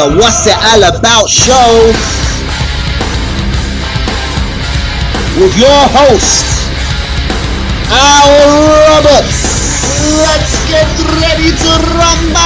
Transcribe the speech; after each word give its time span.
the 0.00 0.16
What's 0.16 0.46
It 0.46 0.56
All 0.56 0.82
About 0.96 1.28
show 1.28 1.92
with 5.36 5.52
your 5.60 5.82
host, 5.92 6.40
Al 7.92 8.32
Roberts. 8.96 9.44
Let's 10.24 10.56
get 10.72 10.88
ready 11.20 11.52
to 11.52 11.72
rumble! 12.00 12.40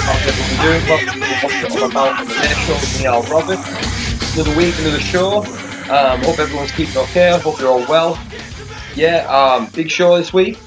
How's 0.00 0.26
everyone 0.28 0.56
doing? 0.64 0.80
Welcome 0.88 1.20
to 1.20 1.28
What's 1.44 1.60
It 1.60 1.76
All 1.76 1.90
About 1.90 2.20
on 2.20 2.26
the 2.26 2.34
Late 2.36 2.56
Show 2.56 2.72
with 2.72 3.00
me, 3.00 3.06
Al 3.06 3.22
Roberts. 3.24 4.34
Another 4.34 4.56
week, 4.56 4.78
another 4.78 5.00
show. 5.00 5.44
Um, 5.92 6.22
hope 6.22 6.38
everyone's 6.38 6.72
keeping 6.72 6.96
okay. 6.96 7.38
Hope 7.38 7.60
you're 7.60 7.68
all 7.68 7.86
well. 7.86 8.18
Yeah, 8.94 9.26
um, 9.26 9.70
big 9.74 9.90
show 9.90 10.18
this 10.18 10.34
week. 10.34 10.58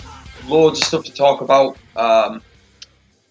Loads 0.47 0.79
of 0.79 0.87
stuff 0.87 1.03
to 1.03 1.13
talk 1.13 1.41
about. 1.41 1.77
Um, 1.95 2.41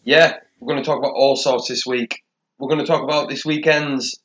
yeah, 0.05 0.37
we're 0.61 0.73
going 0.73 0.83
to 0.83 0.87
talk 0.87 0.99
about 0.99 1.15
all 1.15 1.35
sorts 1.35 1.67
this 1.69 1.85
week. 1.85 2.23
We're 2.59 2.69
going 2.69 2.81
to 2.81 2.87
talk 2.87 3.03
about 3.03 3.29
this 3.29 3.45
weekend's, 3.45 4.21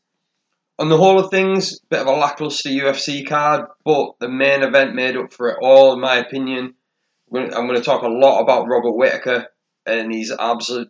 on 0.78 0.90
the 0.90 0.98
whole 0.98 1.20
of 1.20 1.32
things, 1.32 1.80
bit 1.90 2.02
of 2.02 2.08
a 2.08 2.12
lackluster 2.12 2.70
UFC 2.70 3.28
card, 3.28 3.66
but 3.84 4.12
the 4.20 4.30
main 4.30 4.62
event 4.62 4.94
made 4.94 5.18
up 5.18 5.34
for 5.34 5.50
it 5.50 5.58
all, 5.60 5.94
in 5.94 6.00
my 6.00 6.18
opinion. 6.18 6.76
I'm 7.34 7.50
going 7.50 7.76
to 7.76 7.82
talk 7.82 8.04
a 8.04 8.08
lot 8.08 8.42
about 8.42 8.68
Robert 8.68 8.92
Whitaker 8.92 9.48
and 9.88 10.14
his 10.14 10.32
absolute, 10.40 10.90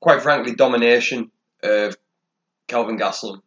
quite 0.00 0.22
frankly, 0.22 0.56
domination 0.56 1.30
of 1.62 1.96
Kelvin 2.66 2.98
Gastelum. 2.98 3.42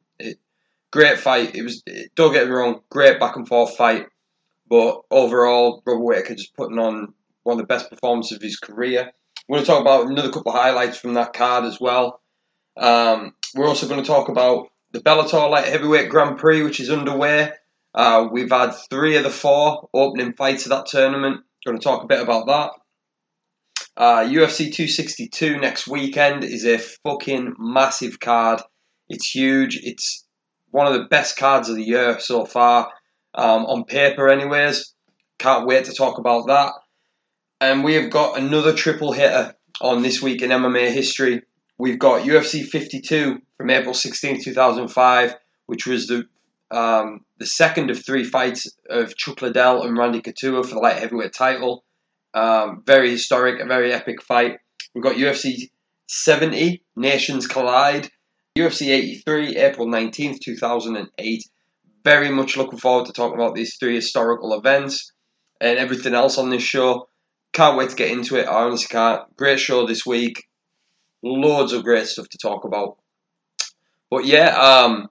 Great 0.92 1.20
fight. 1.20 1.56
It 1.56 1.64
was. 1.64 1.84
Don't 2.16 2.32
get 2.32 2.48
me 2.48 2.54
wrong. 2.54 2.80
Great 2.90 3.20
back 3.20 3.36
and 3.36 3.46
forth 3.46 3.76
fight. 3.76 4.08
But 4.70 5.02
overall, 5.12 5.82
Robert 5.86 6.04
Whitaker 6.04 6.36
just 6.36 6.56
putting 6.56 6.80
on 6.80 7.14
one 7.44 7.54
of 7.54 7.58
the 7.60 7.68
best 7.68 7.90
performances 7.90 8.36
of 8.36 8.42
his 8.42 8.58
career. 8.58 9.12
We're 9.48 9.58
going 9.58 9.66
to 9.66 9.72
talk 9.72 9.82
about 9.82 10.08
another 10.08 10.32
couple 10.32 10.52
of 10.52 10.58
highlights 10.58 10.98
from 10.98 11.14
that 11.14 11.34
card 11.34 11.64
as 11.64 11.80
well. 11.80 12.22
Um, 12.76 13.34
we're 13.56 13.68
also 13.68 13.88
going 13.88 14.02
to 14.02 14.08
talk 14.08 14.30
about 14.30 14.68
the 14.92 15.00
Bellator 15.00 15.50
Light 15.50 15.66
Heavyweight 15.66 16.10
Grand 16.10 16.38
Prix, 16.38 16.64
which 16.64 16.80
is 16.80 16.90
underway. 16.90 17.52
Uh, 17.96 18.28
we've 18.32 18.52
had 18.52 18.72
three 18.90 19.16
of 19.16 19.24
the 19.24 19.30
four 19.30 19.90
opening 19.94 20.34
fights 20.34 20.66
of 20.66 20.72
that 20.72 20.86
tournament. 20.86 21.42
Going 21.66 21.80
to 21.80 21.84
talk 21.84 22.04
a 22.04 22.08
bit 22.08 22.22
about 22.22 22.48
that. 22.48 22.72
Uh, 23.98 24.24
UFC 24.24 24.72
262 24.72 25.60
next 25.60 25.88
weekend 25.88 26.44
is 26.44 26.66
a 26.66 26.78
fucking 26.78 27.56
massive 27.58 28.20
card. 28.20 28.62
It's 29.10 29.32
huge. 29.32 29.80
It's 29.82 30.26
one 30.70 30.86
of 30.86 30.94
the 30.94 31.08
best 31.10 31.38
cards 31.38 31.70
of 31.70 31.76
the 31.76 31.84
year 31.84 32.20
so 32.20 32.46
far, 32.46 32.92
um, 33.38 33.66
on 33.68 33.86
paper, 33.86 34.28
anyways. 34.28 34.94
Can't 35.40 35.68
wait 35.68 35.86
to 35.86 35.94
talk 35.94 36.18
about 36.18 36.48
that. 36.48 36.74
And 37.62 37.84
we 37.84 37.94
have 37.94 38.10
got 38.10 38.38
another 38.38 38.74
triple 38.74 39.14
hitter 39.14 39.56
on 39.80 40.02
this 40.02 40.22
week 40.22 40.42
in 40.42 40.50
MMA 40.50 40.92
history. 40.92 41.44
We've 41.78 42.00
got 42.00 42.24
UFC 42.24 42.66
52 42.66 43.40
from 43.58 43.70
April 43.70 43.94
16, 43.94 44.44
2005, 44.44 45.36
which 45.68 45.86
was 45.86 46.08
the 46.08 46.26
um, 46.70 47.22
the 47.38 47.46
second 47.46 47.90
of 47.92 48.04
three 48.04 48.26
fights 48.26 48.68
of 48.90 49.16
Chuck 49.16 49.42
Liddell 49.42 49.84
and 49.84 49.98
Randy 49.98 50.22
Couture 50.22 50.64
for 50.64 50.76
the 50.76 50.82
light 50.82 50.98
heavyweight 50.98 51.32
title. 51.32 51.86
Um, 52.34 52.84
very 52.86 53.10
historic, 53.10 53.62
a 53.62 53.66
very 53.66 53.94
epic 53.94 54.22
fight. 54.22 54.58
We've 54.94 55.04
got 55.04 55.16
UFC 55.16 55.70
70, 56.08 56.84
Nations 56.98 57.48
Collide. 57.48 58.10
UFC 58.58 58.88
83, 58.90 59.56
April 59.56 59.88
19th, 59.88 60.40
2008. 60.44 61.44
Very 62.08 62.30
much 62.30 62.56
looking 62.56 62.80
forward 62.80 63.06
to 63.08 63.12
talking 63.12 63.38
about 63.38 63.54
these 63.54 63.76
three 63.76 63.96
historical 63.96 64.54
events 64.54 65.12
and 65.60 65.78
everything 65.78 66.14
else 66.14 66.38
on 66.38 66.50
this 66.50 66.64
show. 66.64 67.10
Can't 67.52 67.78
wait 67.78 67.90
to 67.90 67.98
get 67.98 68.12
into 68.12 68.38
it. 68.38 68.48
I 68.48 68.64
honestly 68.64 68.88
can't. 68.90 69.36
Great 69.36 69.60
show 69.60 69.86
this 69.86 70.06
week. 70.06 70.48
Loads 71.22 71.74
of 71.74 71.84
great 71.84 72.08
stuff 72.08 72.30
to 72.30 72.38
talk 72.38 72.64
about. 72.64 72.96
But 74.10 74.24
yeah, 74.24 74.56
um, 74.56 75.10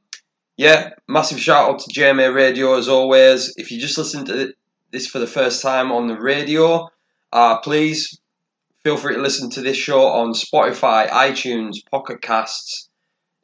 yeah, 0.57 0.93
massive 1.07 1.39
shout 1.39 1.69
out 1.69 1.81
to 1.81 1.93
JMA 1.93 2.35
Radio 2.35 2.79
as 2.79 2.89
always. 2.89 3.53
If 3.59 3.71
you 3.71 3.79
just 3.79 3.99
listen 3.99 4.25
to 4.25 4.55
this 4.91 5.07
for 5.07 5.19
the 5.19 5.27
first 5.27 5.61
time 5.61 5.93
on 5.93 6.07
the 6.07 6.19
radio, 6.19 6.89
uh, 7.31 7.59
please 7.59 8.19
feel 8.85 8.97
free 8.97 9.17
to 9.17 9.21
listen 9.21 9.51
to 9.51 9.61
this 9.61 9.77
show 9.77 10.07
on 10.07 10.33
Spotify, 10.33 11.11
iTunes, 11.11 11.77
Pocket 11.91 12.23
Casts. 12.23 12.89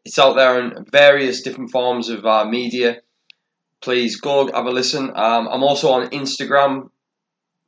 It's 0.06 0.18
out 0.18 0.36
there 0.36 0.58
in 0.58 0.86
various 0.90 1.42
different 1.42 1.70
forms 1.70 2.08
of 2.08 2.24
uh, 2.24 2.46
media. 2.46 3.02
Please 3.82 4.20
go 4.20 4.50
have 4.52 4.66
a 4.66 4.70
listen. 4.70 5.10
Um, 5.14 5.48
I'm 5.48 5.62
also 5.62 5.90
on 5.90 6.08
Instagram, 6.10 6.90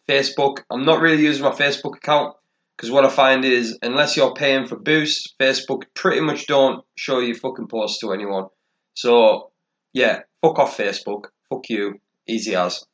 Facebook. 0.09 0.63
I'm 0.71 0.85
not 0.85 1.01
really 1.01 1.23
using 1.23 1.43
my 1.43 1.51
Facebook 1.51 1.97
account 1.97 2.37
because 2.77 2.91
what 2.91 3.05
I 3.05 3.09
find 3.09 3.45
is 3.45 3.79
unless 3.83 4.17
you're 4.17 4.35
paying 4.35 4.67
for 4.67 4.77
boost, 4.77 5.35
Facebook 5.41 5.83
pretty 5.95 6.21
much 6.21 6.47
don't 6.47 6.85
show 6.97 7.19
you 7.19 7.35
fucking 7.35 7.69
posts 7.69 8.01
to 8.01 8.13
anyone. 8.13 8.47
So 8.95 9.51
yeah, 9.93 10.21
fuck 10.41 10.59
off 10.59 10.77
Facebook. 10.77 11.27
Fuck 11.51 11.69
you. 11.69 12.01
Easy 12.27 12.55
as. 12.55 12.85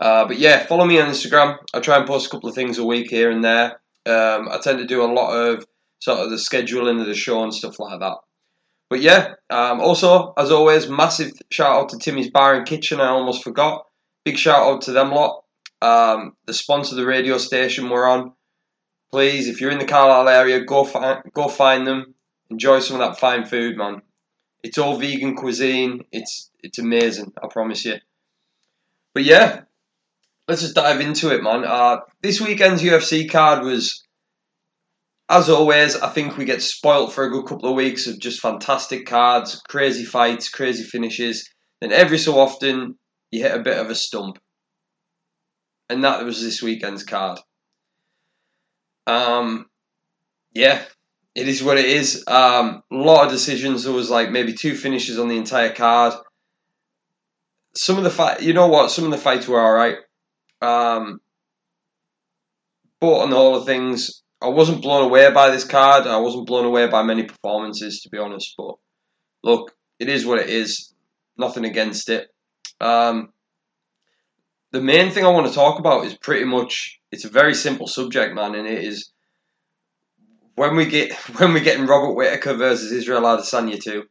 Uh, 0.00 0.26
but 0.26 0.38
yeah, 0.38 0.64
follow 0.66 0.84
me 0.84 1.00
on 1.00 1.10
Instagram. 1.10 1.56
I 1.74 1.80
try 1.80 1.96
and 1.96 2.06
post 2.06 2.26
a 2.26 2.30
couple 2.30 2.48
of 2.48 2.54
things 2.54 2.78
a 2.78 2.84
week 2.84 3.10
here 3.10 3.30
and 3.30 3.44
there. 3.44 3.80
Um, 4.06 4.48
I 4.48 4.58
tend 4.62 4.78
to 4.78 4.86
do 4.86 5.02
a 5.02 5.12
lot 5.12 5.32
of 5.32 5.66
sort 5.98 6.20
of 6.20 6.30
the 6.30 6.36
scheduling 6.36 7.00
of 7.00 7.06
the 7.06 7.14
show 7.14 7.42
and 7.42 7.52
stuff 7.52 7.78
like 7.78 8.00
that. 8.00 8.16
But 8.90 9.00
yeah, 9.00 9.34
um, 9.48 9.80
also 9.80 10.34
as 10.36 10.50
always, 10.50 10.88
massive 10.88 11.32
shout 11.50 11.80
out 11.80 11.88
to 11.90 11.98
Timmy's 11.98 12.30
Bar 12.30 12.56
and 12.56 12.66
Kitchen. 12.66 13.00
I 13.00 13.08
almost 13.08 13.44
forgot. 13.44 13.86
Big 14.24 14.36
shout 14.36 14.66
out 14.66 14.82
to 14.82 14.92
them 14.92 15.12
lot. 15.12 15.44
Um, 15.80 16.32
the 16.46 16.52
sponsor 16.52 16.92
of 16.92 16.96
the 16.96 17.06
radio 17.06 17.38
station 17.38 17.88
we're 17.88 18.06
on. 18.06 18.32
Please, 19.10 19.48
if 19.48 19.60
you're 19.60 19.70
in 19.70 19.78
the 19.78 19.86
Carlisle 19.86 20.28
area, 20.28 20.64
go 20.64 20.84
find 20.84 21.22
go 21.32 21.48
find 21.48 21.86
them. 21.86 22.14
Enjoy 22.50 22.80
some 22.80 23.00
of 23.00 23.08
that 23.08 23.20
fine 23.20 23.46
food, 23.46 23.76
man. 23.76 24.02
It's 24.62 24.76
all 24.76 24.98
vegan 24.98 25.36
cuisine. 25.36 26.04
It's 26.12 26.50
it's 26.62 26.78
amazing. 26.78 27.32
I 27.42 27.46
promise 27.48 27.84
you. 27.84 27.96
But 29.14 29.24
yeah, 29.24 29.62
let's 30.48 30.62
just 30.62 30.74
dive 30.74 31.00
into 31.00 31.34
it, 31.34 31.42
man. 31.42 31.64
Uh, 31.64 31.98
this 32.22 32.40
weekend's 32.40 32.82
UFC 32.82 33.30
card 33.30 33.64
was, 33.64 34.04
as 35.30 35.48
always, 35.48 35.96
I 35.96 36.08
think 36.08 36.36
we 36.36 36.44
get 36.44 36.60
spoilt 36.60 37.12
for 37.12 37.24
a 37.24 37.30
good 37.30 37.46
couple 37.46 37.70
of 37.70 37.76
weeks 37.76 38.08
of 38.08 38.18
just 38.18 38.40
fantastic 38.40 39.06
cards, 39.06 39.62
crazy 39.68 40.04
fights, 40.04 40.48
crazy 40.48 40.82
finishes. 40.82 41.48
Then 41.80 41.92
every 41.92 42.18
so 42.18 42.38
often 42.38 42.98
you 43.30 43.42
hit 43.42 43.54
a 43.54 43.62
bit 43.62 43.78
of 43.78 43.88
a 43.88 43.94
stump, 43.94 44.40
and 45.88 46.02
that 46.02 46.24
was 46.24 46.42
this 46.42 46.60
weekend's 46.60 47.04
card. 47.04 47.38
Um, 49.06 49.66
yeah, 50.52 50.82
it 51.36 51.46
is 51.46 51.62
what 51.62 51.78
it 51.78 51.84
is. 51.84 52.24
Um, 52.26 52.82
a 52.90 52.96
lot 52.96 53.24
of 53.24 53.30
decisions. 53.30 53.84
There 53.84 53.94
was 53.94 54.10
like 54.10 54.32
maybe 54.32 54.52
two 54.52 54.74
finishes 54.74 55.16
on 55.16 55.28
the 55.28 55.36
entire 55.36 55.72
card. 55.72 56.14
Some 57.76 57.98
of 57.98 58.04
the 58.04 58.10
fight, 58.10 58.42
you 58.42 58.52
know 58.52 58.66
what? 58.66 58.90
Some 58.90 59.04
of 59.04 59.12
the 59.12 59.16
fights 59.16 59.46
were 59.46 59.60
all 59.60 59.72
right. 59.72 59.98
Um, 60.60 61.20
but 63.00 63.18
on 63.20 63.30
the 63.30 63.36
whole 63.36 63.54
of 63.54 63.64
things, 63.64 64.20
I 64.42 64.48
wasn't 64.48 64.82
blown 64.82 65.04
away 65.04 65.30
by 65.30 65.50
this 65.50 65.64
card. 65.64 66.06
I 66.06 66.18
wasn't 66.18 66.46
blown 66.46 66.64
away 66.64 66.86
by 66.86 67.02
many 67.02 67.24
performances, 67.24 68.00
to 68.02 68.08
be 68.08 68.18
honest. 68.18 68.54
But 68.56 68.76
look, 69.42 69.74
it 69.98 70.08
is 70.08 70.24
what 70.24 70.38
it 70.38 70.48
is. 70.48 70.94
Nothing 71.36 71.64
against 71.64 72.08
it. 72.08 72.28
Um, 72.80 73.32
the 74.72 74.80
main 74.80 75.10
thing 75.10 75.24
I 75.24 75.30
want 75.30 75.46
to 75.46 75.54
talk 75.54 75.78
about 75.78 76.04
is 76.04 76.14
pretty 76.14 76.44
much 76.44 77.00
it's 77.10 77.24
a 77.24 77.30
very 77.30 77.54
simple 77.54 77.86
subject, 77.86 78.34
man, 78.34 78.54
and 78.54 78.66
it 78.66 78.84
is 78.84 79.10
when 80.54 80.76
we 80.76 80.86
get 80.86 81.12
when 81.38 81.52
we're 81.52 81.64
getting 81.64 81.86
Robert 81.86 82.14
Whitaker 82.14 82.54
versus 82.54 82.92
Israel 82.92 83.22
Adesanya 83.22 83.82
two. 83.82 84.04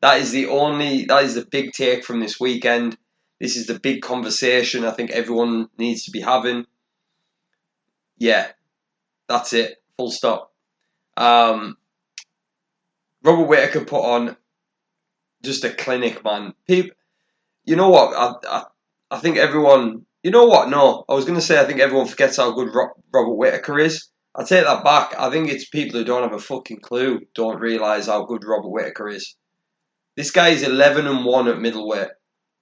That 0.00 0.20
is 0.20 0.32
the 0.32 0.46
only 0.48 1.04
that 1.06 1.24
is 1.24 1.34
the 1.34 1.46
big 1.46 1.72
take 1.72 2.04
from 2.04 2.20
this 2.20 2.38
weekend. 2.38 2.96
This 3.40 3.56
is 3.56 3.66
the 3.66 3.78
big 3.78 4.02
conversation 4.02 4.84
I 4.84 4.92
think 4.92 5.10
everyone 5.10 5.68
needs 5.78 6.04
to 6.04 6.10
be 6.10 6.20
having. 6.20 6.66
Yeah, 8.16 8.48
that's 9.28 9.52
it. 9.52 9.82
Full 9.96 10.10
stop. 10.10 10.52
Um, 11.16 11.76
Robert 13.22 13.46
Whitaker 13.46 13.84
put 13.84 14.02
on 14.02 14.36
just 15.42 15.64
a 15.64 15.70
clinic, 15.70 16.24
man. 16.24 16.54
People, 16.66 16.96
you 17.64 17.76
know 17.76 17.88
what? 17.88 18.14
I, 18.16 18.48
I, 18.48 18.64
I 19.10 19.18
think 19.18 19.36
everyone. 19.36 20.06
You 20.22 20.30
know 20.30 20.46
what? 20.46 20.70
No, 20.70 21.04
I 21.08 21.14
was 21.14 21.26
going 21.26 21.38
to 21.38 21.44
say 21.44 21.60
I 21.60 21.64
think 21.64 21.80
everyone 21.80 22.06
forgets 22.06 22.38
how 22.38 22.50
good 22.52 22.74
Ro- 22.74 22.94
Robert 23.12 23.34
Whitaker 23.34 23.78
is. 23.78 24.08
I 24.34 24.42
take 24.42 24.64
that 24.64 24.82
back. 24.82 25.14
I 25.18 25.30
think 25.30 25.48
it's 25.50 25.68
people 25.68 25.98
who 25.98 26.04
don't 26.04 26.22
have 26.22 26.32
a 26.32 26.38
fucking 26.38 26.80
clue 26.80 27.20
don't 27.34 27.60
realise 27.60 28.06
how 28.06 28.24
good 28.24 28.42
Robert 28.44 28.70
Whitaker 28.70 29.08
is. 29.08 29.36
This 30.16 30.30
guy 30.30 30.48
is 30.48 30.62
11 30.62 31.06
and 31.06 31.24
1 31.24 31.48
at 31.48 31.60
middleweight. 31.60 32.08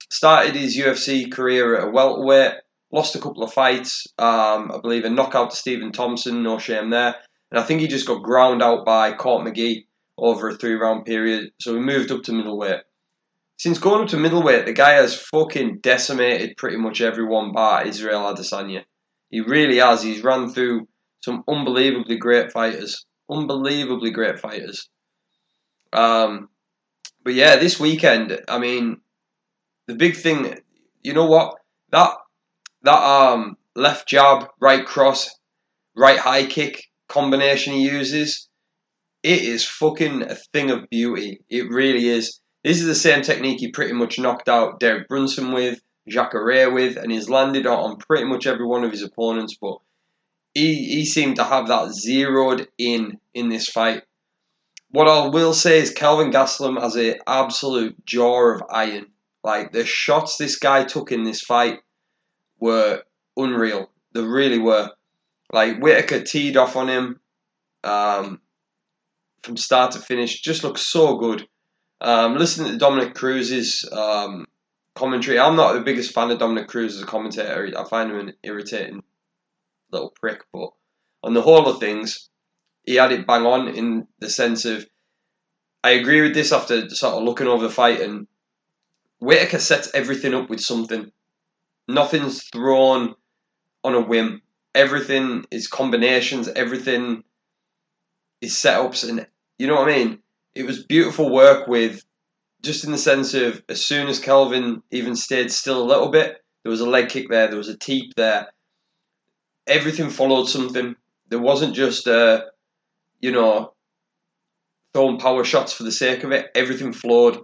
Started 0.09 0.55
his 0.55 0.77
UFC 0.77 1.31
career 1.31 1.77
at 1.77 1.87
a 1.87 1.91
welterweight, 1.91 2.53
lost 2.93 3.15
a 3.15 3.19
couple 3.19 3.43
of 3.43 3.51
fights. 3.51 4.05
Um, 4.19 4.71
I 4.71 4.79
believe 4.81 5.03
a 5.03 5.09
knockout 5.09 5.49
to 5.49 5.57
Stephen 5.57 5.91
Thompson, 5.91 6.43
no 6.43 6.59
shame 6.59 6.91
there. 6.91 7.15
And 7.51 7.59
I 7.59 7.63
think 7.63 7.81
he 7.81 7.87
just 7.87 8.07
got 8.07 8.23
ground 8.23 8.61
out 8.61 8.85
by 8.85 9.13
Court 9.13 9.45
McGee 9.45 9.85
over 10.17 10.49
a 10.49 10.55
three 10.55 10.75
round 10.75 11.05
period. 11.05 11.49
So 11.59 11.73
he 11.73 11.81
moved 11.81 12.11
up 12.11 12.21
to 12.23 12.33
middleweight. 12.33 12.81
Since 13.57 13.79
going 13.79 14.03
up 14.03 14.09
to 14.09 14.17
middleweight, 14.17 14.65
the 14.65 14.73
guy 14.73 14.93
has 14.93 15.15
fucking 15.15 15.79
decimated 15.81 16.57
pretty 16.57 16.77
much 16.77 17.01
everyone 17.01 17.51
but 17.51 17.87
Israel 17.87 18.21
Adesanya. 18.21 18.83
He 19.29 19.41
really 19.41 19.77
has. 19.77 20.03
He's 20.03 20.23
run 20.23 20.53
through 20.53 20.87
some 21.23 21.43
unbelievably 21.47 22.17
great 22.17 22.51
fighters. 22.51 23.05
Unbelievably 23.29 24.11
great 24.11 24.39
fighters. 24.39 24.89
Um, 25.91 26.49
but 27.23 27.33
yeah, 27.33 27.55
this 27.55 27.79
weekend, 27.79 28.39
I 28.47 28.59
mean, 28.59 28.97
the 29.87 29.95
big 29.95 30.15
thing, 30.15 30.59
you 31.01 31.13
know 31.13 31.25
what? 31.25 31.55
That 31.91 32.11
that 32.83 33.01
um 33.01 33.57
left 33.75 34.07
jab, 34.07 34.47
right 34.59 34.85
cross, 34.85 35.29
right 35.95 36.19
high 36.19 36.45
kick 36.45 36.83
combination 37.07 37.73
he 37.73 37.89
uses, 37.89 38.49
it 39.23 39.41
is 39.41 39.65
fucking 39.65 40.23
a 40.23 40.35
thing 40.35 40.69
of 40.69 40.89
beauty. 40.89 41.39
It 41.49 41.69
really 41.69 42.09
is. 42.09 42.39
This 42.63 42.79
is 42.79 42.87
the 42.87 42.95
same 42.95 43.21
technique 43.21 43.59
he 43.59 43.71
pretty 43.71 43.93
much 43.93 44.19
knocked 44.19 44.49
out 44.49 44.79
Derek 44.79 45.07
Brunson 45.07 45.51
with, 45.51 45.81
Jacare 46.07 46.71
with, 46.71 46.97
and 46.97 47.11
he's 47.11 47.29
landed 47.29 47.65
on 47.65 47.97
pretty 47.97 48.25
much 48.25 48.47
every 48.47 48.65
one 48.65 48.83
of 48.83 48.91
his 48.91 49.03
opponents. 49.03 49.55
But 49.59 49.77
he 50.53 50.75
he 50.75 51.05
seemed 51.05 51.37
to 51.37 51.43
have 51.43 51.67
that 51.67 51.91
zeroed 51.93 52.67
in 52.77 53.19
in 53.33 53.49
this 53.49 53.67
fight. 53.67 54.03
What 54.89 55.07
I 55.07 55.27
will 55.27 55.53
say 55.53 55.79
is 55.79 55.91
Kelvin 55.91 56.31
Gastelum 56.31 56.79
has 56.79 56.95
an 56.95 57.15
absolute 57.25 58.05
jaw 58.05 58.55
of 58.55 58.63
iron. 58.69 59.07
Like 59.43 59.71
the 59.71 59.85
shots 59.85 60.37
this 60.37 60.57
guy 60.57 60.83
took 60.83 61.11
in 61.11 61.23
this 61.23 61.41
fight 61.41 61.79
were 62.63 63.03
unreal. 63.35 63.89
They 64.13 64.21
really 64.21 64.57
were. 64.57 64.89
Like 65.51 65.79
Whitaker 65.79 66.21
teed 66.21 66.55
off 66.55 66.77
on 66.77 66.87
him 66.87 67.19
um, 67.83 68.39
from 69.43 69.57
start 69.57 69.91
to 69.91 69.99
finish. 69.99 70.41
Just 70.41 70.63
looked 70.63 70.79
so 70.79 71.17
good. 71.17 71.47
Um, 71.99 72.37
listening 72.37 72.71
to 72.71 72.77
Dominick 72.77 73.15
Cruz's 73.15 73.87
um, 73.91 74.45
commentary, 74.95 75.39
I'm 75.39 75.57
not 75.57 75.73
the 75.73 75.81
biggest 75.81 76.13
fan 76.13 76.31
of 76.31 76.39
Dominick 76.39 76.69
Cruz 76.69 76.95
as 76.95 77.03
a 77.03 77.05
commentator. 77.05 77.69
I 77.77 77.83
find 77.83 78.09
him 78.09 78.19
an 78.19 78.33
irritating 78.43 79.03
little 79.91 80.13
prick. 80.19 80.43
But 80.53 80.69
on 81.21 81.33
the 81.33 81.41
whole 81.41 81.67
of 81.67 81.79
things, 81.79 82.29
he 82.85 82.95
had 82.95 83.11
it 83.11 83.27
bang 83.27 83.45
on 83.45 83.67
in 83.67 84.07
the 84.19 84.29
sense 84.29 84.65
of 84.65 84.85
I 85.83 85.91
agree 85.91 86.21
with 86.21 86.33
this 86.33 86.53
after 86.53 86.89
sort 86.89 87.15
of 87.15 87.23
looking 87.23 87.47
over 87.47 87.67
the 87.67 87.73
fight 87.73 87.99
and 87.99 88.27
Whitaker 89.19 89.59
sets 89.59 89.91
everything 89.93 90.33
up 90.33 90.49
with 90.49 90.61
something. 90.61 91.11
Nothing's 91.87 92.43
thrown 92.43 93.15
on 93.83 93.93
a 93.95 94.01
whim. 94.01 94.41
Everything 94.75 95.45
is 95.51 95.67
combinations. 95.67 96.47
Everything 96.47 97.23
is 98.41 98.53
setups, 98.53 99.07
and 99.07 99.27
you 99.57 99.67
know 99.67 99.75
what 99.75 99.89
I 99.89 99.97
mean. 99.97 100.19
It 100.55 100.65
was 100.65 100.85
beautiful 100.85 101.31
work 101.31 101.67
with, 101.67 102.03
just 102.61 102.83
in 102.85 102.91
the 102.91 102.97
sense 102.97 103.33
of 103.33 103.61
as 103.67 103.83
soon 103.85 104.07
as 104.07 104.19
Kelvin 104.19 104.81
even 104.91 105.15
stayed 105.15 105.51
still 105.51 105.81
a 105.81 105.85
little 105.85 106.09
bit, 106.09 106.37
there 106.63 106.71
was 106.71 106.81
a 106.81 106.89
leg 106.89 107.09
kick 107.09 107.29
there, 107.29 107.47
there 107.47 107.57
was 107.57 107.69
a 107.69 107.77
teep 107.77 108.15
there. 108.15 108.47
Everything 109.67 110.09
followed 110.09 110.45
something. 110.45 110.95
There 111.27 111.39
wasn't 111.39 111.75
just 111.75 112.07
a, 112.07 112.45
you 113.19 113.31
know, 113.31 113.73
throwing 114.93 115.17
power 115.17 115.43
shots 115.43 115.73
for 115.73 115.83
the 115.83 115.91
sake 115.91 116.23
of 116.23 116.31
it. 116.31 116.49
Everything 116.55 116.93
flowed. 116.93 117.39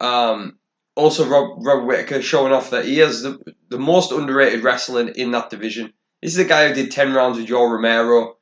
Um, 0.00 0.58
also, 0.94 1.26
Rob, 1.26 1.64
Rob 1.64 1.86
Whitaker 1.86 2.20
showing 2.20 2.52
off 2.52 2.70
that 2.70 2.84
he 2.84 2.98
has 2.98 3.22
the, 3.22 3.38
the 3.68 3.78
most 3.78 4.12
underrated 4.12 4.62
wrestling 4.62 5.08
in 5.16 5.30
that 5.30 5.50
division. 5.50 5.92
This 6.20 6.32
is 6.32 6.38
a 6.38 6.44
guy 6.44 6.68
who 6.68 6.74
did 6.74 6.90
10 6.90 7.14
rounds 7.14 7.38
with 7.38 7.46
Joe 7.46 7.64
Romero 7.64 8.36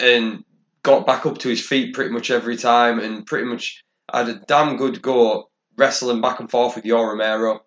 and 0.00 0.44
got 0.82 1.06
back 1.06 1.26
up 1.26 1.38
to 1.38 1.48
his 1.48 1.64
feet 1.64 1.94
pretty 1.94 2.10
much 2.10 2.30
every 2.30 2.56
time 2.56 2.98
and 2.98 3.26
pretty 3.26 3.46
much 3.46 3.84
had 4.12 4.28
a 4.28 4.40
damn 4.46 4.76
good 4.76 5.02
go 5.02 5.48
wrestling 5.76 6.20
back 6.20 6.40
and 6.40 6.50
forth 6.50 6.76
with 6.76 6.84
Yoel 6.84 7.10
Romero. 7.10 7.60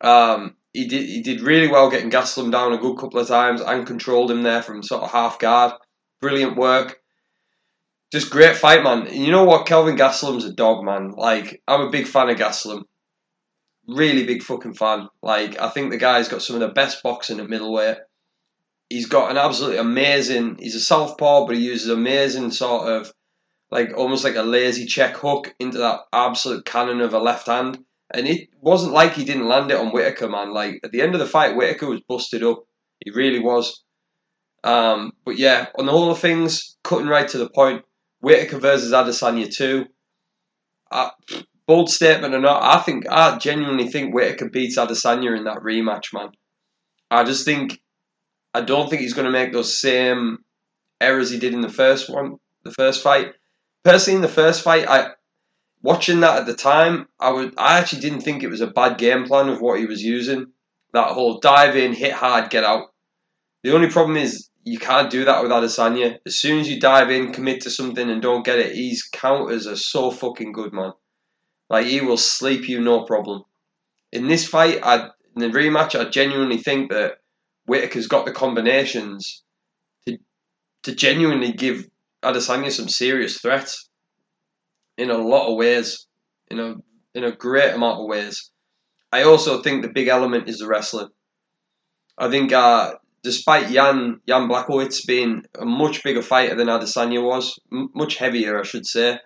Um, 0.00 0.56
he 0.72 0.86
did 0.86 1.08
he 1.08 1.22
did 1.22 1.40
really 1.40 1.68
well 1.68 1.90
getting 1.90 2.10
Gastelum 2.10 2.52
down 2.52 2.72
a 2.72 2.78
good 2.78 2.96
couple 2.98 3.18
of 3.18 3.28
times 3.28 3.60
and 3.60 3.86
controlled 3.86 4.30
him 4.30 4.42
there 4.42 4.62
from 4.62 4.82
sort 4.82 5.02
of 5.02 5.10
half 5.10 5.38
guard. 5.38 5.72
Brilliant 6.20 6.56
work. 6.56 7.00
Just 8.10 8.30
great 8.30 8.56
fight, 8.56 8.82
man. 8.82 9.12
You 9.12 9.30
know 9.30 9.44
what? 9.44 9.66
Kelvin 9.66 9.96
Gastelum's 9.96 10.44
a 10.44 10.52
dog, 10.52 10.84
man. 10.84 11.10
Like, 11.10 11.62
I'm 11.68 11.82
a 11.82 11.90
big 11.90 12.06
fan 12.06 12.30
of 12.30 12.38
Gastelum. 12.38 12.84
Really 13.86 14.24
big 14.24 14.42
fucking 14.42 14.74
fan. 14.74 15.08
Like, 15.22 15.60
I 15.60 15.68
think 15.68 15.90
the 15.90 15.98
guy's 15.98 16.28
got 16.28 16.42
some 16.42 16.56
of 16.56 16.60
the 16.60 16.68
best 16.68 17.02
boxing 17.02 17.40
at 17.40 17.50
middleweight 17.50 17.98
he's 18.88 19.06
got 19.06 19.30
an 19.30 19.36
absolutely 19.36 19.78
amazing. 19.78 20.56
He's 20.58 20.74
a 20.74 20.80
southpaw, 20.80 21.46
but 21.46 21.56
he 21.56 21.62
uses 21.62 21.88
amazing 21.88 22.50
sort 22.50 22.88
of 22.88 23.12
like 23.70 23.92
almost 23.96 24.24
like 24.24 24.36
a 24.36 24.42
lazy 24.42 24.86
check 24.86 25.16
hook 25.16 25.54
into 25.58 25.78
that 25.78 26.00
absolute 26.12 26.64
cannon 26.64 27.00
of 27.00 27.12
a 27.12 27.18
left 27.18 27.46
hand. 27.46 27.78
And 28.10 28.26
it 28.26 28.48
wasn't 28.60 28.94
like 28.94 29.12
he 29.12 29.24
didn't 29.24 29.48
land 29.48 29.70
it 29.70 29.76
on 29.76 29.90
Whitaker, 29.90 30.28
man. 30.28 30.52
Like 30.52 30.80
at 30.82 30.92
the 30.92 31.02
end 31.02 31.14
of 31.14 31.20
the 31.20 31.26
fight, 31.26 31.56
Whitaker 31.56 31.88
was 31.88 32.00
busted 32.08 32.42
up. 32.42 32.64
He 33.04 33.10
really 33.10 33.40
was. 33.40 33.82
Um, 34.64 35.12
but 35.24 35.38
yeah, 35.38 35.66
on 35.78 35.86
the 35.86 35.92
whole 35.92 36.10
of 36.10 36.18
things, 36.18 36.76
cutting 36.82 37.06
right 37.06 37.28
to 37.28 37.38
the 37.38 37.50
point. 37.50 37.84
Whitaker 38.20 38.58
versus 38.58 38.92
Adesanya 38.92 39.52
two. 39.54 39.86
Uh, 40.90 41.10
bold 41.66 41.90
statement 41.90 42.34
or 42.34 42.40
not, 42.40 42.62
I 42.62 42.80
think 42.80 43.04
I 43.08 43.36
genuinely 43.38 43.88
think 43.88 44.14
Whitaker 44.14 44.48
beats 44.48 44.78
Adesanya 44.78 45.36
in 45.36 45.44
that 45.44 45.58
rematch, 45.58 46.14
man. 46.14 46.30
I 47.10 47.24
just 47.24 47.44
think 47.44 47.80
I 48.54 48.62
don't 48.62 48.88
think 48.88 49.02
he's 49.02 49.14
going 49.14 49.26
to 49.26 49.30
make 49.30 49.52
those 49.52 49.78
same 49.78 50.38
errors 51.00 51.30
he 51.30 51.38
did 51.38 51.54
in 51.54 51.60
the 51.60 51.68
first 51.68 52.10
one, 52.10 52.36
the 52.64 52.72
first 52.72 53.02
fight. 53.02 53.34
Personally, 53.84 54.16
in 54.16 54.22
the 54.22 54.28
first 54.28 54.62
fight, 54.62 54.88
I 54.88 55.10
watching 55.82 56.20
that 56.20 56.38
at 56.38 56.46
the 56.46 56.54
time, 56.54 57.06
I 57.20 57.30
would 57.30 57.54
I 57.58 57.78
actually 57.78 58.00
didn't 58.00 58.22
think 58.22 58.42
it 58.42 58.48
was 58.50 58.60
a 58.60 58.66
bad 58.66 58.98
game 58.98 59.26
plan 59.26 59.48
of 59.48 59.60
what 59.60 59.78
he 59.78 59.86
was 59.86 60.02
using. 60.02 60.46
That 60.94 61.08
whole 61.08 61.38
dive 61.38 61.76
in, 61.76 61.92
hit 61.92 62.12
hard, 62.12 62.50
get 62.50 62.64
out. 62.64 62.88
The 63.62 63.74
only 63.74 63.90
problem 63.90 64.16
is 64.16 64.48
you 64.68 64.78
can't 64.78 65.10
do 65.10 65.24
that 65.24 65.42
with 65.42 65.50
Adesanya. 65.50 66.18
As 66.26 66.36
soon 66.36 66.60
as 66.60 66.68
you 66.68 66.78
dive 66.78 67.10
in, 67.10 67.32
commit 67.32 67.62
to 67.62 67.70
something, 67.70 68.10
and 68.10 68.20
don't 68.20 68.44
get 68.44 68.58
it, 68.58 68.76
his 68.76 69.02
counters 69.02 69.66
are 69.66 69.76
so 69.76 70.10
fucking 70.10 70.52
good, 70.52 70.72
man. 70.72 70.92
Like 71.70 71.86
he 71.86 72.00
will 72.00 72.18
sleep 72.18 72.68
you 72.68 72.80
no 72.80 73.04
problem. 73.04 73.44
In 74.12 74.28
this 74.28 74.46
fight, 74.46 74.80
I 74.82 75.08
in 75.34 75.40
the 75.40 75.48
rematch, 75.48 75.98
I 75.98 76.08
genuinely 76.10 76.58
think 76.58 76.90
that 76.90 77.18
Whitaker's 77.66 78.06
got 78.06 78.26
the 78.26 78.32
combinations 78.32 79.42
to 80.06 80.18
to 80.82 80.94
genuinely 80.94 81.52
give 81.52 81.88
Adesanya 82.22 82.70
some 82.70 82.88
serious 82.88 83.40
threats 83.40 83.88
in 84.96 85.10
a 85.10 85.18
lot 85.18 85.50
of 85.50 85.56
ways, 85.56 86.06
in 86.50 86.58
a 86.60 86.74
in 87.14 87.24
a 87.24 87.32
great 87.32 87.74
amount 87.74 88.00
of 88.00 88.06
ways. 88.06 88.50
I 89.12 89.22
also 89.22 89.62
think 89.62 89.82
the 89.82 89.92
big 89.92 90.08
element 90.08 90.48
is 90.48 90.58
the 90.58 90.66
wrestling. 90.66 91.08
I 92.18 92.28
think 92.30 92.52
uh, 92.52 92.94
despite 93.22 93.70
Jan 93.72 94.20
Jan 94.26 94.48
Blachowicz 94.48 95.06
being 95.06 95.44
a 95.58 95.64
much 95.64 96.02
bigger 96.02 96.22
fighter 96.22 96.54
than 96.54 96.68
Adesanya 96.68 97.22
was, 97.22 97.58
m- 97.72 97.90
much 97.94 98.16
heavier, 98.16 98.60
I 98.60 98.64
should 98.64 98.86
say. 98.86 99.18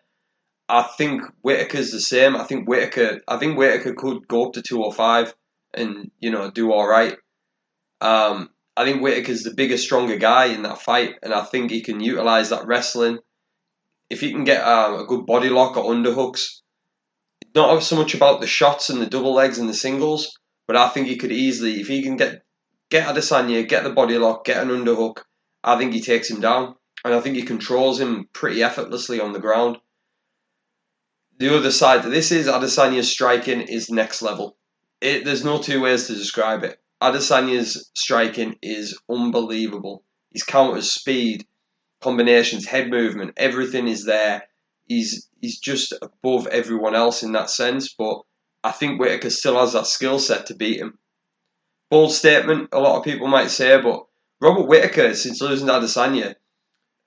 I 0.68 0.82
think 0.82 1.22
Whitaker's 1.42 1.90
the 1.90 2.00
same. 2.00 2.37
I 2.37 2.44
think 2.44 2.68
Whitaker. 2.68 3.20
I 3.28 3.37
think 3.37 3.58
Whitaker 3.58 3.94
could 3.94 4.26
go 4.28 4.46
up 4.46 4.54
to 4.54 4.62
two 4.62 4.82
oh 4.82 4.90
five 4.90 5.34
and 5.75 6.11
you 6.20 6.30
know 6.30 6.50
do 6.50 6.72
all 6.72 6.87
right. 6.87 7.16
Um, 8.00 8.50
I 8.76 8.84
think 8.84 9.02
Whitaker's 9.02 9.42
the 9.42 9.54
bigger, 9.54 9.76
stronger 9.76 10.16
guy 10.16 10.46
in 10.46 10.62
that 10.62 10.80
fight, 10.80 11.16
and 11.22 11.32
I 11.32 11.44
think 11.44 11.70
he 11.70 11.82
can 11.82 12.00
utilize 12.00 12.50
that 12.50 12.66
wrestling. 12.66 13.18
If 14.08 14.20
he 14.20 14.30
can 14.32 14.44
get 14.44 14.62
um, 14.66 15.00
a 15.00 15.06
good 15.06 15.26
body 15.26 15.49
lock 15.49 15.76
or 15.76 15.92
underhooks, 15.92 16.61
not 17.54 17.82
so 17.82 17.96
much 17.96 18.14
about 18.14 18.40
the 18.40 18.46
shots 18.46 18.90
and 18.90 19.00
the 19.00 19.06
double 19.06 19.34
legs 19.34 19.58
and 19.58 19.68
the 19.68 19.75
singles, 19.75 20.38
but 20.66 20.76
I 20.76 20.88
think 20.88 21.06
he 21.06 21.16
could 21.16 21.32
easily, 21.32 21.80
if 21.80 21.88
he 21.88 22.02
can 22.02 22.16
get 22.16 22.42
get 22.92 23.08
Adesanya, 23.08 23.66
get 23.66 23.84
the 23.84 23.90
body 23.90 24.18
lock, 24.18 24.44
get 24.44 24.62
an 24.62 24.68
underhook, 24.68 25.22
I 25.64 25.78
think 25.78 25.94
he 25.94 26.02
takes 26.02 26.30
him 26.30 26.42
down, 26.42 26.75
and 27.02 27.14
I 27.14 27.20
think 27.20 27.37
he 27.37 27.42
controls 27.42 27.99
him 27.99 28.28
pretty 28.34 28.62
effortlessly 28.62 29.18
on 29.18 29.32
the 29.32 29.40
ground. 29.40 29.78
The 31.38 31.56
other 31.56 31.70
side 31.70 32.02
to 32.02 32.11
this 32.11 32.30
is 32.30 32.46
Adesanya's 32.46 33.11
striking 33.11 33.62
is 33.62 33.88
next 33.88 34.20
level. 34.20 34.58
It, 35.00 35.25
there's 35.25 35.42
no 35.42 35.58
two 35.58 35.80
ways 35.80 36.06
to 36.06 36.14
describe 36.14 36.64
it. 36.64 36.80
Adesanya's 37.00 37.90
striking 37.94 38.56
is 38.61 38.96
unbelievable. 39.08 40.04
His 40.30 40.42
counters, 40.42 40.92
speed, 40.92 41.46
combinations, 42.02 42.66
head 42.66 42.90
movement, 42.90 43.32
everything 43.38 43.88
is 43.88 44.04
there. 44.04 44.49
He's 44.87 45.30
he's 45.40 45.58
just 45.58 45.94
above 46.02 46.46
everyone 46.49 46.94
else 46.94 47.22
in 47.22 47.32
that 47.32 47.49
sense. 47.49 47.94
But 47.94 48.20
I 48.62 48.70
think 48.70 49.00
Whitaker 49.00 49.30
still 49.30 49.58
has 49.58 49.72
that 49.72 49.87
skill 49.87 50.18
set 50.18 50.44
to 50.46 50.54
beat 50.54 50.78
him. 50.78 50.99
Bold 51.92 52.11
statement, 52.11 52.70
a 52.72 52.80
lot 52.80 52.96
of 52.96 53.04
people 53.04 53.28
might 53.28 53.50
say, 53.50 53.78
but 53.78 54.06
Robert 54.40 54.66
Whitaker, 54.66 55.12
since 55.12 55.42
losing 55.42 55.66
to 55.66 55.75
Adesanya, 55.75 56.37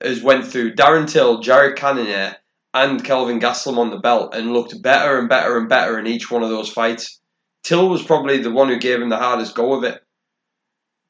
has 0.00 0.22
went 0.22 0.46
through 0.46 0.76
Darren 0.76 1.10
Till, 1.10 1.40
Jared 1.40 1.76
Cannonier, 1.76 2.36
and 2.72 3.02
Kelvin 3.02 3.40
Gastelum 3.40 3.78
on 3.78 3.90
the 3.90 3.98
belt 3.98 4.32
and 4.32 4.52
looked 4.52 4.80
better 4.80 5.18
and 5.18 5.28
better 5.28 5.58
and 5.58 5.68
better 5.68 5.98
in 5.98 6.06
each 6.06 6.30
one 6.30 6.44
of 6.44 6.50
those 6.50 6.70
fights. 6.70 7.20
Till 7.64 7.88
was 7.88 8.04
probably 8.04 8.38
the 8.38 8.52
one 8.52 8.68
who 8.68 8.78
gave 8.78 9.02
him 9.02 9.08
the 9.08 9.16
hardest 9.16 9.56
go 9.56 9.72
of 9.72 9.82
it. 9.82 10.00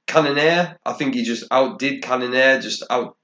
Cannonier, 0.06 0.78
I 0.86 0.94
think 0.94 1.14
he 1.14 1.22
just 1.22 1.44
outdid 1.50 2.02
Cannonier, 2.02 2.58
just 2.62 2.82
out 2.88 3.18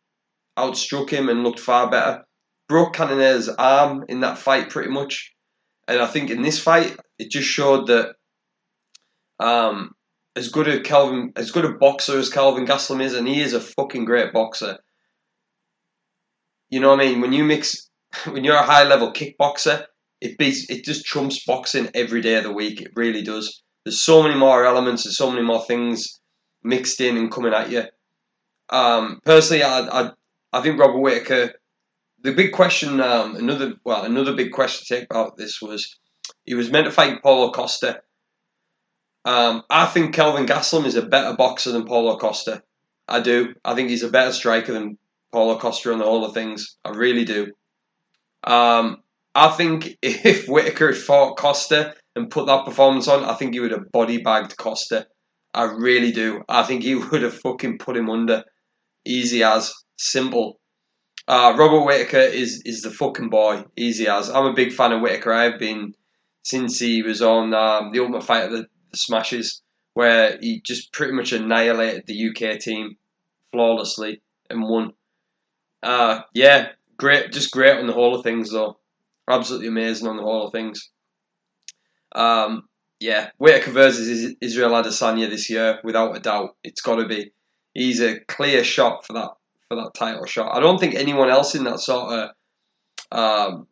outstruck 0.59 1.09
him 1.09 1.31
and 1.31 1.45
looked 1.45 1.61
far 1.61 1.89
better. 1.89 2.27
Broke 2.69 2.93
Cannonier's 2.93 3.49
arm 3.49 4.05
in 4.07 4.21
that 4.21 4.37
fight 4.37 4.69
pretty 4.69 4.91
much. 4.91 5.35
And 5.89 5.99
I 5.99 6.07
think 6.07 6.29
in 6.29 6.43
this 6.43 6.59
fight, 6.59 6.95
it 7.19 7.31
just 7.31 7.49
showed 7.49 7.87
that 7.87 8.17
um, 9.41 9.95
as 10.35 10.49
good 10.49 10.69
a 10.69 10.81
Kelvin, 10.81 11.33
as 11.37 11.51
good 11.51 11.65
a 11.65 11.73
boxer 11.73 12.19
as 12.19 12.31
Kelvin 12.31 12.67
Gastelum 12.67 13.03
is, 13.03 13.15
and 13.15 13.29
he 13.29 13.41
is 13.41 13.53
a 13.53 13.61
fucking 13.61 14.05
great 14.05 14.33
boxer. 14.33 14.79
You 16.71 16.81
know 16.81 16.91
what 16.91 17.01
I 17.01 17.05
mean? 17.05 17.21
When 17.21 17.33
you 17.33 17.45
mix, 17.45 17.91
when 18.25 18.45
you're 18.45 18.57
a 18.57 18.63
high 18.63 18.85
level 18.85 19.13
kickboxer, 19.13 19.85
it 20.21 20.39
beats, 20.39 20.71
it 20.71 20.85
just 20.85 21.05
trumps 21.05 21.45
boxing 21.45 21.91
every 21.95 22.21
day 22.21 22.37
of 22.37 22.45
the 22.45 22.53
week. 22.53 22.81
It 22.81 22.93
really 22.95 23.23
does. 23.23 23.63
There's 23.85 24.01
so 24.01 24.23
many 24.23 24.37
more 24.37 24.65
elements, 24.65 25.05
there's 25.05 25.17
so 25.17 25.31
many 25.31 25.43
more 25.43 25.65
things 25.65 26.21
mixed 26.63 27.01
in 27.01 27.17
and 27.17 27.31
coming 27.31 27.53
at 27.53 27.71
you. 27.71 27.85
Um, 28.71 29.21
personally, 29.25 29.65
I, 29.65 29.81
I, 29.81 30.11
I 30.53 30.63
think 30.63 30.79
Robert 30.79 31.01
Whitaker. 31.01 31.53
The 32.23 32.33
big 32.33 32.53
question, 32.53 33.01
um, 33.01 33.35
another 33.35 33.75
well, 33.85 34.05
another 34.05 34.33
big 34.33 34.53
question 34.53 34.87
to 34.87 35.01
take 35.01 35.11
about 35.11 35.37
this 35.37 35.61
was 35.61 35.99
he 36.45 36.55
was 36.55 36.71
meant 36.71 36.87
to 36.87 36.93
fight 36.93 37.21
Paulo 37.21 37.51
Costa. 37.51 38.01
Um, 39.25 39.63
I 39.71 39.87
think 39.87 40.15
Kelvin 40.15 40.47
Gastelum 40.47 40.85
is 40.85 40.97
a 40.97 41.03
better 41.03 41.37
boxer 41.37 41.73
than 41.73 41.87
Paulo 41.87 42.19
Costa. 42.19 42.63
I 43.09 43.21
do. 43.21 43.55
I 43.65 43.75
think 43.75 43.91
he's 43.91 44.03
a 44.03 44.11
better 44.11 44.33
striker 44.33 44.73
than 44.73 44.99
Paulo 45.33 45.59
Costa 45.59 45.93
on 45.93 46.03
all 46.03 46.27
the 46.27 46.33
things. 46.33 46.77
I 46.85 46.91
really 46.91 47.25
do. 47.25 47.53
Um, 48.45 49.03
I 49.35 49.49
think 49.51 49.97
if 50.03 50.47
Whitaker 50.47 50.89
had 50.89 50.97
fought 50.97 51.37
Costa 51.37 51.95
and 52.17 52.31
put 52.31 52.47
that 52.47 52.65
performance 52.65 53.09
on, 53.09 53.25
I 53.25 53.35
think 53.35 53.55
he 53.55 53.61
would 53.61 53.71
have 53.71 53.93
body 53.93 54.19
bagged 54.19 54.57
Costa. 54.57 55.07
I 55.55 55.65
really 55.65 56.13
do. 56.13 56.43
I 56.49 56.63
think 56.63 56.83
he 56.83 56.95
would 57.13 57.23
have 57.23 57.39
fucking 57.39 57.79
put 57.79 57.97
him 57.97 58.11
under. 58.11 58.45
Easy 59.05 59.43
as. 59.43 59.73
Simple. 59.99 60.59
Uh, 61.29 61.55
Robert 61.57 61.85
Whitaker 61.85 62.19
is, 62.19 62.63
is 62.65 62.83
the 62.83 62.91
fucking 62.91 63.31
boy. 63.31 63.65
Easy 63.77 64.09
as. 64.09 64.29
I'm 64.29 64.47
a 64.47 64.55
big 64.55 64.73
fan 64.73 64.93
of 64.93 65.01
Whitaker. 65.01 65.33
I've 65.33 65.59
been 65.59 65.95
since 66.43 66.79
he 66.79 67.03
was 67.03 67.23
on 67.23 67.55
um, 67.55 67.93
the 67.93 68.01
Ultimate 68.01 68.25
Fighter, 68.25 68.51
the, 68.51 68.67
the 68.93 68.99
Smashes, 68.99 69.63
where 69.95 70.39
he 70.41 70.61
just 70.61 70.93
pretty 70.93 71.13
much 71.13 71.33
annihilated 71.33 72.05
the 72.07 72.29
UK 72.29 72.59
team 72.59 72.97
flawlessly 73.51 74.23
and 74.49 74.63
won. 74.63 74.93
Uh, 75.83 76.21
yeah, 76.35 76.69
great, 76.97 77.33
just 77.33 77.51
great 77.51 77.79
on 77.79 77.87
the 77.87 77.93
whole 77.93 78.15
of 78.15 78.23
things 78.23 78.51
though. 78.51 78.79
Absolutely 79.29 79.69
amazing 79.69 80.09
on 80.09 80.17
the 80.17 80.23
whole 80.23 80.47
of 80.47 80.53
things. 80.53 80.91
Um, 82.15 82.69
yeah, 83.01 83.31
Whitaker 83.39 83.73
versus 83.73 84.35
Israel 84.41 84.71
Adesanya 84.71 85.29
this 85.29 85.51
year, 85.51 85.81
without 85.83 86.17
a 86.17 86.21
doubt. 86.21 86.57
It's 86.63 86.81
got 86.81 86.97
to 86.97 87.07
be. 87.07 87.33
He's 87.75 88.01
a 88.01 88.21
clear 88.21 88.63
shot 88.63 89.07
for 89.07 89.15
that 89.15 89.31
for 89.69 89.77
that 89.77 89.95
title 89.95 90.27
shot. 90.27 90.57
I 90.57 90.61
don't 90.61 90.79
think 90.79 90.95
anyone 90.95 91.31
else 91.31 91.55
in 91.55 91.65
that 91.65 91.81
sort 91.81 92.13
of 92.13 92.31
um, 93.11 93.67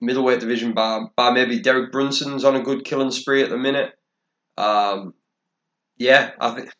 middleweight 0.00 0.40
division, 0.40 0.74
bar, 0.74 1.10
bar 1.16 1.32
maybe 1.32 1.60
Derek 1.60 1.90
Brunson's 1.92 2.44
on 2.44 2.56
a 2.56 2.62
good 2.62 2.84
killing 2.84 3.10
spree 3.10 3.42
at 3.42 3.50
the 3.50 3.58
minute. 3.58 3.92
Um, 4.56 5.14
yeah, 5.98 6.32
I 6.40 6.54
think. 6.54 6.70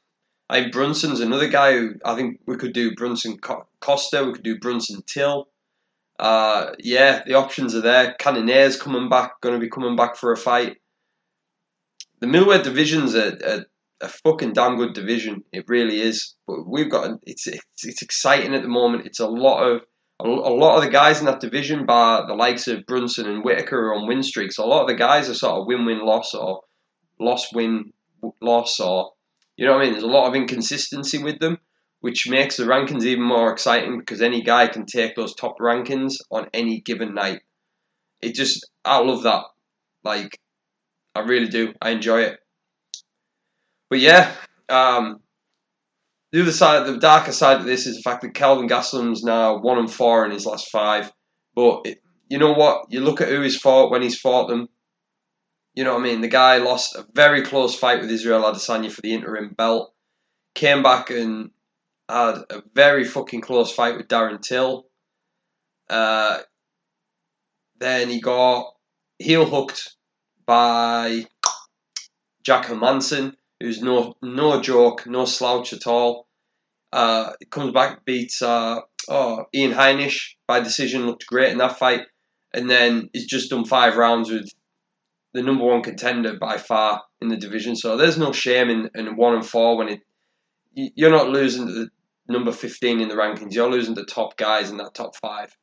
I 0.49 0.69
Brunson's 0.71 1.19
another 1.19 1.49
guy 1.49 1.73
who 1.73 1.95
I 2.05 2.15
think 2.15 2.39
we 2.47 2.57
could 2.57 2.73
do 2.73 2.95
Brunson 2.95 3.37
Costa, 3.81 4.25
we 4.25 4.33
could 4.33 4.45
do 4.45 4.61
Brunson 4.61 5.03
Till. 5.05 5.49
Uh, 6.21 6.71
yeah, 6.79 7.25
the 7.27 7.35
options 7.35 7.75
are 7.75 7.81
there. 7.81 8.15
Cannonier's 8.21 8.81
coming 8.81 9.09
back, 9.09 9.41
going 9.41 9.57
to 9.57 9.61
be 9.61 9.69
coming 9.69 9.97
back 9.97 10.15
for 10.17 10.31
a 10.31 10.37
fight 10.37 10.77
the 12.21 12.27
middleweight 12.27 12.65
division's 12.65 13.15
a, 13.15 13.37
a, 13.45 13.65
a 14.05 14.09
fucking 14.09 14.53
damn 14.53 14.77
good 14.77 14.95
division. 14.95 15.43
It 15.53 15.65
really 15.69 16.01
is. 16.01 16.35
But 16.47 16.67
we've 16.67 16.91
got 16.91 17.19
it's 17.25 17.47
it's, 17.47 17.85
it's 17.85 18.03
exciting 18.03 18.55
at 18.55 18.63
the 18.63 18.69
moment. 18.69 19.07
It's 19.07 19.21
a 19.21 19.29
lot 19.29 19.63
of 19.63 19.83
a, 20.21 20.29
a 20.29 20.55
lot 20.55 20.77
of 20.77 20.85
the 20.85 20.91
guys 20.91 21.21
in 21.21 21.27
that 21.27 21.41
division, 21.41 21.87
by 21.87 22.25
the 22.27 22.35
likes 22.35 22.69
of 22.69 22.87
Brunson 22.87 23.27
and 23.27 23.45
Whitaker, 23.45 23.89
are 23.89 23.95
on 23.95 24.09
win 24.09 24.23
streaks. 24.23 24.59
A 24.59 24.65
lot 24.65 24.83
of 24.83 24.89
the 24.89 24.95
guys 24.95 25.29
are 25.29 25.35
sort 25.35 25.61
of 25.61 25.67
win 25.67 25.85
win 25.85 26.05
loss 26.05 26.35
or 26.35 26.63
loss 27.19 27.53
win 27.53 27.93
loss 28.41 28.81
or 28.81 29.13
you 29.57 29.67
know 29.67 29.73
what 29.73 29.83
I 29.83 29.85
mean. 29.85 29.93
There's 29.93 30.05
a 30.05 30.09
lot 30.09 30.29
of 30.29 30.35
inconsistency 30.35 31.23
with 31.23 31.39
them, 31.39 31.59
which 32.01 32.29
makes 32.29 32.57
the 32.57 32.65
rankings 32.65 33.05
even 33.05 33.25
more 33.25 33.51
exciting 33.53 33.99
because 33.99 34.21
any 34.21 34.43
guy 34.43 34.69
can 34.69 34.85
take 34.85 35.17
those 35.17 35.35
top 35.35 35.59
rankings 35.59 36.17
on 36.31 36.49
any 36.53 36.81
given 36.81 37.15
night. 37.15 37.41
It 38.21 38.35
just 38.35 38.69
I 38.85 38.99
love 38.99 39.23
that. 39.23 39.45
Like 40.05 40.39
I 41.15 41.21
really 41.21 41.49
do. 41.49 41.73
I 41.81 41.91
enjoy 41.91 42.23
it. 42.23 42.39
But 43.89 44.01
yeah, 44.01 44.33
um, 44.69 45.21
the 46.33 46.43
other 46.43 46.53
side, 46.53 46.87
the 46.87 46.99
darker 46.99 47.33
side 47.33 47.61
of 47.61 47.67
this 47.67 47.87
is 47.87 47.97
the 47.97 48.03
fact 48.03 48.23
that 48.23 48.35
Kelvin 48.35 48.69
Gastelum's 48.69 49.23
now 49.23 49.59
one 49.59 49.79
and 49.79 49.93
four 49.93 50.25
in 50.25 50.33
his 50.33 50.45
last 50.45 50.71
five. 50.71 51.11
But 51.55 51.83
it, 51.87 52.03
you 52.29 52.39
know 52.39 52.53
what? 52.53 52.87
You 52.91 53.01
look 53.01 53.21
at 53.21 53.29
who 53.29 53.41
he's 53.41 53.57
fought 53.57 53.91
when 53.91 54.03
he's 54.03 54.19
fought 54.19 54.49
them. 54.49 54.69
You 55.77 55.85
know 55.85 55.93
what 55.93 56.01
I 56.01 56.05
mean? 56.05 56.23
The 56.23 56.29
guy 56.29 56.57
lost 56.57 56.97
a 56.97 57.07
very 57.13 57.43
close 57.43 57.79
fight 57.79 58.01
with 58.01 58.11
Israel 58.11 58.43
Adesanya 58.43 58.91
for 58.91 59.03
the 59.03 59.13
interim 59.13 59.51
belt. 59.51 59.93
Came 60.55 60.83
back 60.83 61.11
and 61.11 61.51
had 62.09 62.39
a 62.49 62.63
very 62.75 63.05
fucking 63.05 63.43
close 63.43 63.71
fight 63.71 63.99
with 63.99 64.09
Darren 64.09 64.41
Till. 64.41 64.87
Uh, 65.91 66.39
then 67.79 68.09
he 68.09 68.23
got 68.23 68.73
heel 69.19 69.45
hooked 69.45 69.97
by 70.47 71.27
Jack 72.43 72.67
Hermansson, 72.67 73.35
who's 73.61 73.83
no 73.83 74.15
no 74.23 74.63
joke, 74.63 75.07
no 75.07 75.27
slouch 75.27 75.75
at 75.75 75.87
all. 75.87 76.27
Uh, 76.91 77.33
comes 77.51 77.73
back, 77.73 78.07
beats 78.07 78.41
uh, 78.41 78.81
oh, 79.11 79.45
Ian 79.55 79.73
Heinisch 79.73 80.37
by 80.47 80.61
decision, 80.61 81.05
looked 81.05 81.27
great 81.27 81.53
in 81.53 81.59
that 81.59 81.79
fight, 81.79 82.07
and 82.55 82.71
then 82.71 83.11
he's 83.13 83.27
just 83.27 83.51
done 83.51 83.67
five 83.67 83.99
rounds 83.99 84.31
with 84.31 84.49
the 85.37 85.43
number 85.43 85.65
one 85.65 85.83
contender 85.83 86.39
by 86.39 86.57
far 86.57 87.03
in 87.21 87.29
the 87.29 87.37
division. 87.37 87.77
So 87.77 87.97
there's 87.97 88.17
no 88.17 88.33
shame 88.33 88.71
in, 88.71 88.91
in 88.95 89.17
one 89.17 89.35
and 89.35 89.47
four 89.47 89.77
when 89.77 89.89
it 89.89 90.01
you're 90.75 91.11
not 91.11 91.29
losing 91.29 91.67
to 91.67 91.73
the 91.73 91.89
number 92.29 92.53
15 92.53 93.01
in 93.01 93.09
the 93.09 93.15
rankings. 93.15 93.55
You're 93.55 93.71
losing 93.71 93.95
the 93.95 94.05
top 94.05 94.37
guys 94.37 94.71
in 94.71 94.79
that 94.79 94.95
top 94.95 95.15
five. 95.17 95.55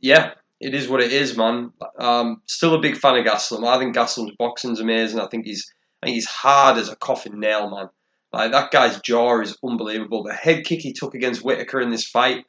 Yeah, 0.00 0.32
it 0.60 0.74
is 0.74 0.88
what 0.88 1.02
it 1.02 1.12
is, 1.12 1.36
man. 1.36 1.72
Um, 1.98 2.42
still 2.46 2.74
a 2.74 2.80
big 2.80 2.96
fan 2.96 3.16
of 3.16 3.24
Gastelum. 3.24 3.66
I 3.66 3.78
think 3.78 3.96
Gastelum's 3.96 4.36
boxing's 4.38 4.80
amazing. 4.80 5.20
I 5.20 5.28
think 5.28 5.46
he's 5.46 5.66
I 6.02 6.06
think 6.06 6.14
he's 6.14 6.26
hard 6.26 6.76
as 6.76 6.90
a 6.90 6.96
coffin 6.96 7.40
nail, 7.40 7.70
man. 7.70 7.88
Like 8.32 8.52
that 8.52 8.70
guy's 8.70 9.00
jaw 9.00 9.40
is 9.40 9.56
unbelievable. 9.64 10.24
The 10.24 10.34
head 10.34 10.64
kick 10.64 10.80
he 10.80 10.92
took 10.92 11.14
against 11.14 11.42
Whitaker 11.42 11.80
in 11.80 11.90
this 11.90 12.06
fight, 12.06 12.44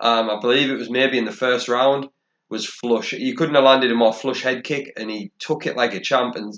um, 0.00 0.30
I 0.30 0.40
believe 0.40 0.70
it 0.70 0.78
was 0.78 0.90
maybe 0.90 1.18
in 1.18 1.24
the 1.26 1.32
first 1.32 1.68
round, 1.68 2.08
was 2.50 2.66
flush. 2.66 3.12
You 3.12 3.34
couldn't 3.34 3.54
have 3.54 3.64
landed 3.64 3.90
a 3.90 3.94
more 3.94 4.12
flush 4.12 4.42
head 4.42 4.64
kick, 4.64 4.92
and 4.96 5.10
he 5.10 5.32
took 5.38 5.66
it 5.66 5.76
like 5.76 5.94
a 5.94 6.00
champ 6.00 6.34
and 6.36 6.52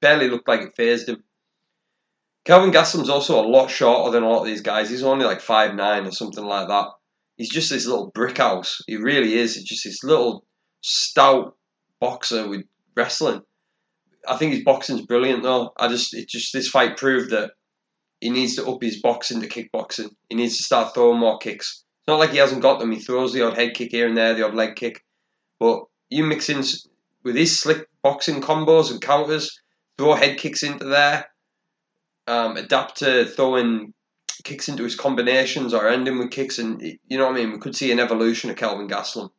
barely 0.00 0.28
looked 0.28 0.48
like 0.48 0.62
it 0.62 0.76
phased 0.76 1.08
him. 1.08 1.22
Kelvin 2.44 2.72
Gastelum's 2.72 3.08
also 3.08 3.40
a 3.40 3.46
lot 3.46 3.68
shorter 3.68 4.10
than 4.10 4.22
a 4.22 4.28
lot 4.28 4.40
of 4.40 4.46
these 4.46 4.60
guys. 4.60 4.90
He's 4.90 5.02
only 5.02 5.24
like 5.24 5.40
five 5.40 5.74
nine 5.74 6.06
or 6.06 6.10
something 6.10 6.44
like 6.44 6.68
that 6.68 6.88
he's 7.36 7.50
just 7.50 7.70
this 7.70 7.86
little 7.86 8.10
brick 8.14 8.38
house. 8.38 8.80
He 8.86 8.96
really 8.96 9.34
is. 9.34 9.54
He's 9.54 9.64
just 9.64 9.84
this 9.84 10.04
little 10.04 10.44
stout 10.82 11.56
boxer 12.00 12.48
with 12.48 12.64
wrestling. 12.96 13.42
I 14.26 14.36
think 14.36 14.54
his 14.54 14.64
boxing's 14.64 15.06
brilliant 15.06 15.42
though. 15.42 15.72
I 15.78 15.88
just 15.88 16.14
it 16.14 16.28
just 16.28 16.52
this 16.52 16.68
fight 16.68 16.96
proved 16.96 17.30
that 17.30 17.52
he 18.20 18.30
needs 18.30 18.56
to 18.56 18.66
up 18.66 18.82
his 18.82 19.00
boxing 19.00 19.40
to 19.40 19.48
kickboxing. 19.48 20.10
He 20.28 20.36
needs 20.36 20.56
to 20.56 20.62
start 20.62 20.94
throwing 20.94 21.20
more 21.20 21.38
kicks. 21.38 21.83
It's 22.04 22.08
not 22.08 22.18
like 22.18 22.32
he 22.32 22.36
hasn't 22.36 22.60
got 22.60 22.80
them. 22.80 22.92
He 22.92 23.00
throws 23.00 23.32
the 23.32 23.46
odd 23.46 23.56
head 23.56 23.72
kick 23.72 23.90
here 23.90 24.06
and 24.06 24.14
there, 24.14 24.34
the 24.34 24.44
odd 24.44 24.54
leg 24.54 24.76
kick. 24.76 25.02
But 25.58 25.84
you 26.10 26.22
mix 26.22 26.50
in 26.50 26.62
with 27.22 27.34
his 27.34 27.58
slick 27.58 27.88
boxing 28.02 28.42
combos 28.42 28.90
and 28.90 29.00
counters, 29.00 29.58
throw 29.96 30.12
head 30.12 30.36
kicks 30.36 30.62
into 30.62 30.84
there, 30.84 31.30
um, 32.26 32.58
adapt 32.58 32.98
to 32.98 33.24
throwing 33.24 33.94
kicks 34.44 34.68
into 34.68 34.84
his 34.84 34.96
combinations 34.96 35.72
or 35.72 35.88
ending 35.88 36.18
with 36.18 36.30
kicks, 36.30 36.58
and 36.58 36.82
you 36.82 37.16
know 37.16 37.24
what 37.24 37.36
I 37.36 37.38
mean. 37.38 37.52
We 37.52 37.58
could 37.58 37.74
see 37.74 37.90
an 37.90 38.00
evolution 38.00 38.50
of 38.50 38.56
Kelvin 38.56 38.86
Gastelum. 38.86 39.30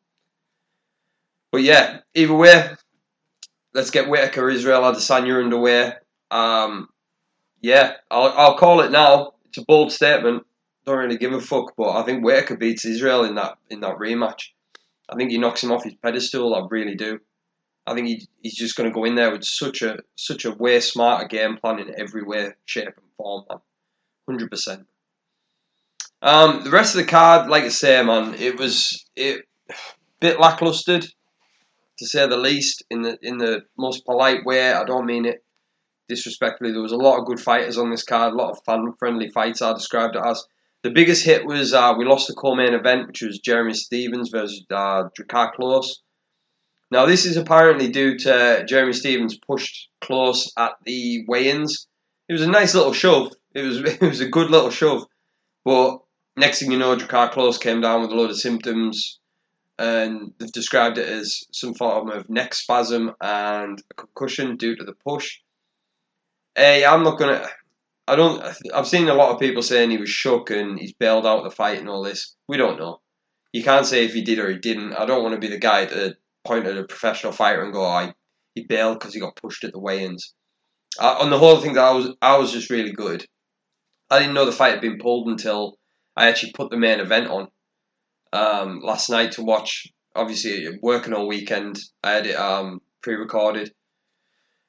But 1.51 1.61
yeah, 1.61 1.99
either 2.15 2.33
way, 2.33 2.71
let's 3.75 3.91
get 3.91 4.09
Whitaker 4.09 4.49
Israel 4.49 4.81
Adesanya 4.81 5.39
underway. 5.39 5.93
Um, 6.31 6.89
yeah, 7.61 7.97
I'll, 8.09 8.33
I'll 8.35 8.57
call 8.57 8.81
it 8.81 8.89
now. 8.89 9.33
It's 9.45 9.59
a 9.59 9.65
bold 9.65 9.91
statement. 9.91 10.47
Don't 10.85 10.97
really 10.97 11.17
give 11.17 11.33
a 11.33 11.41
fuck, 11.41 11.73
but 11.75 11.97
I 11.97 12.03
think 12.03 12.23
Whitaker 12.23 12.57
beats 12.57 12.85
Israel 12.85 13.23
in 13.23 13.35
that 13.35 13.57
in 13.69 13.79
that 13.81 13.97
rematch. 13.97 14.49
I 15.09 15.15
think 15.15 15.31
he 15.31 15.37
knocks 15.37 15.63
him 15.63 15.71
off 15.71 15.83
his 15.83 15.95
pedestal. 15.95 16.55
I 16.55 16.65
really 16.69 16.95
do. 16.95 17.19
I 17.87 17.93
think 17.93 18.07
he 18.07 18.27
he's 18.41 18.55
just 18.55 18.75
going 18.75 18.89
to 18.89 18.93
go 18.93 19.05
in 19.05 19.15
there 19.15 19.31
with 19.31 19.43
such 19.43 19.81
a 19.81 19.97
such 20.15 20.45
a 20.45 20.51
way 20.51 20.79
smarter 20.79 21.27
game 21.27 21.57
plan 21.57 21.79
in 21.79 21.93
every 21.99 22.23
way, 22.23 22.51
shape, 22.65 22.87
and 22.97 23.11
form, 23.17 23.45
man. 23.49 23.59
Hundred 24.27 24.49
percent. 24.49 24.87
Um, 26.21 26.63
the 26.63 26.71
rest 26.71 26.95
of 26.95 27.01
the 27.01 27.07
card, 27.07 27.49
like 27.49 27.63
I 27.63 27.69
say, 27.69 28.01
man, 28.03 28.33
it 28.35 28.57
was 28.57 29.05
it 29.15 29.45
bit 30.19 30.39
lackluster, 30.39 30.99
to 30.99 32.05
say 32.05 32.27
the 32.27 32.37
least. 32.37 32.83
In 32.89 33.03
the 33.03 33.17
in 33.21 33.37
the 33.37 33.61
most 33.77 34.05
polite 34.05 34.45
way, 34.45 34.71
I 34.71 34.83
don't 34.83 35.05
mean 35.05 35.25
it 35.25 35.43
disrespectfully. 36.07 36.71
There 36.71 36.81
was 36.81 36.91
a 36.91 36.97
lot 36.97 37.19
of 37.19 37.25
good 37.25 37.39
fighters 37.39 37.77
on 37.77 37.91
this 37.91 38.03
card, 38.03 38.33
a 38.33 38.35
lot 38.35 38.51
of 38.51 38.59
fan 38.65 38.93
friendly 38.97 39.29
fights. 39.29 39.61
I 39.61 39.73
described 39.73 40.15
it 40.15 40.23
as. 40.25 40.43
The 40.85 40.91
biggest 40.91 41.25
hit 41.25 41.47
was 41.47 41.73
uh, 41.73 41.95
we 41.97 42.05
lost 42.05 42.27
the 42.27 42.35
co-main 42.35 42.75
event, 42.75 43.07
which 43.07 43.23
was 43.23 43.39
Jeremy 43.39 43.73
Stephens 43.73 44.29
versus 44.29 44.63
uh, 44.69 45.05
Drakkar 45.19 45.55
Klose. 45.57 45.89
Now, 46.91 47.07
this 47.07 47.25
is 47.25 47.37
apparently 47.37 47.87
due 47.89 48.15
to 48.19 48.63
Jeremy 48.67 48.93
Stephens 48.93 49.35
pushed 49.35 49.89
Klose 50.03 50.51
at 50.59 50.73
the 50.85 51.25
weigh-ins. 51.27 51.87
It 52.29 52.33
was 52.33 52.43
a 52.43 52.47
nice 52.47 52.75
little 52.75 52.93
shove. 52.93 53.33
It 53.55 53.63
was 53.63 53.79
it 53.83 53.99
was 53.99 54.21
a 54.21 54.29
good 54.29 54.51
little 54.51 54.69
shove, 54.69 55.07
but 55.63 56.01
next 56.37 56.59
thing 56.59 56.69
you 56.69 56.77
know, 56.77 56.95
Drakkar 56.95 57.33
Klose 57.33 57.59
came 57.59 57.81
down 57.81 58.01
with 58.01 58.11
a 58.11 58.15
load 58.15 58.29
of 58.29 58.37
symptoms, 58.37 59.19
and 59.79 60.33
they've 60.37 60.51
described 60.51 60.99
it 60.99 61.09
as 61.09 61.45
some 61.51 61.73
form 61.73 62.11
of 62.11 62.29
neck 62.29 62.53
spasm 62.53 63.11
and 63.21 63.81
a 63.89 63.93
concussion 63.95 64.55
due 64.55 64.75
to 64.75 64.83
the 64.83 64.93
push. 65.03 65.39
Hey, 66.55 66.85
I'm 66.85 67.01
not 67.01 67.17
gonna. 67.17 67.43
I 68.07 68.15
don't. 68.15 68.43
I've 68.73 68.87
seen 68.87 69.07
a 69.09 69.15
lot 69.15 69.33
of 69.33 69.39
people 69.39 69.63
saying 69.63 69.89
he 69.89 69.97
was 69.97 70.09
shook 70.09 70.51
and 70.51 70.79
he's 70.79 70.93
bailed 70.93 71.25
out 71.25 71.43
the 71.43 71.49
fight 71.49 71.79
and 71.79 71.89
all 71.89 72.03
this. 72.03 72.35
We 72.47 72.57
don't 72.57 72.79
know. 72.79 73.01
You 73.51 73.63
can't 73.63 73.85
say 73.85 74.05
if 74.05 74.13
he 74.13 74.21
did 74.21 74.37
or 74.37 74.49
he 74.49 74.57
didn't. 74.57 74.93
I 74.93 75.05
don't 75.05 75.23
want 75.23 75.33
to 75.33 75.39
be 75.39 75.47
the 75.47 75.57
guy 75.57 75.85
to 75.85 76.15
point 76.45 76.67
at 76.67 76.77
a 76.77 76.83
professional 76.83 77.33
fighter 77.33 77.63
and 77.63 77.73
go, 77.73 77.83
"I 77.83 78.09
oh, 78.09 78.13
he 78.53 78.63
bailed 78.63 78.99
because 78.99 79.13
he 79.13 79.19
got 79.19 79.35
pushed 79.35 79.63
at 79.63 79.71
the 79.71 79.79
weigh-ins." 79.79 80.33
On 80.99 81.29
the 81.29 81.39
whole 81.39 81.59
thing, 81.59 81.77
I 81.77 81.91
was 81.91 82.13
I 82.21 82.37
was 82.37 82.51
just 82.51 82.69
really 82.69 82.91
good. 82.91 83.25
I 84.09 84.19
didn't 84.19 84.35
know 84.35 84.45
the 84.45 84.51
fight 84.51 84.73
had 84.73 84.81
been 84.81 84.99
pulled 84.99 85.27
until 85.27 85.77
I 86.15 86.27
actually 86.27 86.51
put 86.51 86.69
the 86.69 86.77
main 86.77 86.99
event 86.99 87.27
on 87.27 87.47
um, 88.33 88.81
last 88.81 89.09
night 89.09 89.31
to 89.33 89.43
watch. 89.43 89.87
Obviously, 90.15 90.67
working 90.81 91.13
all 91.13 91.27
weekend, 91.27 91.79
I 92.03 92.11
had 92.11 92.27
it 92.27 92.35
um, 92.35 92.81
pre-recorded 93.01 93.73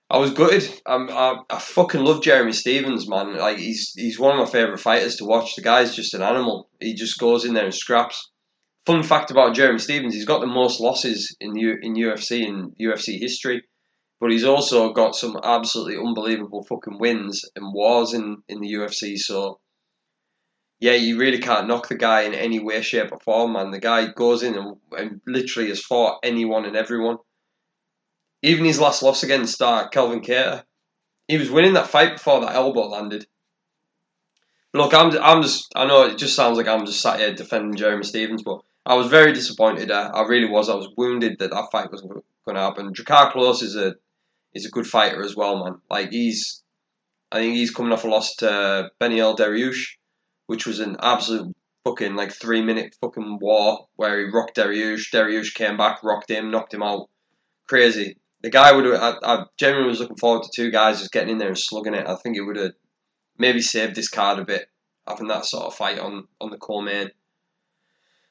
I 0.08 0.18
was 0.18 0.30
gutted. 0.30 0.82
I'm, 0.86 1.10
I, 1.10 1.40
I 1.50 1.58
fucking 1.58 2.04
love 2.04 2.22
Jeremy 2.22 2.52
Stephens, 2.52 3.08
man. 3.08 3.36
Like 3.36 3.58
he's 3.58 3.92
he's 3.96 4.20
one 4.20 4.38
of 4.38 4.46
my 4.46 4.50
favorite 4.50 4.78
fighters 4.78 5.16
to 5.16 5.24
watch. 5.24 5.56
The 5.56 5.62
guy's 5.62 5.96
just 5.96 6.14
an 6.14 6.22
animal. 6.22 6.70
He 6.80 6.94
just 6.94 7.18
goes 7.18 7.44
in 7.44 7.54
there 7.54 7.64
and 7.64 7.74
scraps. 7.74 8.30
Fun 8.84 9.02
fact 9.02 9.32
about 9.32 9.56
Jeremy 9.56 9.80
Stephens: 9.80 10.14
he's 10.14 10.24
got 10.24 10.40
the 10.40 10.46
most 10.46 10.80
losses 10.80 11.34
in 11.40 11.56
U, 11.56 11.76
in 11.82 11.94
UFC 11.94 12.46
in 12.46 12.72
UFC 12.80 13.18
history, 13.18 13.64
but 14.20 14.30
he's 14.30 14.44
also 14.44 14.92
got 14.92 15.16
some 15.16 15.36
absolutely 15.42 15.96
unbelievable 15.96 16.62
fucking 16.62 17.00
wins 17.00 17.44
and 17.56 17.74
wars 17.74 18.14
in 18.14 18.38
in 18.48 18.60
the 18.60 18.72
UFC. 18.74 19.18
So. 19.18 19.60
Yeah, 20.78 20.92
you 20.92 21.18
really 21.18 21.38
can't 21.38 21.66
knock 21.66 21.88
the 21.88 21.96
guy 21.96 22.20
in 22.24 22.34
any 22.34 22.58
way, 22.58 22.82
shape, 22.82 23.10
or 23.10 23.18
form, 23.20 23.54
man. 23.54 23.70
The 23.70 23.80
guy 23.80 24.08
goes 24.12 24.42
in 24.42 24.54
and, 24.54 24.76
and 24.92 25.22
literally 25.26 25.70
has 25.70 25.80
fought 25.80 26.18
anyone 26.22 26.66
and 26.66 26.76
everyone 26.76 27.16
even 28.46 28.64
his 28.64 28.78
last 28.78 29.02
loss 29.02 29.24
against 29.24 29.60
uh, 29.60 29.88
Calvin 29.88 30.20
Kattar, 30.20 30.62
he 31.26 31.36
was 31.36 31.50
winning 31.50 31.72
that 31.72 31.88
fight 31.88 32.14
before 32.14 32.40
that 32.40 32.54
elbow 32.54 32.86
landed. 32.86 33.26
Look, 34.72 34.94
I'm, 34.94 35.10
I'm 35.18 35.42
just, 35.42 35.72
I 35.74 35.84
know 35.84 36.04
it 36.06 36.16
just 36.16 36.36
sounds 36.36 36.56
like 36.56 36.68
I'm 36.68 36.86
just 36.86 37.00
sat 37.00 37.18
here 37.18 37.34
defending 37.34 37.74
Jeremy 37.74 38.04
Stephens, 38.04 38.44
but 38.44 38.60
I 38.84 38.94
was 38.94 39.08
very 39.08 39.32
disappointed. 39.32 39.90
I, 39.90 40.08
I 40.08 40.26
really 40.28 40.48
was. 40.48 40.68
I 40.68 40.76
was 40.76 40.88
wounded 40.96 41.40
that 41.40 41.50
that 41.50 41.68
fight 41.72 41.90
was 41.90 42.02
going 42.02 42.22
to 42.54 42.60
happen. 42.60 42.92
Drakkar 42.92 43.32
Klose 43.32 43.62
is 43.62 43.74
a, 43.74 43.96
is 44.54 44.64
a 44.64 44.70
good 44.70 44.86
fighter 44.86 45.24
as 45.24 45.34
well, 45.34 45.64
man. 45.64 45.80
Like 45.90 46.10
he's, 46.10 46.62
I 47.32 47.38
think 47.38 47.56
he's 47.56 47.72
coming 47.72 47.92
off 47.92 48.04
a 48.04 48.08
loss 48.08 48.36
to 48.36 48.90
Beneil 49.00 49.36
Dariush, 49.36 49.96
which 50.46 50.66
was 50.66 50.78
an 50.78 50.96
absolute 51.00 51.52
fucking 51.84 52.14
like 52.14 52.32
three 52.32 52.62
minute 52.62 52.94
fucking 53.00 53.38
war 53.40 53.88
where 53.96 54.20
he 54.20 54.30
rocked 54.32 54.56
Dariush. 54.56 55.12
Dariush 55.12 55.52
came 55.54 55.76
back, 55.76 56.04
rocked 56.04 56.30
him, 56.30 56.52
knocked 56.52 56.74
him 56.74 56.84
out. 56.84 57.08
Crazy 57.66 58.16
the 58.46 58.50
guy 58.50 58.70
would 58.70 58.84
have. 58.84 59.02
I, 59.02 59.16
I 59.24 59.44
genuinely 59.58 59.90
was 59.90 59.98
looking 59.98 60.18
forward 60.18 60.44
to 60.44 60.50
two 60.54 60.70
guys 60.70 61.00
just 61.00 61.10
getting 61.10 61.30
in 61.30 61.38
there 61.38 61.48
and 61.48 61.58
slugging 61.58 61.94
it. 61.94 62.06
I 62.06 62.14
think 62.14 62.36
it 62.36 62.42
would 62.42 62.54
have 62.56 62.74
maybe 63.38 63.60
saved 63.60 63.96
this 63.96 64.08
card 64.08 64.38
a 64.38 64.44
bit 64.44 64.68
having 65.04 65.26
that 65.26 65.44
sort 65.44 65.64
of 65.64 65.74
fight 65.74 65.98
on 65.98 66.28
on 66.40 66.50
the 66.50 66.56
core 66.56 66.80
main. 66.80 67.10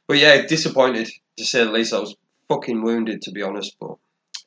But 0.08 0.20
yeah, 0.20 0.44
disappointed 0.44 1.10
to 1.38 1.44
say 1.44 1.66
the 1.66 1.72
least. 1.72 1.94
I 1.94 2.00
was 2.00 2.16
fucking 2.48 2.82
wounded 2.82 3.24
to 3.24 3.32
be 3.32 3.42
honest. 3.42 3.76
But 3.78 3.96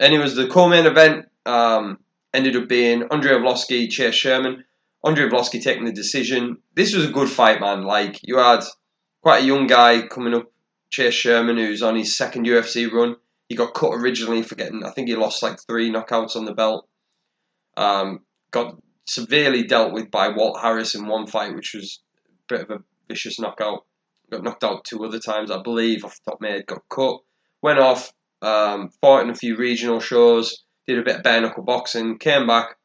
anyways, 0.01 0.37
the 0.37 0.47
core 0.47 0.71
main 0.71 0.87
event 0.87 1.27
um, 1.45 1.99
ended 2.33 2.57
up 2.57 2.67
being 2.67 3.03
Andrei 3.11 3.33
Arlovski, 3.33 3.91
Chase 3.91 4.15
Sherman. 4.15 4.65
Andrei 5.05 5.29
Arlovski 5.29 5.63
taking 5.63 5.85
the 5.85 5.93
decision. 5.93 6.63
This 6.77 6.95
was 6.95 7.05
a 7.05 7.13
good 7.13 7.29
fight, 7.29 7.61
man. 7.61 7.83
Like 7.83 8.21
you 8.23 8.39
had 8.39 8.61
quite 9.21 9.43
a 9.43 9.47
young 9.47 9.67
guy 9.67 10.07
coming 10.07 10.33
up, 10.33 10.51
Chase 10.89 11.13
Sherman, 11.13 11.59
who's 11.59 11.83
on 11.83 11.95
his 11.95 12.17
second 12.17 12.47
UFC 12.47 12.91
run. 12.91 13.17
He 13.49 13.57
got 13.57 13.75
cut 13.75 13.95
originally 13.95 14.43
for 14.43 14.55
getting, 14.55 14.85
I 14.85 14.91
think 14.91 15.09
he 15.09 15.17
lost 15.17 15.43
like 15.43 15.59
three 15.61 15.91
knockouts 15.91 16.37
on 16.37 16.45
the 16.45 16.55
belt. 16.55 16.87
Um, 17.77 18.21
got 18.51 18.77
severely 19.07 19.63
dealt 19.65 19.93
with 19.93 20.11
by 20.11 20.29
Walt 20.29 20.61
Harris 20.61 20.95
in 20.95 21.07
one 21.07 21.27
fight, 21.27 21.55
which 21.55 21.75
was 21.75 22.01
a 22.29 22.55
bit 22.55 22.61
of 22.63 22.71
a 22.71 22.83
vicious 23.09 23.41
knockout. 23.41 23.85
Got 24.31 24.43
knocked 24.43 24.65
out 24.65 24.85
two 24.85 25.03
other 25.05 25.19
times, 25.19 25.51
I 25.51 25.63
believe, 25.63 26.05
off 26.05 26.21
the 26.25 26.31
top 26.31 26.35
of 26.35 26.41
my 26.43 26.49
head. 26.51 26.67
Got 26.67 26.83
cut, 26.91 27.21
went 27.63 27.79
off, 27.79 28.13
um, 28.43 28.91
fought 29.01 29.23
in 29.23 29.31
a 29.31 29.35
few 29.35 29.57
regional 29.57 30.01
shows, 30.01 30.65
did 30.87 30.99
a 30.99 31.03
bit 31.03 31.17
of 31.17 31.23
bare 31.23 31.41
knuckle 31.41 31.63
boxing, 31.63 32.19
came 32.19 32.47
back. 32.47 32.77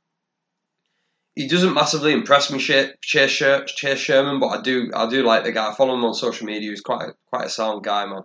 He 1.36 1.48
doesn't 1.48 1.74
massively 1.74 2.14
impress 2.14 2.52
me, 2.52 2.60
Chase, 2.60 3.32
Sherman, 3.32 4.40
but 4.40 4.48
I 4.48 4.62
do 4.62 4.92
I 4.94 5.10
do 5.10 5.24
like 5.24 5.44
the 5.44 5.52
guy. 5.52 5.72
I 5.72 5.76
follow 5.76 5.96
him 5.96 6.06
on 6.06 6.14
social 6.14 6.46
media. 6.46 6.70
He's 6.70 6.82
quite 6.82 7.02
a, 7.02 7.14
quite 7.28 7.48
a 7.48 7.50
sound 7.50 7.84
guy, 7.84 8.06
man. 8.06 8.22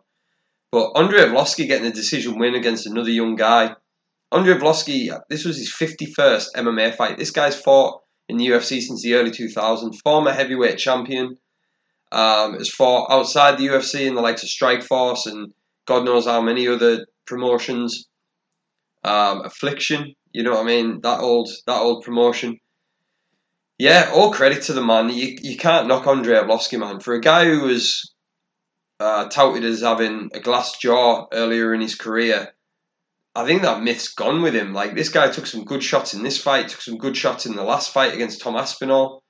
But 0.70 0.92
Andrei 0.96 1.20
Arlovski 1.20 1.66
getting 1.66 1.86
a 1.86 1.92
decision 1.92 2.38
win 2.38 2.54
against 2.54 2.86
another 2.86 3.10
young 3.10 3.36
guy. 3.36 3.74
Andrei 4.30 4.54
Arlovski, 4.54 5.18
this 5.30 5.44
was 5.44 5.56
his 5.56 5.72
51st 5.72 6.48
MMA 6.56 6.94
fight. 6.94 7.16
This 7.16 7.30
guy's 7.30 7.58
fought 7.58 8.02
in 8.28 8.36
the 8.36 8.48
UFC 8.48 8.80
since 8.80 9.02
the 9.02 9.14
early 9.14 9.30
2000s. 9.30 9.96
Former 10.02 10.32
heavyweight 10.32 10.78
champion. 10.78 11.38
Um, 12.10 12.54
has 12.54 12.70
fought 12.70 13.10
outside 13.10 13.58
the 13.58 13.66
UFC 13.66 14.06
in 14.06 14.14
the 14.14 14.22
likes 14.22 14.42
of 14.42 14.48
Strikeforce 14.48 15.26
and 15.26 15.52
God 15.86 16.04
knows 16.04 16.26
how 16.26 16.40
many 16.40 16.66
other 16.66 17.06
promotions. 17.26 18.08
Um, 19.04 19.42
Affliction, 19.44 20.14
you 20.32 20.42
know 20.42 20.52
what 20.52 20.60
I 20.60 20.64
mean? 20.64 21.00
That 21.02 21.20
old 21.20 21.48
that 21.66 21.80
old 21.80 22.04
promotion. 22.04 22.58
Yeah, 23.78 24.10
all 24.12 24.32
credit 24.32 24.62
to 24.64 24.72
the 24.72 24.82
man. 24.82 25.08
You, 25.10 25.36
you 25.40 25.56
can't 25.56 25.86
knock 25.86 26.06
Andrei 26.06 26.36
Arlovski, 26.36 26.78
man. 26.78 27.00
For 27.00 27.14
a 27.14 27.20
guy 27.20 27.44
who 27.44 27.60
was 27.60 28.12
uh, 29.00 29.28
touted 29.28 29.64
as 29.64 29.80
having 29.80 30.30
a 30.34 30.40
glass 30.40 30.76
jaw 30.78 31.26
earlier 31.32 31.72
in 31.74 31.80
his 31.80 31.94
career. 31.94 32.52
I 33.34 33.46
think 33.46 33.62
that 33.62 33.82
myth's 33.82 34.08
gone 34.08 34.42
with 34.42 34.54
him. 34.54 34.74
Like 34.74 34.94
this 34.94 35.10
guy 35.10 35.30
took 35.30 35.46
some 35.46 35.64
good 35.64 35.82
shots 35.82 36.14
in 36.14 36.22
this 36.22 36.40
fight, 36.40 36.68
took 36.68 36.80
some 36.80 36.98
good 36.98 37.16
shots 37.16 37.46
in 37.46 37.54
the 37.54 37.62
last 37.62 37.92
fight 37.92 38.14
against 38.14 38.40
Tom 38.40 38.56
Aspinall. 38.56 39.22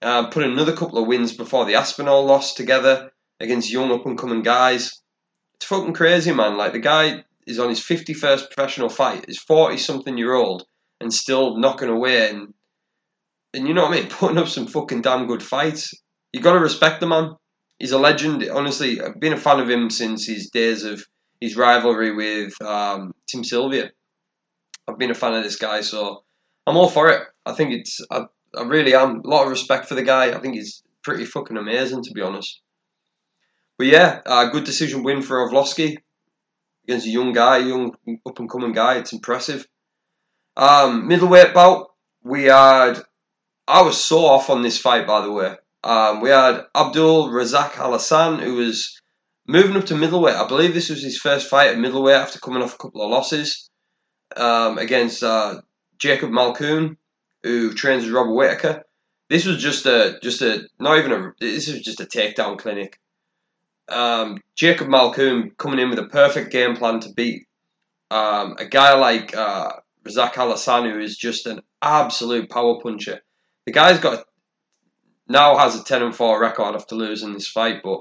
Uh, 0.00 0.28
put 0.28 0.44
another 0.44 0.76
couple 0.76 0.98
of 0.98 1.08
wins 1.08 1.32
before 1.32 1.64
the 1.64 1.74
Aspinall 1.74 2.24
loss 2.24 2.54
together 2.54 3.10
against 3.40 3.72
young 3.72 3.90
up 3.90 4.06
and 4.06 4.18
coming 4.18 4.42
guys. 4.42 5.00
It's 5.54 5.66
fucking 5.66 5.94
crazy, 5.94 6.32
man. 6.32 6.56
Like 6.56 6.72
the 6.72 6.78
guy 6.78 7.24
is 7.46 7.58
on 7.58 7.70
his 7.70 7.82
fifty 7.82 8.14
first 8.14 8.50
professional 8.50 8.88
fight, 8.88 9.24
is 9.28 9.38
forty 9.38 9.78
something 9.78 10.16
year 10.16 10.34
old, 10.34 10.66
and 11.00 11.12
still 11.12 11.56
knocking 11.56 11.88
away 11.88 12.30
and 12.30 12.54
and 13.54 13.66
you 13.66 13.74
know 13.74 13.84
what 13.84 13.96
I 13.96 14.00
mean, 14.00 14.08
putting 14.10 14.38
up 14.38 14.48
some 14.48 14.66
fucking 14.66 15.02
damn 15.02 15.26
good 15.26 15.42
fights. 15.42 15.94
You 16.32 16.40
got 16.40 16.52
to 16.52 16.60
respect 16.60 17.00
the 17.00 17.06
man 17.06 17.36
he's 17.78 17.92
a 17.92 17.98
legend. 17.98 18.48
Honestly, 18.52 19.00
I've 19.00 19.20
been 19.20 19.32
a 19.32 19.38
fan 19.38 19.60
of 19.60 19.68
him 19.68 19.90
since 19.90 20.26
his 20.26 20.50
days 20.50 20.84
of 20.84 21.04
his 21.40 21.56
rivalry 21.56 22.14
with 22.14 22.60
um, 22.62 23.12
Tim 23.26 23.44
Sylvia. 23.44 23.90
I've 24.88 24.98
been 24.98 25.10
a 25.10 25.14
fan 25.14 25.34
of 25.34 25.42
this 25.42 25.56
guy, 25.56 25.80
so 25.80 26.24
I'm 26.66 26.76
all 26.76 26.88
for 26.88 27.10
it. 27.10 27.22
I 27.46 27.52
think 27.52 27.72
it's 27.72 28.00
I, 28.10 28.24
I 28.56 28.62
really 28.62 28.94
am. 28.94 29.20
A 29.24 29.28
lot 29.28 29.44
of 29.44 29.50
respect 29.50 29.86
for 29.86 29.94
the 29.94 30.02
guy. 30.02 30.32
I 30.34 30.40
think 30.40 30.54
he's 30.54 30.82
pretty 31.02 31.24
fucking 31.24 31.56
amazing, 31.56 32.02
to 32.02 32.12
be 32.12 32.22
honest. 32.22 32.60
But 33.78 33.88
yeah, 33.88 34.20
a 34.24 34.50
good 34.50 34.64
decision 34.64 35.02
win 35.02 35.22
for 35.22 35.36
Arlovski 35.36 35.96
against 36.84 37.06
a 37.06 37.10
young 37.10 37.32
guy, 37.32 37.58
young 37.58 37.94
up 38.26 38.38
and 38.38 38.50
coming 38.50 38.72
guy. 38.72 38.98
It's 38.98 39.12
impressive. 39.12 39.66
Um, 40.56 41.08
middleweight 41.08 41.54
bout, 41.54 41.88
we 42.22 42.44
had. 42.44 43.00
I 43.66 43.82
was 43.82 44.02
so 44.02 44.26
off 44.26 44.50
on 44.50 44.62
this 44.62 44.78
fight, 44.78 45.06
by 45.06 45.22
the 45.22 45.32
way. 45.32 45.56
Um, 45.84 46.22
we 46.22 46.30
had 46.30 46.62
Abdul 46.74 47.28
Razak 47.28 47.72
Alhassan, 47.72 48.40
who 48.40 48.54
was 48.54 49.00
moving 49.46 49.76
up 49.76 49.84
to 49.86 49.94
middleweight. 49.94 50.34
I 50.34 50.48
believe 50.48 50.72
this 50.72 50.88
was 50.88 51.02
his 51.02 51.18
first 51.18 51.48
fight 51.48 51.68
at 51.68 51.78
middleweight 51.78 52.16
after 52.16 52.38
coming 52.38 52.62
off 52.62 52.74
a 52.74 52.78
couple 52.78 53.02
of 53.02 53.10
losses 53.10 53.68
um, 54.36 54.78
against 54.78 55.22
uh, 55.22 55.60
Jacob 55.98 56.30
Malkoun, 56.30 56.96
who 57.42 57.74
trains 57.74 58.04
with 58.04 58.14
Robert 58.14 58.32
Whitaker. 58.32 58.82
This 59.28 59.44
was 59.44 59.58
just 59.62 59.84
a 59.84 60.18
just 60.22 60.40
a 60.40 60.66
not 60.80 60.98
even 60.98 61.12
a 61.12 61.32
this 61.38 61.68
was 61.68 61.82
just 61.82 62.00
a 62.00 62.06
takedown 62.06 62.58
clinic. 62.58 62.98
Um, 63.88 64.38
Jacob 64.56 64.88
Malkoun 64.88 65.54
coming 65.58 65.80
in 65.80 65.90
with 65.90 65.98
a 65.98 66.08
perfect 66.08 66.50
game 66.50 66.74
plan 66.76 67.00
to 67.00 67.12
beat 67.12 67.46
Um, 68.10 68.56
a 68.58 68.66
guy 68.66 68.94
like 68.94 69.36
uh, 69.36 69.72
Razak 70.06 70.34
Alhassan 70.34 70.90
who 70.90 71.00
is 71.00 71.16
just 71.18 71.46
an 71.46 71.60
absolute 71.82 72.48
power 72.48 72.80
puncher. 72.82 73.20
The 73.66 73.72
guy's 73.72 73.98
got 73.98 74.24
now 75.28 75.56
has 75.56 75.78
a 75.78 75.84
ten 75.84 76.02
and 76.02 76.14
four 76.14 76.40
record 76.40 76.74
after 76.74 76.94
losing 76.94 77.32
this 77.32 77.48
fight, 77.48 77.82
but 77.82 78.00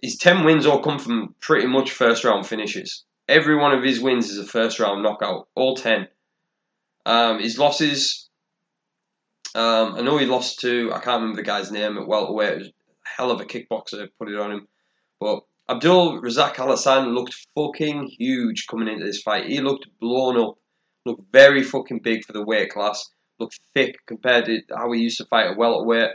his 0.00 0.16
ten 0.16 0.44
wins 0.44 0.66
all 0.66 0.82
come 0.82 0.98
from 0.98 1.34
pretty 1.40 1.66
much 1.66 1.92
first 1.92 2.24
round 2.24 2.46
finishes. 2.46 3.04
Every 3.28 3.56
one 3.56 3.72
of 3.72 3.84
his 3.84 4.00
wins 4.00 4.30
is 4.30 4.38
a 4.38 4.44
first 4.46 4.80
round 4.80 5.02
knockout, 5.02 5.48
all 5.54 5.76
ten. 5.76 6.08
Um, 7.06 7.40
his 7.40 7.58
losses, 7.58 8.28
um, 9.54 9.94
I 9.96 10.02
know 10.02 10.18
he 10.18 10.26
lost 10.26 10.60
to 10.60 10.90
I 10.92 11.00
can't 11.00 11.20
remember 11.20 11.36
the 11.36 11.46
guy's 11.46 11.70
name 11.70 11.98
at 11.98 12.06
welterweight. 12.06 12.52
It 12.52 12.58
was 12.58 12.68
a 12.68 12.72
hell 13.04 13.30
of 13.30 13.40
a 13.40 13.44
kickboxer 13.44 14.08
put 14.18 14.28
it 14.28 14.38
on 14.38 14.52
him, 14.52 14.68
but 15.20 15.40
Abdul 15.68 16.20
Razak 16.20 16.56
Alhassan 16.56 17.14
looked 17.14 17.46
fucking 17.54 18.14
huge 18.18 18.66
coming 18.66 18.88
into 18.88 19.06
this 19.06 19.22
fight. 19.22 19.46
He 19.46 19.60
looked 19.60 19.86
blown 20.00 20.36
up, 20.36 20.56
looked 21.06 21.32
very 21.32 21.62
fucking 21.62 22.00
big 22.02 22.24
for 22.24 22.32
the 22.32 22.44
weight 22.44 22.70
class, 22.70 23.08
looked 23.38 23.60
thick 23.72 23.96
compared 24.06 24.46
to 24.46 24.60
how 24.76 24.90
he 24.92 25.00
used 25.00 25.18
to 25.18 25.24
fight 25.26 25.46
at 25.46 25.56
welterweight. 25.56 26.10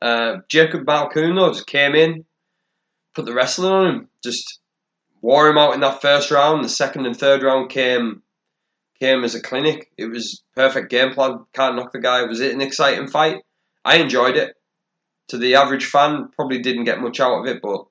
Uh, 0.00 0.36
Jacob 0.48 0.86
though 0.86 1.52
just 1.52 1.66
came 1.66 1.94
in, 1.94 2.24
put 3.14 3.24
the 3.24 3.34
wrestling 3.34 3.72
on 3.72 3.86
him, 3.86 4.08
just 4.22 4.60
wore 5.20 5.48
him 5.48 5.58
out 5.58 5.74
in 5.74 5.80
that 5.80 6.00
first 6.00 6.30
round. 6.30 6.64
The 6.64 6.68
second 6.68 7.06
and 7.06 7.16
third 7.16 7.42
round 7.42 7.70
came 7.70 8.22
came 9.00 9.24
as 9.24 9.34
a 9.34 9.42
clinic. 9.42 9.90
It 9.96 10.06
was 10.06 10.42
perfect 10.54 10.90
game 10.90 11.12
plan. 11.12 11.44
Can't 11.52 11.76
knock 11.76 11.92
the 11.92 12.00
guy. 12.00 12.22
Was 12.24 12.40
it 12.40 12.54
an 12.54 12.60
exciting 12.60 13.08
fight? 13.08 13.42
I 13.84 13.98
enjoyed 13.98 14.36
it. 14.36 14.54
To 15.28 15.38
the 15.38 15.56
average 15.56 15.86
fan, 15.86 16.30
probably 16.34 16.60
didn't 16.62 16.84
get 16.84 17.00
much 17.00 17.20
out 17.20 17.40
of 17.40 17.46
it, 17.46 17.60
but 17.62 17.84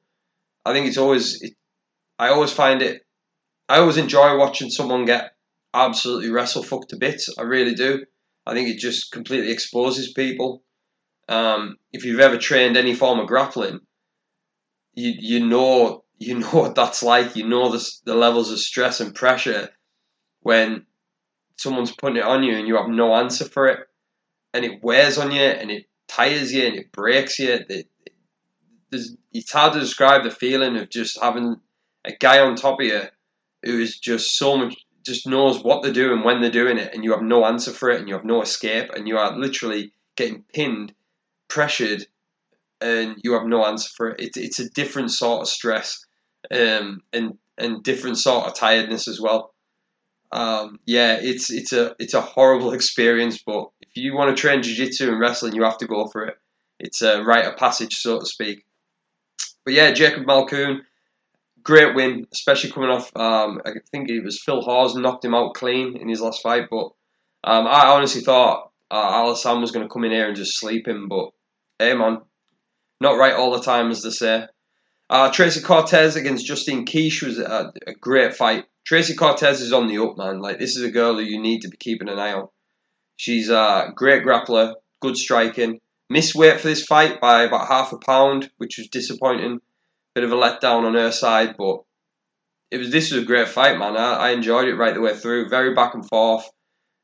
I 0.66 0.74
think 0.74 0.88
it's 0.88 0.98
always. 0.98 1.42
It, 1.42 1.54
I 2.18 2.30
always 2.30 2.52
find 2.52 2.82
it. 2.82 3.04
I 3.70 3.80
always 3.80 3.98
enjoy 3.98 4.38
watching 4.38 4.70
someone 4.70 5.06
get 5.06 5.32
absolutely 5.74 6.32
wrestle 6.32 6.64
fucked 6.64 6.90
to 6.90 6.98
bits. 6.98 7.30
I 7.38 7.44
really 7.44 7.76
do. 7.76 8.06
I 8.46 8.54
think 8.54 8.70
it 8.70 8.80
just 8.80 9.12
completely 9.12 9.52
exposes 9.52 10.14
people. 10.14 10.64
Um, 11.30 11.78
if 11.92 12.06
you've 12.06 12.20
ever 12.20 12.38
trained 12.38 12.78
any 12.78 12.96
form 12.96 13.20
of 13.20 13.28
grappling, 13.28 13.80
you 14.94 15.14
you 15.18 15.46
know 15.46 16.04
you 16.18 16.40
know 16.40 16.50
what 16.52 16.76
that's 16.76 17.04
like. 17.04 17.36
You 17.36 17.48
know 17.48 17.72
the 17.72 17.86
the 18.06 18.16
levels 18.16 18.52
of 18.52 18.60
stress 18.60 19.00
and 19.00 19.14
pressure 19.14 19.70
when 20.42 20.86
someone's 21.58 21.92
putting 21.92 22.18
it 22.18 22.24
on 22.24 22.44
you 22.44 22.56
and 22.56 22.68
you 22.68 22.78
have 22.78 22.90
no 22.90 23.16
answer 23.16 23.46
for 23.46 23.68
it, 23.68 23.80
and 24.54 24.66
it 24.66 24.84
wears 24.84 25.18
on 25.18 25.32
you 25.32 25.42
and 25.42 25.72
it 25.72 25.86
tires 26.08 26.54
you 26.54 26.66
and 26.66 26.76
it 26.76 26.92
breaks 26.92 27.40
you. 27.40 27.60
It, 27.70 27.88
it's 28.92 29.52
hard 29.52 29.74
to 29.74 29.80
describe 29.80 30.24
the 30.24 30.32
feeling 30.32 30.78
of 30.78 30.90
just 30.90 31.20
having 31.22 31.58
a 32.06 32.14
guy 32.14 32.40
on 32.40 32.56
top 32.56 32.80
of 32.80 32.86
you 32.86 33.02
who 33.64 33.80
is 33.80 34.00
just 34.00 34.38
so 34.38 34.58
much 34.58 34.76
just 35.06 35.28
knows 35.28 35.64
what 35.64 35.82
they're 35.82 35.92
doing 35.92 36.24
when 36.24 36.42
they're 36.42 36.52
doing 36.52 36.78
it 36.78 36.94
and 36.94 37.04
you 37.04 37.12
have 37.12 37.22
no 37.22 37.46
answer 37.46 37.72
for 37.72 37.90
it 37.90 38.00
and 38.00 38.10
you 38.10 38.14
have 38.14 38.26
no 38.26 38.42
escape 38.42 38.90
and 38.94 39.08
you 39.08 39.18
are 39.18 39.38
literally 39.38 39.94
getting 40.16 40.44
pinned 40.54 40.94
pressured 41.48 42.06
and 42.82 43.18
you 43.24 43.34
have 43.34 43.46
no 43.46 43.66
answer 43.66 43.90
for 43.96 44.10
it. 44.10 44.20
It's, 44.20 44.38
it's 44.38 44.60
a 44.60 44.70
different 44.70 45.12
sort 45.12 45.42
of 45.42 45.48
stress 45.48 46.06
um, 46.52 47.02
and 47.14 47.38
and 47.58 47.84
different 47.84 48.18
sort 48.18 48.46
of 48.46 48.54
tiredness 48.54 49.08
as 49.08 49.20
well. 49.20 49.54
Um, 50.32 50.80
yeah, 50.86 51.18
it's 51.20 51.50
it's 51.50 51.74
a 51.74 51.96
it's 52.00 52.14
a 52.14 52.22
horrible 52.22 52.74
experience, 52.74 53.42
but 53.46 53.70
if 53.82 53.96
you 53.96 54.16
want 54.16 54.36
to 54.36 54.40
train 54.40 54.62
jiu-jitsu 54.62 55.10
and 55.10 55.20
wrestling, 55.20 55.56
you 55.56 55.64
have 55.64 55.78
to 55.80 55.88
go 55.88 56.08
for 56.08 56.26
it. 56.26 56.38
It's 56.80 57.02
a 57.02 57.24
rite 57.24 57.46
of 57.46 57.58
passage, 57.58 57.96
so 57.96 58.20
to 58.20 58.26
speak. 58.26 58.66
But 59.66 59.74
yeah, 59.74 59.92
Jacob 59.92 60.26
Malkoun, 60.26 60.82
great 61.64 61.96
win, 61.96 62.28
especially 62.32 62.72
coming 62.72 62.90
off. 62.90 63.12
Um, 63.16 63.62
I 63.66 63.72
think 63.92 64.10
it 64.10 64.24
was 64.24 64.42
Phil 64.42 64.62
Hawes 64.62 64.96
knocked 64.96 65.26
him 65.26 65.34
out 65.34 65.56
clean 65.56 65.98
in 65.98 66.08
his 66.08 66.22
last 66.22 66.44
fight, 66.44 66.70
but 66.70 66.92
um, 67.44 67.66
I 67.68 67.88
honestly 67.88 68.22
thought 68.22 68.72
uh, 68.92 68.96
Alhassan 68.96 69.62
was 69.62 69.72
going 69.72 69.86
to 69.86 69.92
come 69.92 70.04
in 70.04 70.12
here 70.12 70.28
and 70.28 70.36
just 70.36 70.60
sleep 70.60 70.88
him, 70.88 71.08
but 71.08 71.32
hey 71.80 71.94
man, 71.94 72.22
not 73.02 73.18
right 73.18 73.34
all 73.34 73.52
the 73.52 73.62
time, 73.62 73.92
as 73.92 74.02
they 74.02 74.10
say. 74.10 74.48
Uh, 75.10 75.32
Tracy 75.32 75.62
Cortez 75.62 76.16
against 76.16 76.46
Justine 76.46 76.86
Kish 76.86 77.24
was 77.24 77.40
a, 77.40 77.72
a, 77.86 77.94
great 77.94 78.36
fight. 78.36 78.66
Tracy 78.86 79.16
Cortez 79.16 79.62
is 79.62 79.72
on 79.72 79.88
the 79.88 79.98
up, 80.04 80.18
man. 80.18 80.42
Like 80.42 80.60
this 80.60 80.76
is 80.76 80.84
a 80.84 80.92
girl 80.92 81.16
who 81.16 81.22
you 81.22 81.40
need 81.40 81.62
to 81.62 81.70
be 81.70 81.78
keeping 81.78 82.10
an 82.10 82.20
eye 82.20 82.34
on. 82.34 82.50
She's 83.16 83.50
a 83.50 83.92
great 83.96 84.24
grappler, 84.24 84.76
good 85.02 85.16
striking. 85.16 85.80
Missed 86.10 86.36
weight 86.36 86.60
for 86.60 86.68
this 86.68 86.86
fight 86.86 87.22
by 87.22 87.44
about 87.44 87.68
half 87.68 87.94
a 87.94 87.98
pound, 87.98 88.50
which 88.58 88.78
was 88.78 88.88
disappointing. 88.88 89.60
Bit 90.14 90.24
of 90.24 90.32
a 90.32 90.36
letdown 90.36 90.84
on 90.84 90.96
her 90.96 91.12
side, 91.12 91.56
but 91.58 91.84
it 92.72 92.78
was 92.78 92.92
this 92.92 93.12
was 93.12 93.24
a 93.24 93.26
great 93.26 93.48
fight, 93.48 93.78
man. 93.78 93.96
I, 93.96 94.14
I 94.14 94.30
enjoyed 94.32 94.68
it 94.68 94.76
right 94.76 94.94
the 94.94 95.02
way 95.02 95.16
through. 95.16 95.50
Very 95.50 95.74
back 95.74 95.94
and 95.94 96.08
forth, 96.08 96.50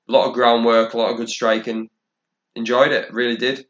a 0.10 0.12
lot 0.12 0.28
of 0.28 0.34
groundwork, 0.34 0.94
a 0.94 0.98
lot 0.98 1.12
of 1.12 1.18
good 1.18 1.30
striking. 1.30 1.90
Enjoyed 2.56 2.92
it, 2.92 3.14
really 3.14 3.38
did. 3.38 3.66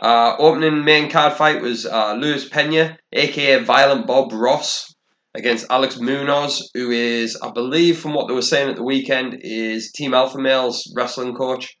Uh, 0.00 0.34
opening 0.38 0.82
main 0.82 1.10
card 1.10 1.34
fight 1.34 1.60
was 1.60 1.84
uh, 1.84 2.14
Luis 2.14 2.48
Pena, 2.48 2.98
aka 3.12 3.62
Violent 3.62 4.06
Bob 4.06 4.32
Ross, 4.32 4.94
against 5.34 5.66
Alex 5.70 5.98
Munoz, 5.98 6.70
who 6.72 6.90
is, 6.90 7.38
I 7.42 7.50
believe, 7.50 7.98
from 7.98 8.14
what 8.14 8.26
they 8.26 8.34
were 8.34 8.42
saying 8.42 8.70
at 8.70 8.76
the 8.76 8.82
weekend, 8.82 9.38
is 9.42 9.92
Team 9.92 10.14
Alpha 10.14 10.38
Male's 10.38 10.90
wrestling 10.96 11.34
coach. 11.34 11.76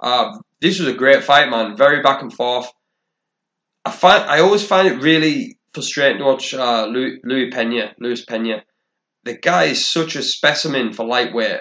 Uh, 0.00 0.38
this 0.60 0.78
was 0.78 0.88
a 0.88 0.94
great 0.94 1.24
fight, 1.24 1.48
man. 1.48 1.76
Very 1.76 2.02
back 2.02 2.20
and 2.20 2.32
forth. 2.32 2.70
I 3.84 3.90
find 3.90 4.24
I 4.24 4.40
always 4.40 4.64
find 4.64 4.86
it 4.86 5.02
really 5.02 5.58
frustrating 5.72 6.18
to 6.18 6.24
watch 6.24 6.54
uh, 6.54 6.86
Louis, 6.86 7.18
Louis 7.24 7.50
Pena. 7.50 7.94
Luis 7.98 8.24
Pena. 8.24 8.62
The 9.24 9.38
guy 9.38 9.64
is 9.64 9.86
such 9.86 10.16
a 10.16 10.22
specimen 10.22 10.92
for 10.92 11.06
lightweight, 11.06 11.60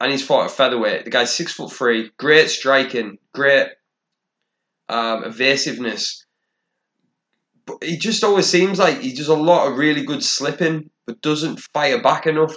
and 0.00 0.10
he's 0.10 0.24
fought 0.24 0.46
at 0.46 0.50
featherweight. 0.50 1.04
The 1.04 1.10
guy's 1.10 1.34
six 1.34 1.52
foot 1.52 1.72
three, 1.72 2.10
great 2.18 2.50
striking, 2.50 3.18
great 3.32 3.68
um, 4.88 5.24
evasiveness. 5.24 6.24
But 7.66 7.82
he 7.82 7.96
just 7.96 8.22
always 8.22 8.46
seems 8.46 8.78
like 8.78 9.00
he 9.00 9.12
does 9.12 9.28
a 9.28 9.34
lot 9.34 9.66
of 9.66 9.76
really 9.76 10.04
good 10.04 10.22
slipping, 10.22 10.90
but 11.06 11.20
doesn't 11.20 11.60
fire 11.74 12.00
back 12.00 12.26
enough. 12.26 12.54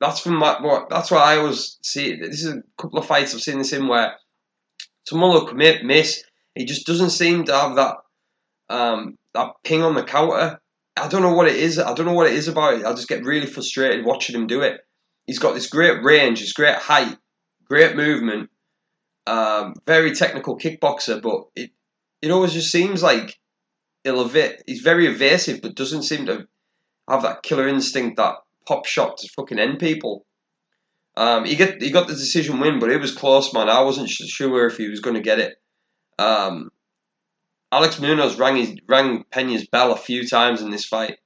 That's 0.00 0.20
from 0.20 0.40
what, 0.40 0.62
what 0.62 0.90
that's 0.90 1.10
what 1.10 1.22
I 1.22 1.36
always 1.36 1.78
see. 1.82 2.16
This 2.16 2.44
is 2.44 2.54
a 2.54 2.62
couple 2.80 2.98
of 2.98 3.06
fights 3.06 3.34
I've 3.34 3.40
seen 3.40 3.58
this 3.58 3.72
in 3.72 3.88
where 3.88 4.16
someone 5.08 5.30
will 5.30 5.46
commit 5.46 5.84
miss. 5.84 6.22
He 6.54 6.64
just 6.64 6.86
doesn't 6.86 7.10
seem 7.10 7.44
to 7.44 7.52
have 7.52 7.76
that 7.76 7.96
um, 8.68 9.16
that 9.34 9.52
ping 9.64 9.82
on 9.82 9.94
the 9.94 10.04
counter. 10.04 10.60
I 10.96 11.08
don't 11.08 11.22
know 11.22 11.34
what 11.34 11.48
it 11.48 11.56
is. 11.56 11.78
I 11.78 11.94
don't 11.94 12.06
know 12.06 12.12
what 12.12 12.26
it 12.26 12.34
is 12.34 12.48
about 12.48 12.74
it. 12.74 12.84
I 12.84 12.92
just 12.92 13.08
get 13.08 13.24
really 13.24 13.46
frustrated 13.46 14.04
watching 14.04 14.36
him 14.36 14.46
do 14.46 14.60
it. 14.60 14.80
He's 15.26 15.38
got 15.38 15.54
this 15.54 15.68
great 15.68 16.02
range, 16.02 16.40
this 16.40 16.52
great 16.52 16.76
height, 16.76 17.16
great 17.64 17.96
movement, 17.96 18.50
um, 19.26 19.74
very 19.86 20.12
technical 20.14 20.58
kickboxer, 20.58 21.20
but 21.22 21.44
it 21.54 21.70
it 22.20 22.30
always 22.30 22.52
just 22.52 22.70
seems 22.70 23.02
like 23.02 23.38
he'll 24.04 24.24
ev- 24.24 24.62
he's 24.66 24.80
very 24.80 25.06
evasive, 25.06 25.60
but 25.62 25.74
doesn't 25.74 26.02
seem 26.02 26.26
to 26.26 26.46
have 27.08 27.22
that 27.22 27.42
killer 27.42 27.68
instinct, 27.68 28.16
that 28.16 28.36
pop 28.66 28.86
shot 28.86 29.18
to 29.18 29.28
fucking 29.28 29.58
end 29.58 29.78
people. 29.78 30.24
Um, 31.16 31.44
he 31.44 31.56
get 31.56 31.82
he 31.82 31.90
got 31.90 32.08
the 32.08 32.14
decision 32.14 32.60
win, 32.60 32.78
but 32.78 32.90
it 32.90 33.00
was 33.00 33.14
close, 33.14 33.52
man. 33.52 33.68
I 33.68 33.82
wasn't 33.82 34.08
sure 34.08 34.66
if 34.66 34.76
he 34.76 34.88
was 34.88 35.00
going 35.00 35.16
to 35.16 35.22
get 35.22 35.38
it. 35.38 35.56
Um, 36.18 36.70
Alex 37.70 38.00
Munoz 38.00 38.38
rang 38.38 38.56
his 38.56 38.74
rang 38.88 39.24
Pena's 39.30 39.66
bell 39.66 39.92
a 39.92 39.96
few 39.96 40.26
times 40.26 40.62
in 40.62 40.70
this 40.70 40.84
fight. 40.84 41.18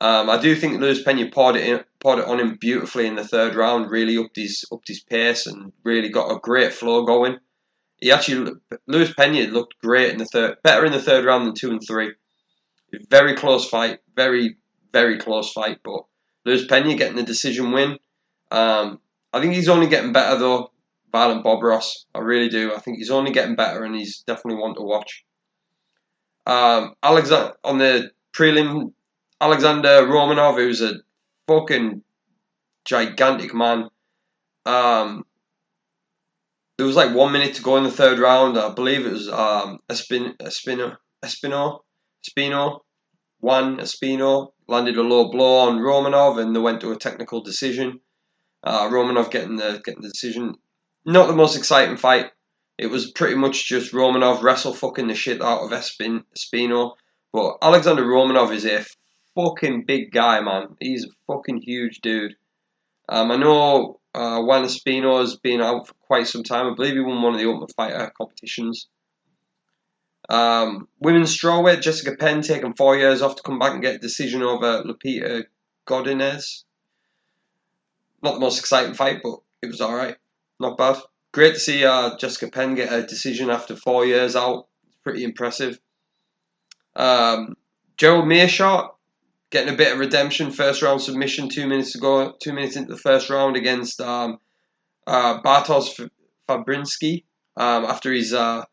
Um, 0.00 0.28
I 0.28 0.40
do 0.40 0.54
think 0.54 0.80
Luis 0.80 1.02
Pena 1.02 1.30
poured 1.30 1.56
it 1.56 1.66
in, 1.66 1.84
poured 2.00 2.18
it 2.18 2.26
on 2.26 2.40
him 2.40 2.56
beautifully 2.60 3.06
in 3.06 3.14
the 3.14 3.26
third 3.26 3.54
round. 3.54 3.90
Really 3.90 4.18
upped 4.18 4.36
his 4.36 4.64
upped 4.72 4.88
his 4.88 5.00
pace 5.00 5.46
and 5.46 5.72
really 5.84 6.08
got 6.08 6.30
a 6.30 6.40
great 6.40 6.72
flow 6.72 7.04
going. 7.04 7.38
He 8.00 8.10
actually 8.10 8.52
Luis 8.86 9.14
Pena 9.14 9.50
looked 9.50 9.78
great 9.80 10.10
in 10.10 10.18
the 10.18 10.26
third, 10.26 10.56
better 10.62 10.84
in 10.84 10.92
the 10.92 11.00
third 11.00 11.24
round 11.24 11.46
than 11.46 11.54
two 11.54 11.70
and 11.70 11.80
three. 11.86 12.12
Very 13.08 13.34
close 13.34 13.68
fight, 13.68 14.00
very 14.16 14.56
very 14.92 15.18
close 15.18 15.52
fight. 15.52 15.78
But 15.84 16.02
Luis 16.44 16.66
Pena 16.66 16.94
getting 16.96 17.16
the 17.16 17.22
decision 17.22 17.72
win. 17.72 17.98
Um, 18.50 19.00
I 19.32 19.40
think 19.40 19.54
he's 19.54 19.68
only 19.68 19.86
getting 19.88 20.12
better 20.12 20.38
though. 20.38 20.70
Violent 21.12 21.44
Bob 21.44 21.62
Ross, 21.62 22.06
I 22.12 22.18
really 22.18 22.48
do. 22.48 22.74
I 22.74 22.80
think 22.80 22.98
he's 22.98 23.10
only 23.10 23.30
getting 23.30 23.54
better, 23.54 23.84
and 23.84 23.94
he's 23.94 24.24
definitely 24.26 24.60
one 24.60 24.74
to 24.74 24.82
watch. 24.82 25.24
Um, 26.44 26.94
Alexander 27.02 27.54
on 27.62 27.78
the 27.78 28.10
prelim 28.36 28.92
Alexander 29.44 30.06
Romanov, 30.06 30.56
who's 30.56 30.80
a 30.80 30.94
fucking 31.46 32.02
gigantic 32.86 33.52
man. 33.52 33.90
Um, 34.64 35.26
there 36.78 36.86
was 36.86 36.96
like 36.96 37.14
one 37.14 37.30
minute 37.30 37.54
to 37.56 37.62
go 37.62 37.76
in 37.76 37.84
the 37.84 37.90
third 37.90 38.18
round. 38.18 38.56
I 38.56 38.72
believe 38.72 39.04
it 39.04 39.12
was 39.12 39.28
um, 39.28 39.80
Espin, 39.90 40.34
Espino, 40.38 40.96
Espino, 41.22 41.80
Espino, 42.26 42.80
one 43.40 43.76
Espino 43.76 44.52
landed 44.66 44.96
a 44.96 45.02
low 45.02 45.30
blow 45.30 45.68
on 45.68 45.78
Romanov, 45.80 46.40
and 46.40 46.56
they 46.56 46.60
went 46.60 46.80
to 46.80 46.92
a 46.92 46.96
technical 46.96 47.42
decision. 47.42 48.00
Uh, 48.62 48.88
Romanov 48.88 49.30
getting 49.30 49.56
the 49.56 49.82
getting 49.84 50.00
the 50.00 50.08
decision. 50.08 50.54
Not 51.04 51.26
the 51.26 51.36
most 51.36 51.54
exciting 51.54 51.98
fight. 51.98 52.30
It 52.78 52.86
was 52.86 53.10
pretty 53.10 53.34
much 53.34 53.68
just 53.68 53.92
Romanov 53.92 54.42
wrestle 54.42 54.72
fucking 54.72 55.08
the 55.08 55.14
shit 55.14 55.42
out 55.42 55.64
of 55.64 55.70
Espin, 55.70 56.24
Espino. 56.34 56.92
But 57.30 57.58
Alexander 57.60 58.06
Romanov 58.06 58.54
is 58.54 58.64
a 58.64 58.86
fucking 59.34 59.84
big 59.86 60.12
guy, 60.12 60.40
man. 60.40 60.76
He's 60.80 61.04
a 61.04 61.08
fucking 61.26 61.62
huge 61.62 62.00
dude. 62.00 62.34
Um, 63.08 63.30
I 63.30 63.36
know 63.36 64.00
uh, 64.14 64.40
Juan 64.42 64.64
Espino 64.64 65.20
has 65.20 65.36
been 65.36 65.60
out 65.60 65.88
for 65.88 65.94
quite 66.06 66.26
some 66.26 66.42
time. 66.42 66.66
I 66.66 66.74
believe 66.74 66.94
he 66.94 67.00
won 67.00 67.22
one 67.22 67.34
of 67.34 67.40
the 67.40 67.46
Ultimate 67.46 67.74
Fighter 67.74 68.12
competitions. 68.16 68.88
Um, 70.28 70.88
women's 71.00 71.36
strawweight, 71.36 71.82
Jessica 71.82 72.16
Penn 72.16 72.40
taking 72.40 72.74
four 72.74 72.96
years 72.96 73.20
off 73.20 73.36
to 73.36 73.42
come 73.42 73.58
back 73.58 73.72
and 73.72 73.82
get 73.82 73.96
a 73.96 73.98
decision 73.98 74.42
over 74.42 74.82
Lupita 74.82 75.44
Godinez. 75.86 76.64
Not 78.22 78.34
the 78.34 78.40
most 78.40 78.58
exciting 78.58 78.94
fight, 78.94 79.20
but 79.22 79.40
it 79.60 79.66
was 79.66 79.82
alright. 79.82 80.16
Not 80.58 80.78
bad. 80.78 80.96
Great 81.32 81.54
to 81.54 81.60
see 81.60 81.84
uh, 81.84 82.16
Jessica 82.16 82.50
Penn 82.50 82.74
get 82.74 82.92
a 82.92 83.06
decision 83.06 83.50
after 83.50 83.76
four 83.76 84.06
years 84.06 84.34
out. 84.34 84.68
Pretty 85.02 85.24
impressive. 85.24 85.78
Um, 86.96 87.56
Gerald 87.96 88.26
Meerschaert 88.26 88.93
getting 89.54 89.72
a 89.72 89.76
bit 89.76 89.92
of 89.92 90.00
redemption. 90.00 90.50
First 90.50 90.82
round 90.82 91.00
submission 91.00 91.48
two 91.48 91.68
minutes 91.68 91.94
ago, 91.94 92.34
two 92.42 92.52
minutes 92.52 92.74
into 92.74 92.92
the 92.92 92.98
first 92.98 93.30
round 93.30 93.56
against 93.56 94.00
um, 94.00 94.38
uh, 95.06 95.40
Bartosz 95.42 96.10
Fabinski 96.48 97.22
um, 97.56 97.84
after 97.84 98.12
his 98.12 98.34
uh, 98.34 98.64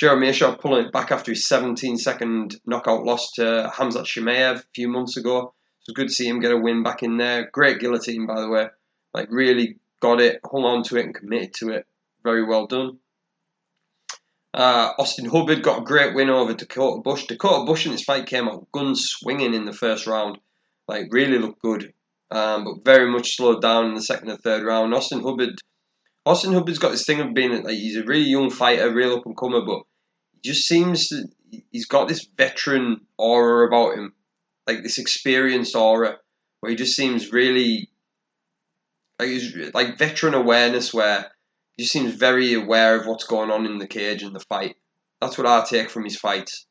Gerald 0.00 0.20
Meerschaert 0.20 0.60
pulling 0.60 0.86
it 0.86 0.92
back 0.92 1.12
after 1.12 1.30
his 1.30 1.46
17 1.46 1.96
second 1.96 2.56
knockout 2.66 3.04
loss 3.04 3.30
to 3.34 3.70
Hamzat 3.72 4.04
Chimaev 4.04 4.56
a 4.56 4.64
few 4.74 4.88
months 4.88 5.16
ago. 5.16 5.38
It 5.38 5.90
was 5.90 5.94
good 5.94 6.08
to 6.08 6.14
see 6.14 6.26
him 6.26 6.40
get 6.40 6.50
a 6.50 6.58
win 6.58 6.82
back 6.82 7.04
in 7.04 7.18
there. 7.18 7.48
Great 7.52 7.78
guillotine, 7.78 8.26
by 8.26 8.40
the 8.40 8.50
way. 8.50 8.66
Like, 9.14 9.28
really 9.30 9.76
got 10.00 10.20
it, 10.20 10.40
hung 10.44 10.64
on 10.64 10.82
to 10.84 10.96
it, 10.96 11.04
and 11.04 11.14
committed 11.14 11.54
to 11.60 11.70
it. 11.70 11.86
Very 12.24 12.44
well 12.44 12.66
done. 12.66 12.98
Uh, 14.56 14.92
Austin 14.98 15.26
Hubbard 15.26 15.62
got 15.62 15.82
a 15.82 15.84
great 15.84 16.14
win 16.14 16.30
over 16.30 16.54
Dakota 16.54 17.02
Bush. 17.02 17.26
Dakota 17.26 17.66
Bush 17.66 17.84
in 17.84 17.92
this 17.92 18.04
fight 18.04 18.26
came 18.26 18.48
out 18.48 18.66
guns 18.72 19.04
swinging 19.06 19.52
in 19.52 19.66
the 19.66 19.72
first 19.72 20.06
round. 20.06 20.38
Like, 20.88 21.08
really 21.10 21.38
looked 21.38 21.60
good. 21.60 21.92
Um, 22.30 22.64
but 22.64 22.84
very 22.84 23.10
much 23.10 23.36
slowed 23.36 23.60
down 23.60 23.86
in 23.86 23.94
the 23.94 24.02
second 24.02 24.30
and 24.30 24.40
third 24.40 24.64
round. 24.64 24.94
Austin 24.94 25.22
Hubbard 25.22 25.60
Austin 26.26 26.52
Hubbard's 26.52 26.80
got 26.80 26.90
this 26.90 27.06
thing 27.06 27.20
of 27.20 27.34
being 27.34 27.62
like 27.62 27.74
he's 27.74 27.96
a 27.96 28.02
really 28.02 28.28
young 28.28 28.50
fighter, 28.50 28.92
real 28.92 29.14
up 29.14 29.26
and 29.26 29.36
comer, 29.36 29.64
but 29.64 29.82
he 30.32 30.40
just 30.42 30.66
seems 30.66 31.06
to, 31.08 31.22
he's 31.70 31.86
got 31.86 32.08
this 32.08 32.26
veteran 32.36 33.02
aura 33.16 33.68
about 33.68 33.96
him, 33.96 34.12
like 34.66 34.82
this 34.82 34.98
experienced 34.98 35.76
aura, 35.76 36.16
where 36.58 36.70
he 36.70 36.76
just 36.76 36.96
seems 36.96 37.30
really 37.30 37.88
like 39.20 39.30
like 39.72 39.98
veteran 39.98 40.34
awareness, 40.34 40.92
where 40.92 41.30
he 41.76 41.82
just 41.82 41.92
seems 41.92 42.14
very 42.14 42.54
aware 42.54 42.98
of 42.98 43.06
what's 43.06 43.24
going 43.24 43.50
on 43.50 43.66
in 43.66 43.78
the 43.78 43.86
cage 43.86 44.22
and 44.22 44.34
the 44.34 44.40
fight. 44.40 44.76
That's 45.20 45.36
what 45.36 45.46
I 45.46 45.64
take 45.64 45.90
from 45.90 46.04
his 46.04 46.16
fights. 46.16 46.66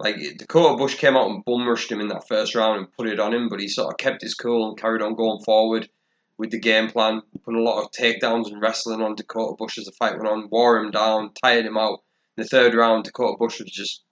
Like 0.00 0.16
Dakota 0.38 0.76
Bush 0.76 0.96
came 0.96 1.16
out 1.16 1.30
and 1.30 1.44
bum 1.44 1.68
rushed 1.68 1.90
him 1.90 2.00
in 2.00 2.08
that 2.08 2.26
first 2.26 2.54
round 2.54 2.78
and 2.78 2.92
put 2.92 3.08
it 3.08 3.20
on 3.20 3.32
him, 3.32 3.48
but 3.48 3.60
he 3.60 3.68
sort 3.68 3.92
of 3.92 3.98
kept 3.98 4.22
his 4.22 4.34
cool 4.34 4.68
and 4.68 4.78
carried 4.78 5.02
on 5.02 5.14
going 5.14 5.40
forward 5.44 5.88
with 6.36 6.50
the 6.50 6.58
game 6.58 6.88
plan. 6.88 7.22
Put 7.44 7.54
a 7.54 7.62
lot 7.62 7.82
of 7.82 7.92
takedowns 7.92 8.50
and 8.50 8.60
wrestling 8.60 9.00
on 9.00 9.14
Dakota 9.14 9.54
Bush 9.56 9.78
as 9.78 9.84
the 9.84 9.92
fight 9.92 10.16
went 10.16 10.28
on, 10.28 10.48
wore 10.50 10.78
him 10.78 10.90
down, 10.90 11.30
tired 11.42 11.66
him 11.66 11.78
out. 11.78 12.02
In 12.36 12.42
the 12.42 12.48
third 12.48 12.74
round, 12.74 13.04
Dakota 13.04 13.36
Bush 13.38 13.60
was 13.60 13.70
just 13.70 14.02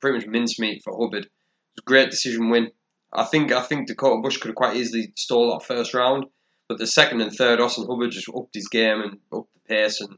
pretty 0.00 0.18
much 0.18 0.26
mincemeat 0.26 0.82
for 0.82 0.96
Hubbard. 0.96 1.26
It 1.26 1.30
was 1.76 1.82
a 1.82 1.82
great 1.82 2.10
decision 2.10 2.48
win. 2.48 2.70
I 3.12 3.24
think 3.24 3.52
I 3.52 3.60
think 3.60 3.88
Dakota 3.88 4.22
Bush 4.22 4.38
could 4.38 4.48
have 4.48 4.56
quite 4.56 4.76
easily 4.76 5.12
stole 5.16 5.52
that 5.52 5.66
first 5.66 5.92
round, 5.92 6.24
but 6.72 6.78
the 6.78 6.86
second 6.86 7.20
and 7.20 7.30
third, 7.30 7.60
Austin 7.60 7.86
Hubbard 7.86 8.12
just 8.12 8.30
upped 8.34 8.54
his 8.54 8.68
game 8.68 9.02
and 9.02 9.18
upped 9.30 9.52
the 9.52 9.60
pace 9.68 10.00
and 10.00 10.16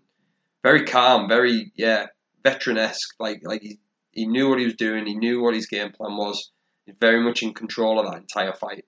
very 0.62 0.84
calm, 0.84 1.28
very 1.28 1.72
yeah, 1.74 2.06
veteran 2.44 2.78
esque. 2.78 3.12
Like 3.18 3.40
like 3.42 3.62
he, 3.62 3.80
he 4.12 4.24
knew 4.24 4.48
what 4.48 4.60
he 4.60 4.64
was 4.64 4.74
doing, 4.74 5.04
he 5.04 5.16
knew 5.16 5.42
what 5.42 5.54
his 5.54 5.66
game 5.66 5.90
plan 5.90 6.16
was. 6.16 6.52
He's 6.86 6.94
very 7.00 7.20
much 7.20 7.42
in 7.42 7.54
control 7.54 7.98
of 7.98 8.06
that 8.06 8.18
entire 8.18 8.52
fight. 8.52 8.84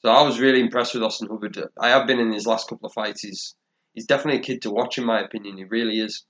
So 0.00 0.08
I 0.08 0.22
was 0.22 0.40
really 0.40 0.58
impressed 0.58 0.94
with 0.94 1.04
Austin 1.04 1.28
Hubbard. 1.28 1.56
I 1.80 1.90
have 1.90 2.08
been 2.08 2.18
in 2.18 2.32
his 2.32 2.44
last 2.44 2.68
couple 2.68 2.88
of 2.88 2.92
fights. 2.92 3.22
He's 3.22 3.54
he's 3.94 4.06
definitely 4.06 4.40
a 4.40 4.44
kid 4.44 4.62
to 4.62 4.72
watch, 4.72 4.98
in 4.98 5.04
my 5.04 5.20
opinion. 5.20 5.58
He 5.58 5.62
really 5.62 6.00
is. 6.00 6.24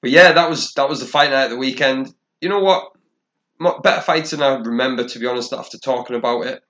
But 0.00 0.12
yeah, 0.12 0.32
that 0.32 0.48
was 0.48 0.72
that 0.76 0.88
was 0.88 1.00
the 1.00 1.06
fight 1.06 1.28
night 1.28 1.44
at 1.44 1.50
the 1.50 1.58
weekend. 1.58 2.14
You 2.40 2.48
know 2.48 2.60
what? 2.60 2.90
Better 3.82 4.00
fights 4.00 4.30
than 4.30 4.40
I 4.40 4.54
remember, 4.54 5.06
to 5.06 5.18
be 5.18 5.26
honest. 5.26 5.52
After 5.52 5.76
talking 5.76 6.16
about 6.16 6.46
it, 6.46 6.62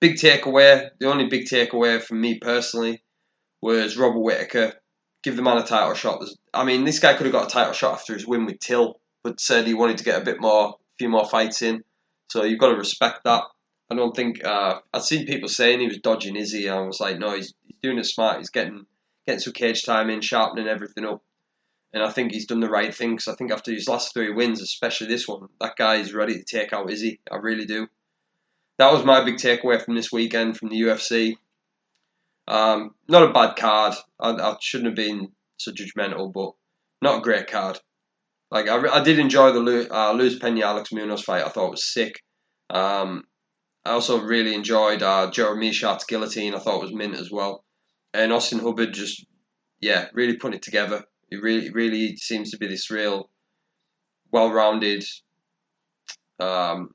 big 0.00 0.16
takeaway. 0.16 0.90
The 0.98 1.10
only 1.10 1.26
big 1.26 1.46
takeaway 1.46 2.02
from 2.02 2.20
me 2.20 2.38
personally 2.38 3.02
was 3.62 3.96
Robert 3.96 4.20
Whitaker. 4.20 4.74
Give 5.22 5.36
the 5.36 5.42
man 5.42 5.58
a 5.58 5.62
title 5.62 5.94
shot. 5.94 6.22
I 6.54 6.64
mean, 6.64 6.84
this 6.84 6.98
guy 6.98 7.14
could 7.14 7.26
have 7.26 7.32
got 7.32 7.48
a 7.48 7.50
title 7.50 7.72
shot 7.72 7.94
after 7.94 8.14
his 8.14 8.26
win 8.26 8.46
with 8.46 8.60
Till, 8.60 9.00
but 9.24 9.40
said 9.40 9.66
he 9.66 9.74
wanted 9.74 9.98
to 9.98 10.04
get 10.04 10.20
a 10.20 10.24
bit 10.24 10.40
more, 10.40 10.68
a 10.68 10.96
few 10.98 11.08
more 11.08 11.26
fights 11.26 11.62
in. 11.62 11.82
So 12.30 12.44
you've 12.44 12.60
got 12.60 12.68
to 12.68 12.76
respect 12.76 13.20
that. 13.24 13.42
I 13.90 13.94
don't 13.94 14.14
think 14.14 14.44
uh, 14.44 14.80
I've 14.92 15.04
seen 15.04 15.26
people 15.26 15.48
saying 15.48 15.80
he 15.80 15.86
was 15.86 15.98
dodging 15.98 16.36
Izzy. 16.36 16.68
I 16.68 16.80
was 16.80 17.00
like, 17.00 17.18
no, 17.18 17.36
he's, 17.36 17.54
he's 17.64 17.76
doing 17.82 17.98
it 17.98 18.06
smart. 18.06 18.38
He's 18.38 18.50
getting 18.50 18.84
getting 19.26 19.40
some 19.40 19.52
cage 19.52 19.84
time 19.84 20.08
in, 20.10 20.20
sharpening 20.20 20.68
everything 20.68 21.04
up, 21.04 21.22
and 21.92 22.02
I 22.02 22.10
think 22.10 22.32
he's 22.32 22.46
done 22.46 22.60
the 22.60 22.70
right 22.70 22.94
thing. 22.94 23.12
Because 23.12 23.28
I 23.28 23.34
think 23.34 23.52
after 23.52 23.72
his 23.72 23.88
last 23.88 24.12
three 24.12 24.32
wins, 24.32 24.60
especially 24.60 25.08
this 25.08 25.26
one, 25.26 25.48
that 25.60 25.76
guy 25.76 25.96
is 25.96 26.14
ready 26.14 26.34
to 26.34 26.44
take 26.44 26.72
out 26.72 26.90
Izzy. 26.90 27.20
I 27.30 27.36
really 27.36 27.64
do. 27.64 27.88
That 28.78 28.92
was 28.92 29.04
my 29.04 29.24
big 29.24 29.36
takeaway 29.36 29.82
from 29.82 29.94
this 29.94 30.12
weekend 30.12 30.56
from 30.56 30.68
the 30.68 30.80
UFC. 30.80 31.36
Um, 32.48 32.94
not 33.08 33.28
a 33.28 33.32
bad 33.32 33.56
card. 33.56 33.94
I, 34.20 34.30
I, 34.30 34.56
shouldn't 34.60 34.88
have 34.88 34.96
been 34.96 35.32
so 35.56 35.72
judgmental, 35.72 36.32
but 36.32 36.52
not 37.02 37.18
a 37.18 37.22
great 37.22 37.48
card. 37.48 37.80
Like 38.50 38.68
I, 38.68 38.76
I 38.88 39.02
did 39.02 39.18
enjoy 39.18 39.52
the 39.52 39.88
uh, 39.92 40.12
Luis 40.12 40.38
Pena 40.38 40.64
Alex 40.64 40.92
Munoz 40.92 41.22
fight. 41.22 41.44
I 41.44 41.48
thought 41.48 41.68
it 41.68 41.72
was 41.72 41.92
sick. 41.92 42.20
Um, 42.70 43.24
I 43.84 43.90
also 43.90 44.20
really 44.20 44.54
enjoyed 44.54 45.02
uh, 45.02 45.30
Jeremy 45.30 45.70
Meerschaert's 45.70 46.04
guillotine. 46.04 46.54
I 46.54 46.58
thought 46.58 46.78
it 46.78 46.84
was 46.84 46.94
mint 46.94 47.14
as 47.14 47.30
well. 47.30 47.64
And 48.14 48.32
Austin 48.32 48.58
Hubbard 48.58 48.92
just, 48.92 49.24
yeah, 49.80 50.06
really 50.12 50.36
put 50.36 50.54
it 50.54 50.62
together. 50.62 51.04
He 51.30 51.36
really, 51.36 51.70
really 51.70 52.16
seems 52.16 52.50
to 52.50 52.58
be 52.58 52.66
this 52.66 52.90
real, 52.90 53.30
well-rounded, 54.32 55.04
um, 56.40 56.90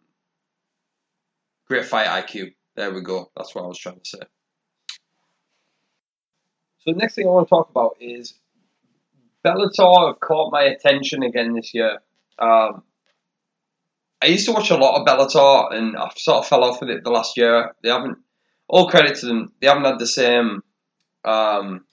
great 1.71 1.85
fight 1.85 2.25
IQ. 2.25 2.53
There 2.75 2.93
we 2.93 3.01
go. 3.01 3.31
That's 3.33 3.55
what 3.55 3.63
I 3.63 3.67
was 3.67 3.79
trying 3.79 3.95
to 3.95 4.05
say. 4.05 4.19
So 6.79 6.91
the 6.91 6.97
next 6.97 7.15
thing 7.15 7.25
I 7.25 7.29
want 7.29 7.47
to 7.47 7.49
talk 7.49 7.69
about 7.69 7.95
is 8.01 8.33
Bellator 9.45 10.07
have 10.07 10.19
caught 10.19 10.51
my 10.51 10.63
attention 10.63 11.23
again 11.23 11.53
this 11.53 11.73
year. 11.73 11.99
Um, 12.37 12.83
I 14.21 14.25
used 14.25 14.45
to 14.47 14.51
watch 14.51 14.69
a 14.69 14.75
lot 14.75 14.99
of 14.99 15.07
Bellator, 15.07 15.73
and 15.73 15.95
I've 15.95 16.17
sort 16.17 16.39
of 16.39 16.47
fell 16.47 16.65
off 16.65 16.81
with 16.81 16.89
it 16.89 17.05
the 17.05 17.09
last 17.09 17.37
year. 17.37 17.73
They 17.81 17.89
haven't. 17.89 18.17
All 18.67 18.89
credit 18.89 19.15
to 19.17 19.25
them. 19.25 19.53
They 19.61 19.67
haven't 19.67 19.85
had 19.85 19.99
the 19.99 20.07
same 20.07 20.63
um, 21.23 21.85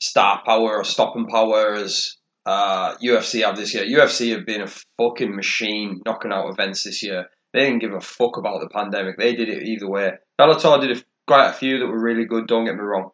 star 0.00 0.42
power 0.44 0.76
or 0.76 0.84
stopping 0.84 1.26
power 1.26 1.74
as 1.74 2.16
uh, 2.46 2.94
UFC 2.96 3.44
have 3.44 3.56
this 3.56 3.74
year. 3.74 3.84
UFC 3.84 4.36
have 4.36 4.46
been 4.46 4.62
a 4.62 4.72
fucking 4.98 5.34
machine 5.34 6.00
knocking 6.06 6.32
out 6.32 6.48
events 6.48 6.84
this 6.84 7.02
year. 7.02 7.26
They 7.52 7.60
didn't 7.60 7.80
give 7.80 7.92
a 7.92 8.00
fuck 8.00 8.36
about 8.36 8.60
the 8.60 8.68
pandemic. 8.68 9.18
They 9.18 9.34
did 9.34 9.48
it 9.48 9.62
either 9.62 9.88
way. 9.88 10.12
Bellator 10.40 10.80
did 10.80 10.96
a, 10.96 11.02
quite 11.26 11.48
a 11.48 11.52
few 11.52 11.78
that 11.78 11.86
were 11.86 12.00
really 12.00 12.24
good. 12.24 12.46
Don't 12.46 12.64
get 12.64 12.74
me 12.74 12.80
wrong. 12.80 13.10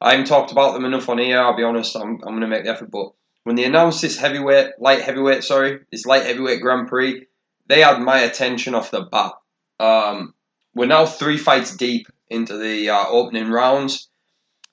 I 0.00 0.12
haven't 0.12 0.26
talked 0.26 0.52
about 0.52 0.74
them 0.74 0.84
enough 0.84 1.08
on 1.08 1.18
here. 1.18 1.40
I'll 1.40 1.56
be 1.56 1.64
honest. 1.64 1.96
I'm, 1.96 2.20
I'm 2.22 2.38
going 2.38 2.40
to 2.40 2.46
make 2.46 2.64
the 2.64 2.70
effort, 2.70 2.90
but 2.90 3.10
when 3.44 3.56
they 3.56 3.64
announced 3.64 4.02
this 4.02 4.18
heavyweight, 4.18 4.80
light 4.80 5.02
heavyweight, 5.02 5.44
sorry, 5.44 5.80
this 5.92 6.06
light 6.06 6.24
heavyweight 6.24 6.60
Grand 6.60 6.88
Prix, 6.88 7.26
they 7.66 7.80
had 7.80 8.00
my 8.00 8.20
attention 8.20 8.74
off 8.74 8.90
the 8.90 9.02
bat. 9.02 9.32
Um, 9.78 10.34
we're 10.74 10.86
now 10.86 11.06
three 11.06 11.36
fights 11.36 11.76
deep 11.76 12.06
into 12.28 12.56
the 12.56 12.90
uh, 12.90 13.04
opening 13.08 13.50
rounds, 13.50 14.08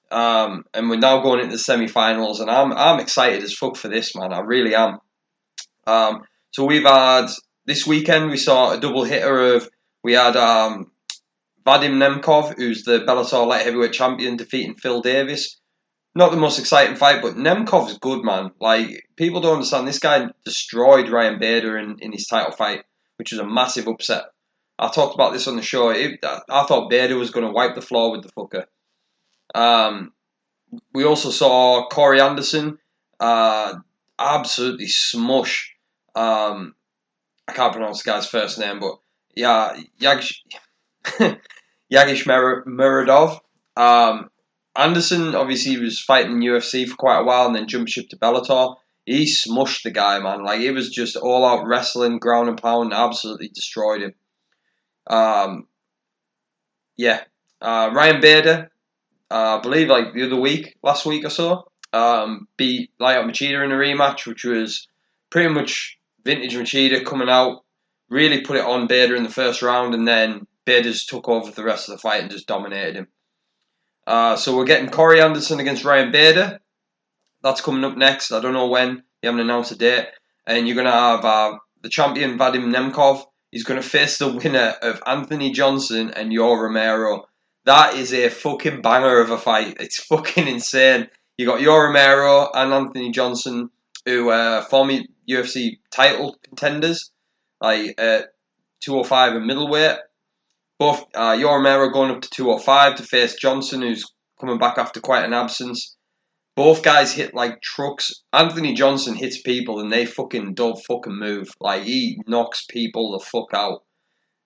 um, 0.10 0.66
and 0.74 0.90
we're 0.90 0.98
now 0.98 1.22
going 1.22 1.40
into 1.40 1.52
the 1.52 1.60
semi-finals, 1.60 2.40
and 2.40 2.50
I'm 2.50 2.72
I'm 2.74 3.00
excited 3.00 3.44
as 3.44 3.54
fuck 3.54 3.76
for 3.76 3.88
this, 3.88 4.16
man. 4.16 4.34
I 4.34 4.40
really 4.40 4.74
am. 4.74 5.00
Um, 5.86 6.24
so 6.52 6.66
we've 6.66 6.84
had 6.84 7.28
this 7.66 7.86
weekend 7.86 8.30
we 8.30 8.38
saw 8.38 8.72
a 8.72 8.80
double 8.80 9.04
hitter 9.04 9.56
of 9.56 9.70
we 10.04 10.14
had 10.14 10.36
um, 10.36 10.92
Vadim 11.66 11.94
Nemkov, 11.94 12.56
who's 12.58 12.84
the 12.84 13.00
Bellator 13.00 13.46
light 13.48 13.66
heavyweight 13.66 13.94
champion, 13.94 14.36
defeating 14.36 14.76
Phil 14.76 15.02
Davis 15.02 15.62
not 16.14 16.32
the 16.32 16.38
most 16.38 16.60
exciting 16.60 16.96
fight, 16.96 17.22
but 17.22 17.36
Nemkov's 17.36 17.98
good, 17.98 18.24
man. 18.24 18.52
Like 18.60 19.08
people 19.16 19.42
don't 19.42 19.56
understand. 19.56 19.88
This 19.88 20.00
guy 20.00 20.28
destroyed 20.44 21.10
Ryan 21.10 21.40
Bader 21.40 21.78
in, 21.78 21.98
in 22.00 22.12
his 22.12 22.28
title 22.28 22.52
fight, 22.52 22.84
which 23.18 23.32
was 23.32 23.40
a 23.40 23.48
massive 23.48 23.88
upset. 23.88 24.26
I 24.78 24.90
talked 24.90 25.16
about 25.16 25.32
this 25.32 25.48
on 25.48 25.56
the 25.56 25.62
show. 25.62 25.90
It, 25.90 26.20
I 26.24 26.64
thought 26.64 26.90
Bader 26.90 27.18
was 27.18 27.32
going 27.32 27.46
to 27.46 27.54
wipe 27.54 27.76
the 27.76 27.82
floor 27.82 28.12
with 28.12 28.24
the 28.24 28.32
fucker. 28.32 28.66
Um, 29.54 30.12
we 30.94 31.06
also 31.06 31.30
saw 31.30 31.88
Corey 31.88 32.20
Anderson 32.20 32.78
uh, 33.20 33.76
absolutely 34.20 34.88
smush. 34.88 35.76
Um, 36.16 36.74
I 37.52 37.54
can't 37.54 37.74
pronounce 37.74 38.02
the 38.02 38.12
guy's 38.12 38.28
first 38.28 38.58
name, 38.60 38.80
but 38.80 38.96
yeah, 39.36 39.78
Yagish, 40.00 40.36
Yagish 41.92 42.26
Muradov. 42.26 43.40
Um, 43.76 44.30
Anderson 44.74 45.36
obviously 45.36 45.78
was 45.78 46.00
fighting 46.00 46.40
UFC 46.40 46.88
for 46.88 46.96
quite 46.96 47.20
a 47.20 47.24
while 47.26 47.48
and 47.48 47.56
then 47.56 47.68
jumped 47.68 47.92
ship 47.92 48.08
to 48.10 48.18
Bellator. 48.18 48.78
He 49.06 49.26
smushed 49.26 49.84
the 49.84 49.92
guy, 49.92 50.20
man. 50.20 50.46
Like 50.46 50.62
it 50.62 50.72
was 50.72 50.90
just 50.90 51.18
all 51.18 51.44
out 51.44 51.68
wrestling, 51.68 52.20
ground 52.20 52.48
and 52.48 52.62
pound, 52.62 52.94
absolutely 52.94 53.50
destroyed 53.50 54.02
him. 54.02 54.14
Um, 55.08 55.68
yeah, 56.96 57.22
uh, 57.62 57.90
Ryan 57.94 58.22
Bader, 58.22 58.72
uh, 59.30 59.58
I 59.58 59.62
believe 59.62 59.90
like 59.90 60.14
the 60.14 60.26
other 60.26 60.40
week, 60.40 60.78
last 60.84 61.06
week 61.06 61.26
or 61.26 61.30
so, 61.30 61.70
um, 61.92 62.48
beat 62.56 62.92
Lyoto 63.02 63.30
Machida 63.30 63.66
in 63.66 63.74
a 63.74 63.76
rematch, 63.76 64.26
which 64.26 64.46
was 64.46 64.88
pretty 65.30 65.54
much 65.54 65.98
vintage 66.24 66.56
Machida 66.56 67.06
coming 67.06 67.30
out, 67.30 67.64
really 68.10 68.42
put 68.42 68.58
it 68.58 68.66
on 68.66 68.88
Bader 68.88 69.16
in 69.16 69.24
the 69.24 69.30
first 69.30 69.62
round, 69.62 69.94
and 69.94 70.08
then 70.08 70.48
Bader's 70.66 71.06
took 71.06 71.28
over 71.28 71.52
the 71.52 71.64
rest 71.64 71.90
of 71.90 71.96
the 71.96 72.02
fight 72.02 72.22
and 72.22 72.32
just 72.32 72.48
dominated 72.48 72.96
him. 72.96 73.08
Uh, 74.08 74.36
so 74.36 74.56
we're 74.56 74.66
getting 74.66 74.90
Corey 74.90 75.22
Anderson 75.22 75.60
against 75.60 75.86
Ryan 75.86 76.12
Bader. 76.12 76.60
That's 77.44 77.62
coming 77.62 77.84
up 77.84 77.98
next. 77.98 78.32
I 78.32 78.40
don't 78.40 78.54
know 78.54 78.68
when. 78.68 79.04
They 79.22 79.28
haven't 79.28 79.42
announced 79.42 79.72
a 79.72 79.76
date. 79.76 80.08
And 80.46 80.68
you're 80.68 80.76
going 80.76 80.86
to 80.86 80.92
have 80.92 81.26
uh, 81.26 81.58
the 81.82 81.90
champion 81.90 82.38
Vadim 82.38 82.74
Nemkov. 82.74 83.24
He's 83.52 83.64
going 83.64 83.82
to 83.82 83.88
face 83.88 84.18
the 84.18 84.32
winner 84.32 84.76
of 84.82 85.02
Anthony 85.06 85.52
Johnson 85.52 86.12
and 86.12 86.32
Yoel 86.32 86.62
Romero. 86.62 87.26
That 87.66 87.96
is 87.96 88.14
a 88.14 88.30
fucking 88.30 88.82
banger 88.82 89.20
of 89.20 89.30
a 89.30 89.38
fight. 89.38 89.78
It's 89.80 90.04
fucking 90.04 90.48
insane. 90.48 91.10
You 91.38 91.46
got 91.46 91.60
Yoel 91.60 91.88
Romero 91.88 92.50
and 92.54 92.74
Anthony 92.74 93.12
Johnson, 93.12 93.70
who 94.06 94.30
are 94.30 94.64
former 94.64 95.00
UFC 95.32 95.80
title 95.92 96.38
contenders, 96.44 97.12
like 97.60 97.96
uh, 97.98 98.22
205 98.82 99.36
and 99.36 99.46
middleweight. 99.46 99.98
Both 100.80 101.06
uh, 101.14 101.34
Yoel 101.34 101.58
Romero 101.58 101.90
going 101.90 102.12
up 102.12 102.22
to 102.22 102.30
205 102.30 102.96
to 102.96 103.04
face 103.04 103.36
Johnson, 103.36 103.82
who's 103.82 104.04
coming 104.40 104.58
back 104.58 104.78
after 104.78 105.00
quite 105.00 105.26
an 105.26 105.34
absence. 105.34 105.96
Both 106.56 106.84
guys 106.84 107.14
hit 107.14 107.34
like 107.34 107.62
trucks. 107.62 108.12
Anthony 108.34 108.74
Johnson 108.74 109.16
hits 109.16 109.42
people 109.42 109.80
and 109.80 109.92
they 109.92 110.06
fucking 110.06 110.54
don't 110.54 110.84
fucking 110.86 111.18
move. 111.18 111.50
Like 111.60 111.84
he 111.84 112.20
knocks 112.28 112.66
people 112.70 113.12
the 113.12 113.26
fuck 113.26 113.54
out. 113.54 113.84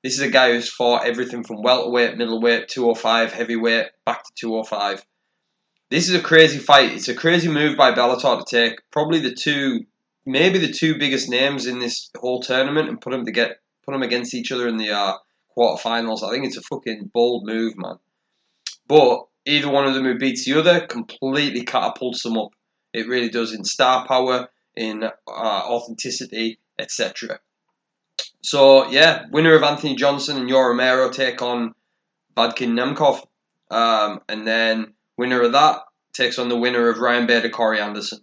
This 0.04 0.14
is 0.14 0.20
a 0.20 0.30
guy 0.30 0.52
who's 0.52 0.70
fought 0.70 1.08
everything 1.08 1.44
from 1.44 1.64
welterweight, 1.64 2.16
middleweight, 2.16 2.68
205, 2.68 3.34
heavyweight, 3.34 3.88
back 4.06 4.24
to 4.24 4.30
205. 4.36 5.04
This 5.90 6.08
is 6.08 6.14
a 6.16 6.22
crazy 6.22 6.60
fight. 6.60 6.92
It's 6.92 7.08
a 7.08 7.16
crazy 7.16 7.48
move 7.48 7.76
by 7.76 7.92
Bellator 7.92 8.38
to 8.38 8.46
take 8.46 8.80
probably 8.92 9.20
the 9.20 9.34
two, 9.34 9.82
maybe 10.26 10.60
the 10.60 10.72
two 10.72 10.98
biggest 10.98 11.30
names 11.30 11.68
in 11.68 11.80
this 11.80 12.10
whole 12.18 12.42
tournament 12.42 12.90
and 12.90 13.00
put 13.00 13.12
them 13.12 13.26
to 13.26 13.32
get 13.32 13.60
put 13.86 13.92
them 13.92 14.04
against 14.04 14.34
each 14.34 14.52
other 14.52 14.68
in 14.68 14.78
the 14.78 14.92
uh, 14.92 15.14
quarterfinals. 15.56 16.24
I 16.24 16.32
think 16.32 16.46
it's 16.46 16.58
a 16.58 16.62
fucking 16.62 17.12
bold 17.14 17.46
move, 17.46 17.74
man. 17.78 17.98
But 18.88 19.26
either 19.46 19.70
one 19.70 19.86
of 19.86 19.94
them 19.94 20.04
who 20.04 20.18
beats 20.18 20.46
the 20.46 20.60
other 20.60 20.86
completely 20.88 21.64
catapults 21.64 22.24
them 22.24 22.38
up. 22.38 22.50
It 22.94 23.08
really 23.08 23.30
does 23.30 23.54
in 23.54 23.64
star 23.64 24.08
power, 24.08 24.50
in 24.76 25.04
uh, 25.04 25.10
authenticity, 25.28 26.60
etc. 26.80 27.40
So 28.42 28.90
yeah, 28.90 29.24
winner 29.32 29.56
of 29.56 29.64
Anthony 29.64 29.96
Johnson 29.96 30.38
and 30.38 30.50
Yoel 30.50 30.70
Romero 30.70 31.10
take 31.10 31.42
on 31.42 31.74
Vadim 32.36 32.74
Nemkov, 32.74 33.22
um, 33.72 34.22
and 34.30 34.46
then 34.48 34.94
winner 35.18 35.42
of 35.42 35.52
that 35.54 35.82
takes 36.14 36.40
on 36.40 36.50
the 36.50 36.58
winner 36.58 36.90
of 36.90 37.00
Ryan 37.00 37.28
Bader 37.28 37.50
Corey 37.50 37.80
Anderson. 37.80 38.20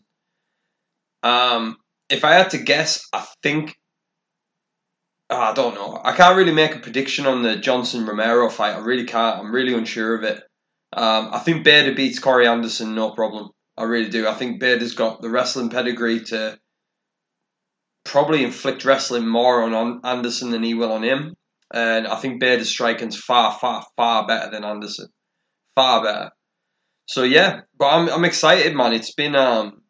Um, 1.22 1.76
if 2.08 2.24
I 2.24 2.32
had 2.32 2.50
to 2.50 2.58
guess, 2.58 3.06
I 3.12 3.26
think 3.42 3.74
oh, 5.30 5.36
I 5.36 5.54
don't 5.54 5.74
know. 5.74 6.00
I 6.02 6.12
can't 6.12 6.36
really 6.36 6.52
make 6.52 6.74
a 6.74 6.80
prediction 6.80 7.26
on 7.26 7.42
the 7.42 7.56
Johnson 7.56 8.06
Romero 8.06 8.48
fight. 8.48 8.74
I 8.74 8.78
really 8.78 9.04
can't. 9.04 9.40
I'm 9.40 9.52
really 9.52 9.74
unsure 9.74 10.14
of 10.14 10.24
it. 10.24 10.42
Um, 10.92 11.30
I 11.32 11.38
think 11.38 11.64
Bader 11.64 11.94
beats 11.94 12.18
Corey 12.18 12.46
Anderson, 12.46 12.94
no 12.94 13.12
problem. 13.12 13.50
I 13.78 13.84
really 13.84 14.10
do. 14.10 14.28
I 14.28 14.34
think 14.34 14.60
Bader's 14.60 14.94
got 14.94 15.22
the 15.22 15.30
wrestling 15.30 15.70
pedigree 15.70 16.20
to 16.24 16.58
probably 18.04 18.44
inflict 18.44 18.84
wrestling 18.84 19.26
more 19.26 19.62
on 19.62 20.00
Anderson 20.04 20.50
than 20.50 20.62
he 20.62 20.74
will 20.74 20.92
on 20.92 21.02
him. 21.02 21.34
And 21.72 22.06
I 22.06 22.16
think 22.16 22.40
Bader's 22.40 22.68
striking's 22.68 23.16
far, 23.16 23.52
far, 23.58 23.86
far 23.96 24.26
better 24.26 24.50
than 24.50 24.64
Anderson. 24.64 25.08
Far 25.74 26.02
better. 26.02 26.30
So 27.06 27.22
yeah, 27.22 27.60
but 27.78 27.86
I'm 27.86 28.08
I'm 28.10 28.24
excited, 28.24 28.74
man. 28.76 28.92
It's 28.92 29.14
been 29.14 29.34
um, 29.34 29.81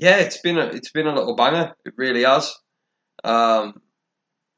yeah, 0.00 0.16
it's 0.16 0.38
been 0.38 0.56
a 0.56 0.64
it's 0.64 0.90
been 0.90 1.06
a 1.06 1.14
little 1.14 1.36
banger. 1.36 1.74
It 1.84 1.92
really 1.98 2.24
has. 2.24 2.54
Um, 3.22 3.82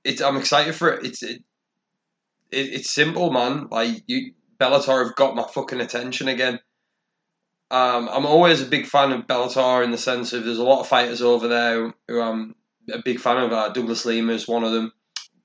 it's 0.04 0.22
I'm 0.22 0.36
excited 0.36 0.74
for 0.76 0.90
it. 0.90 1.04
It's 1.04 1.22
it, 1.24 1.42
it 2.52 2.66
it's 2.74 2.94
simple, 2.94 3.32
man. 3.32 3.66
Like 3.68 4.04
you 4.06 4.34
Bellator 4.60 5.04
have 5.04 5.16
got 5.16 5.34
my 5.34 5.42
fucking 5.42 5.80
attention 5.80 6.28
again. 6.28 6.60
Um, 7.72 8.08
I'm 8.12 8.24
always 8.24 8.62
a 8.62 8.66
big 8.66 8.86
fan 8.86 9.10
of 9.10 9.26
Bellator 9.26 9.82
in 9.82 9.90
the 9.90 9.98
sense 9.98 10.32
of 10.32 10.44
there's 10.44 10.58
a 10.58 10.64
lot 10.64 10.80
of 10.80 10.86
fighters 10.86 11.22
over 11.22 11.48
there 11.48 11.92
who 12.06 12.20
I'm 12.20 12.54
a 12.92 13.02
big 13.04 13.18
fan 13.18 13.38
of. 13.38 13.52
Uh, 13.52 13.70
Douglas 13.70 14.04
Lima 14.04 14.34
is 14.34 14.46
one 14.46 14.62
of 14.62 14.70
them. 14.70 14.92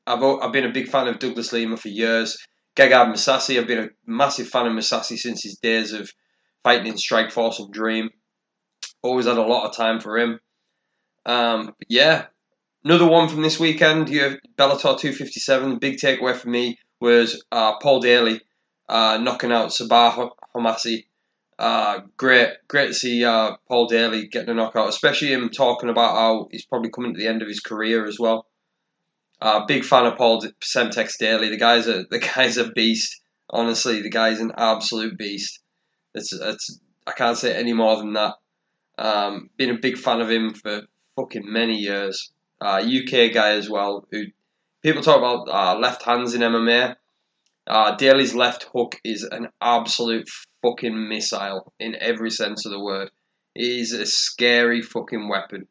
I've 0.06 0.22
I've 0.22 0.54
been 0.54 0.66
a 0.66 0.72
big 0.72 0.90
fan 0.90 1.08
of 1.08 1.18
Douglas 1.18 1.52
Lima 1.52 1.76
for 1.76 1.90
years. 1.90 2.38
Gegard 2.76 3.12
Mousasi, 3.12 3.60
I've 3.60 3.66
been 3.66 3.86
a 3.86 3.90
massive 4.06 4.48
fan 4.48 4.68
of 4.68 4.74
Mousasi 4.74 5.18
since 5.18 5.42
his 5.42 5.58
days 5.58 5.92
of 5.92 6.12
fighting 6.64 6.86
in 6.86 6.94
Strikeforce 6.94 7.58
and 7.58 7.74
Dream. 7.74 8.12
Always 9.02 9.26
had 9.26 9.38
a 9.38 9.42
lot 9.42 9.68
of 9.68 9.76
time 9.76 10.00
for 10.00 10.18
him. 10.18 10.40
Um, 11.26 11.76
yeah, 11.88 12.26
another 12.84 13.08
one 13.08 13.30
from 13.30 13.42
this 13.42 13.60
weekend. 13.60 14.10
You 14.10 14.24
have 14.24 14.38
Bellator 14.58 15.00
257. 15.00 15.70
The 15.70 15.76
big 15.76 15.98
takeaway 15.98 16.36
for 16.36 16.50
me 16.50 16.80
was 17.00 17.44
uh, 17.52 17.78
Paul 17.80 18.00
Daley 18.00 18.42
uh, 18.90 19.18
knocking 19.22 19.52
out 19.52 19.70
Sabah 19.70 20.32
Homasi. 20.56 21.06
Uh, 21.60 22.02
great, 22.18 22.50
great 22.68 22.88
to 22.88 22.94
see 22.94 23.26
uh, 23.26 23.56
Paul 23.68 23.88
Daley 23.88 24.28
getting 24.28 24.50
a 24.50 24.54
knockout, 24.54 24.90
especially 24.90 25.34
him 25.34 25.50
talking 25.50 25.90
about 25.90 26.16
how 26.16 26.48
he's 26.52 26.66
probably 26.66 26.92
coming 26.92 27.14
to 27.14 27.20
the 27.20 27.28
end 27.28 27.42
of 27.42 27.48
his 27.48 27.60
career 27.60 28.06
as 28.06 28.20
well. 28.20 28.48
Uh, 29.42 29.66
big 29.66 29.84
fan 29.84 30.06
of 30.06 30.18
Paul 30.18 30.42
Semtex 30.62 31.18
Daley. 31.18 31.50
The 31.50 31.58
guy's 31.58 31.88
a 31.88 32.06
the 32.10 32.20
guy's 32.20 32.58
a 32.58 32.72
beast. 32.72 33.22
Honestly, 33.50 34.02
the 34.02 34.10
guy's 34.10 34.40
an 34.40 34.52
absolute 34.58 35.18
beast. 35.18 35.60
It's 36.14 36.34
it's 36.34 36.80
I 37.06 37.14
can't 37.14 37.38
say 37.38 37.56
any 37.56 37.74
more 37.74 37.98
than 37.98 38.14
that. 38.14 38.36
Um, 38.98 39.50
been 39.58 39.70
a 39.70 39.80
big 39.80 39.98
fan 39.98 40.22
of 40.22 40.30
him 40.30 40.54
for 40.54 40.82
fucking 41.16 41.52
many 41.52 41.76
years. 41.76 42.32
Uh, 42.60 42.82
UK 42.84 43.34
guy 43.34 43.52
as 43.52 43.70
well. 43.70 44.08
Who 44.12 44.26
people 44.82 45.04
talk 45.04 45.18
about 45.18 45.48
uh, 45.50 45.78
left 45.80 46.04
hands 46.04 46.34
in 46.34 46.42
MMA. 46.42 46.96
Uh, 47.68 47.96
Daley's 47.96 48.34
left 48.34 48.68
hook 48.74 49.00
is 49.04 49.24
an 49.24 49.50
absolute 49.62 50.30
fucking 50.62 51.10
missile 51.10 51.74
in 51.80 51.96
every 52.00 52.32
sense 52.32 52.66
of 52.66 52.72
the 52.72 52.84
word. 52.84 53.12
It 53.56 53.66
is 53.66 53.92
a 53.92 54.06
scary 54.06 54.82
fucking 54.82 55.28
weapon. 55.28 55.68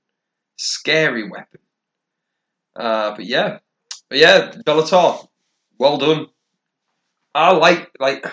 Scary 0.56 1.28
weapon. 1.28 1.60
Uh, 2.74 3.14
but 3.16 3.24
yeah. 3.24 3.58
But 4.08 4.18
yeah, 4.18 4.52
Bellator, 4.66 5.26
well 5.78 5.96
done. 5.96 6.26
I 7.34 7.52
like, 7.52 7.90
like, 7.98 8.24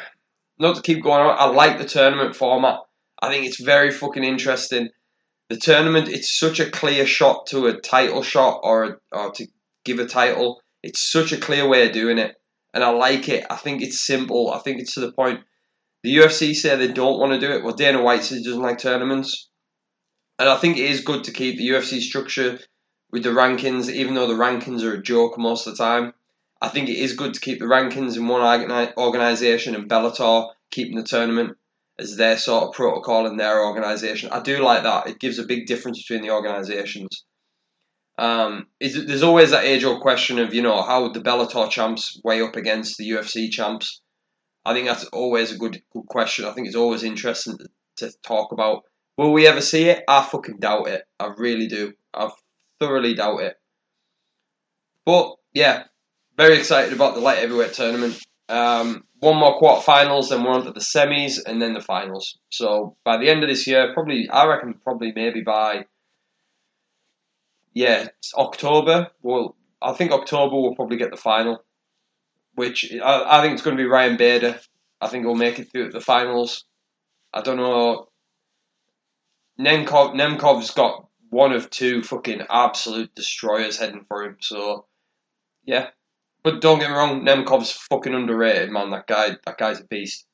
not 0.59 0.75
to 0.75 0.81
keep 0.81 1.03
going 1.03 1.21
on, 1.21 1.35
I 1.37 1.45
like 1.45 1.77
the 1.77 1.85
tournament 1.85 2.35
format. 2.35 2.79
I 3.23 3.29
think 3.29 3.45
it's 3.45 3.61
very 3.61 3.91
fucking 3.91 4.23
interesting. 4.23 4.89
The 5.49 5.57
tournament, 5.57 6.09
it's 6.09 6.37
such 6.37 6.59
a 6.59 6.69
clear 6.69 7.05
shot 7.05 7.47
to 7.47 7.67
a 7.67 7.79
title 7.79 8.23
shot 8.23 8.61
or, 8.63 9.01
or 9.11 9.31
to 9.31 9.47
give 9.85 9.99
a 9.99 10.05
title. 10.05 10.61
It's 10.81 11.11
such 11.11 11.31
a 11.31 11.37
clear 11.37 11.67
way 11.67 11.87
of 11.87 11.93
doing 11.93 12.17
it 12.17 12.35
and 12.73 12.83
I 12.83 12.89
like 12.89 13.29
it. 13.29 13.45
I 13.49 13.55
think 13.55 13.81
it's 13.81 14.05
simple. 14.05 14.51
I 14.51 14.59
think 14.59 14.79
it's 14.79 14.95
to 14.95 15.01
the 15.01 15.11
point. 15.11 15.41
The 16.03 16.17
UFC 16.17 16.53
say 16.53 16.75
they 16.75 16.91
don't 16.91 17.19
want 17.19 17.33
to 17.33 17.39
do 17.39 17.53
it. 17.53 17.63
Well, 17.63 17.75
Dana 17.75 18.01
White 18.01 18.23
says 18.23 18.39
he 18.39 18.43
doesn't 18.43 18.61
like 18.61 18.79
tournaments, 18.79 19.49
and 20.39 20.49
I 20.49 20.57
think 20.57 20.77
it 20.77 20.89
is 20.89 21.01
good 21.01 21.23
to 21.25 21.31
keep 21.31 21.57
the 21.57 21.69
UFC 21.69 22.01
structure 22.01 22.59
with 23.11 23.23
the 23.23 23.29
rankings, 23.29 23.89
even 23.89 24.15
though 24.15 24.27
the 24.27 24.33
rankings 24.33 24.83
are 24.83 24.95
a 24.95 25.01
joke 25.01 25.37
most 25.37 25.67
of 25.67 25.77
the 25.77 25.83
time. 25.83 26.13
I 26.61 26.69
think 26.69 26.89
it 26.89 26.97
is 26.97 27.13
good 27.13 27.33
to 27.35 27.39
keep 27.39 27.59
the 27.59 27.65
rankings 27.65 28.17
in 28.17 28.27
one 28.27 28.91
organisation 28.97 29.75
and 29.75 29.89
Bellator 29.89 30.49
keeping 30.71 30.95
the 30.95 31.03
tournament 31.03 31.57
as 31.99 32.15
their 32.15 32.37
sort 32.37 32.63
of 32.63 32.73
protocol 32.73 33.27
in 33.27 33.37
their 33.37 33.63
organisation. 33.63 34.29
I 34.31 34.41
do 34.41 34.63
like 34.63 34.83
that. 34.83 35.07
It 35.07 35.19
gives 35.19 35.39
a 35.39 35.45
big 35.45 35.67
difference 35.67 36.01
between 36.01 36.23
the 36.23 36.33
organisations. 36.33 37.25
Um, 38.17 38.67
is 38.79 39.05
there's 39.05 39.23
always 39.23 39.51
that 39.51 39.63
age 39.63 39.83
old 39.83 40.01
question 40.01 40.37
of 40.37 40.53
you 40.53 40.61
know 40.61 40.81
how 40.83 41.03
would 41.03 41.15
the 41.15 41.21
Bellator 41.21 41.69
champs 41.69 42.19
weigh 42.23 42.41
up 42.41 42.55
against 42.55 42.97
the 42.97 43.09
UFC 43.09 43.49
champs. 43.49 44.01
I 44.65 44.73
think 44.73 44.87
that's 44.87 45.05
always 45.05 45.51
a 45.51 45.57
good 45.57 45.81
good 45.91 46.05
question. 46.07 46.45
I 46.45 46.51
think 46.51 46.67
it's 46.67 46.75
always 46.75 47.03
interesting 47.03 47.57
to, 47.57 47.67
to 47.97 48.13
talk 48.23 48.51
about. 48.51 48.83
Will 49.17 49.33
we 49.33 49.47
ever 49.47 49.61
see 49.61 49.89
it? 49.89 50.03
I 50.07 50.23
fucking 50.23 50.59
doubt 50.59 50.87
it. 50.87 51.03
I 51.19 51.31
really 51.37 51.67
do. 51.67 51.93
I 52.13 52.29
thoroughly 52.79 53.15
doubt 53.15 53.41
it. 53.41 53.55
But 55.05 55.35
yeah, 55.53 55.83
very 56.37 56.57
excited 56.57 56.93
about 56.93 57.15
the 57.15 57.21
light 57.21 57.39
heavyweight 57.39 57.73
tournament. 57.73 58.19
Um, 58.49 59.03
one 59.23 59.37
more 59.37 59.59
quarterfinals, 59.59 60.29
then 60.29 60.43
we're 60.43 60.51
on 60.51 60.65
to 60.65 60.71
the 60.71 60.79
semis, 60.79 61.39
and 61.45 61.61
then 61.61 61.73
the 61.73 61.81
finals. 61.81 62.37
So 62.49 62.97
by 63.03 63.17
the 63.17 63.29
end 63.29 63.43
of 63.43 63.49
this 63.49 63.65
year, 63.65 63.93
probably 63.93 64.29
I 64.29 64.45
reckon 64.45 64.75
probably 64.83 65.13
maybe 65.15 65.41
by 65.41 65.85
yeah, 67.73 68.07
October. 68.35 69.07
Well, 69.21 69.55
I 69.81 69.93
think 69.93 70.11
October 70.11 70.59
we'll 70.59 70.75
probably 70.75 70.97
get 70.97 71.11
the 71.11 71.17
final, 71.17 71.63
which 72.55 72.93
I, 73.03 73.39
I 73.39 73.41
think 73.41 73.53
it's 73.53 73.63
going 73.63 73.77
to 73.77 73.83
be 73.83 73.89
Ryan 73.89 74.17
Bader. 74.17 74.59
I 75.01 75.07
think 75.07 75.25
he'll 75.25 75.35
make 75.35 75.59
it 75.59 75.71
through 75.71 75.91
the 75.91 76.01
finals. 76.01 76.65
I 77.33 77.41
don't 77.41 77.57
know. 77.57 78.09
Nemkov, 79.59 80.13
Nemkov's 80.15 80.71
got 80.71 81.07
one 81.29 81.51
of 81.51 81.69
two 81.69 82.03
fucking 82.03 82.43
absolute 82.49 83.13
destroyers 83.15 83.77
heading 83.77 84.05
for 84.07 84.23
him. 84.23 84.37
So, 84.39 84.85
yeah, 85.65 85.87
But 86.43 86.59
don't 86.59 86.79
get 86.79 86.89
me 86.89 86.95
wrong, 86.95 87.21
Nemkov's 87.21 87.71
fucking 87.71 88.13
underrated, 88.13 88.69
man. 88.69 88.91
That 88.91 89.07
guy, 89.07 89.37
that 89.45 89.57
guy's 89.57 89.79
a 89.79 89.85
beast. 89.85 90.25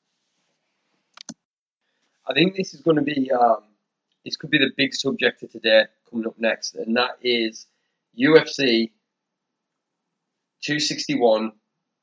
I 2.26 2.34
think 2.34 2.56
this 2.56 2.74
is 2.74 2.80
going 2.80 2.96
to 2.96 3.02
be, 3.02 3.30
um, 3.30 3.62
this 4.24 4.36
could 4.36 4.50
be 4.50 4.58
the 4.58 4.70
big 4.76 4.92
subject 4.92 5.42
of 5.42 5.50
today 5.50 5.84
coming 6.10 6.26
up 6.26 6.38
next, 6.38 6.74
and 6.74 6.96
that 6.96 7.18
is 7.22 7.66
UFC 8.18 8.90
261 10.62 11.52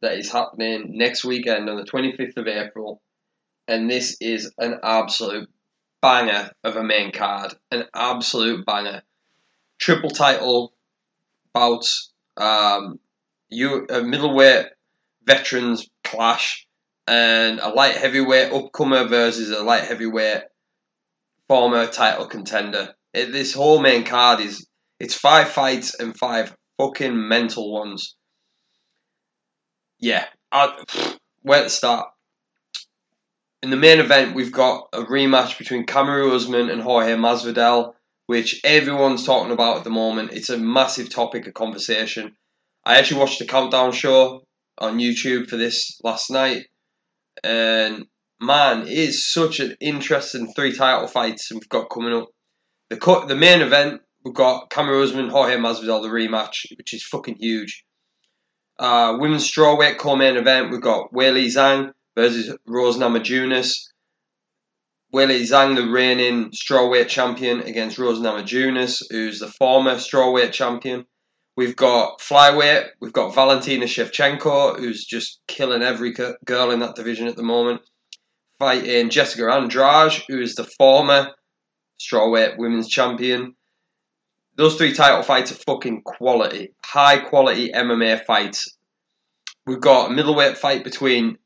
that 0.01 0.17
is 0.17 0.31
happening 0.31 0.97
next 0.97 1.25
weekend 1.25 1.69
on 1.69 1.77
the 1.77 1.83
25th 1.83 2.37
of 2.37 2.47
April, 2.47 3.01
and 3.67 3.89
this 3.89 4.17
is 4.21 4.53
an 4.57 4.79
absolute 4.83 5.49
banger 6.01 6.51
of 6.63 6.77
a 6.77 6.83
main 6.83 7.11
card, 7.11 7.53
an 7.71 7.85
absolute 7.93 8.65
banger. 8.65 9.01
Triple 9.79 10.09
title 10.09 10.73
bouts, 11.53 12.11
um, 12.37 12.99
you 13.49 13.85
a 13.89 14.01
middleweight 14.01 14.67
veterans 15.25 15.87
clash, 16.03 16.65
and 17.07 17.59
a 17.59 17.69
light 17.69 17.95
heavyweight 17.95 18.51
upcomer 18.51 19.07
versus 19.07 19.49
a 19.49 19.63
light 19.63 19.83
heavyweight 19.83 20.43
former 21.47 21.87
title 21.87 22.27
contender. 22.27 22.93
It, 23.13 23.31
this 23.31 23.53
whole 23.53 23.79
main 23.79 24.03
card 24.03 24.41
is 24.41 24.67
it's 24.99 25.15
five 25.15 25.49
fights 25.49 25.99
and 25.99 26.17
five 26.17 26.55
fucking 26.77 27.27
mental 27.27 27.71
ones. 27.71 28.15
Yeah, 29.99 30.25
I, 30.51 30.83
where 31.41 31.63
to 31.63 31.69
start? 31.69 32.09
In 33.63 33.71
the 33.71 33.77
main 33.77 33.99
event, 33.99 34.35
we've 34.35 34.51
got 34.51 34.87
a 34.93 34.99
rematch 34.99 35.57
between 35.57 35.85
Kamaru 35.85 36.31
Usman 36.35 36.69
and 36.69 36.81
Jorge 36.81 37.15
Masvidal, 37.15 37.93
which 38.27 38.61
everyone's 38.63 39.25
talking 39.25 39.51
about 39.51 39.77
at 39.77 39.83
the 39.83 39.89
moment. 39.89 40.31
It's 40.33 40.49
a 40.49 40.57
massive 40.57 41.09
topic 41.09 41.47
of 41.47 41.53
conversation. 41.53 42.35
I 42.87 42.95
actually 42.99 43.19
watched 43.19 43.39
the 43.39 43.45
countdown 43.45 43.91
show 43.91 44.45
on 44.77 44.97
YouTube 44.97 45.49
for 45.49 45.57
this 45.57 45.99
last 46.05 46.31
night, 46.31 46.67
and 47.43 48.05
man, 48.39 48.83
it 48.83 48.97
is 48.97 49.29
such 49.29 49.59
an 49.59 49.75
interesting 49.81 50.53
three 50.53 50.71
title 50.71 51.09
fights 51.09 51.51
we've 51.51 51.67
got 51.67 51.89
coming 51.89 52.13
up. 52.13 52.29
The 52.89 52.95
cut, 52.95 53.27
the 53.27 53.35
main 53.35 53.59
event, 53.59 54.03
we've 54.23 54.33
got 54.33 54.69
Kamaru 54.69 55.03
Usman, 55.03 55.27
Jorge 55.27 55.57
Masvidal, 55.57 56.01
the 56.01 56.07
rematch, 56.07 56.65
which 56.77 56.93
is 56.93 57.03
fucking 57.03 57.35
huge. 57.41 57.83
Uh, 58.79 59.17
women's 59.19 59.51
strawweight 59.51 59.97
co-main 59.97 60.37
event, 60.37 60.71
we've 60.71 60.79
got 60.79 61.11
Weili 61.11 61.47
Zhang 61.47 61.91
versus 62.15 62.55
Rose 62.65 62.97
Namajunas. 62.97 63.79
Weili 65.13 65.41
Zhang, 65.41 65.75
the 65.75 65.91
reigning 65.91 66.51
strawweight 66.51 67.09
champion, 67.09 67.59
against 67.63 67.97
Rose 67.97 68.19
Namajunas, 68.19 69.03
who's 69.09 69.39
the 69.39 69.49
former 69.49 69.95
strawweight 69.95 70.53
champion. 70.53 71.05
We've 71.57 71.75
got 71.75 72.19
flyweight. 72.19 72.89
We've 73.01 73.11
got 73.11 73.33
Valentina 73.33 73.85
Shevchenko, 73.85 74.77
who's 74.77 75.03
just 75.03 75.39
killing 75.47 75.81
every 75.81 76.13
girl 76.45 76.69
in 76.69 76.79
that 76.81 76.95
division 76.95 77.27
at 77.27 77.35
the 77.35 77.41
moment. 77.41 77.81
Fighting 78.59 79.09
Jessica 79.09 79.51
Andrade, 79.51 80.21
who 80.27 80.39
is 80.39 80.53
the 80.53 80.65
former 80.77 81.31
strawweight 81.99 82.59
women's 82.59 82.87
champion. 82.87 83.55
Those 84.55 84.75
three 84.75 84.93
title 84.93 85.23
fights 85.23 85.51
are 85.51 85.55
fucking 85.55 86.03
quality, 86.03 86.73
high 86.85 87.17
quality 87.17 87.71
MMA 87.71 88.23
fights. 88.25 88.77
We've 89.65 89.81
got 89.81 90.11
a 90.11 90.13
middleweight 90.13 90.59
fight 90.59 90.83
between 90.83 91.39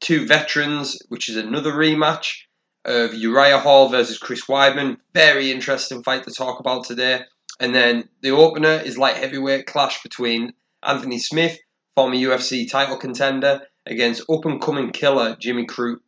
two 0.00 0.26
veterans, 0.26 0.98
which 1.08 1.30
is 1.30 1.36
another 1.36 1.72
rematch 1.72 2.42
of 2.84 3.14
Uriah 3.14 3.58
Hall 3.58 3.88
versus 3.88 4.18
Chris 4.18 4.44
Weidman. 4.44 4.98
Very 5.14 5.50
interesting 5.50 6.02
fight 6.02 6.24
to 6.24 6.30
talk 6.30 6.60
about 6.60 6.84
today. 6.84 7.22
And 7.58 7.74
then 7.74 8.08
the 8.22 8.30
opener 8.30 8.80
is 8.84 8.98
light 8.98 9.16
heavyweight 9.16 9.66
clash 9.66 10.02
between 10.02 10.52
Anthony 10.82 11.18
Smith, 11.18 11.58
former 11.94 12.16
UFC 12.16 12.70
title 12.70 12.98
contender, 12.98 13.62
against 13.86 14.28
up 14.28 14.44
and 14.44 14.60
coming 14.60 14.90
killer 14.90 15.36
Jimmy 15.38 15.66
Crute. 15.66 16.00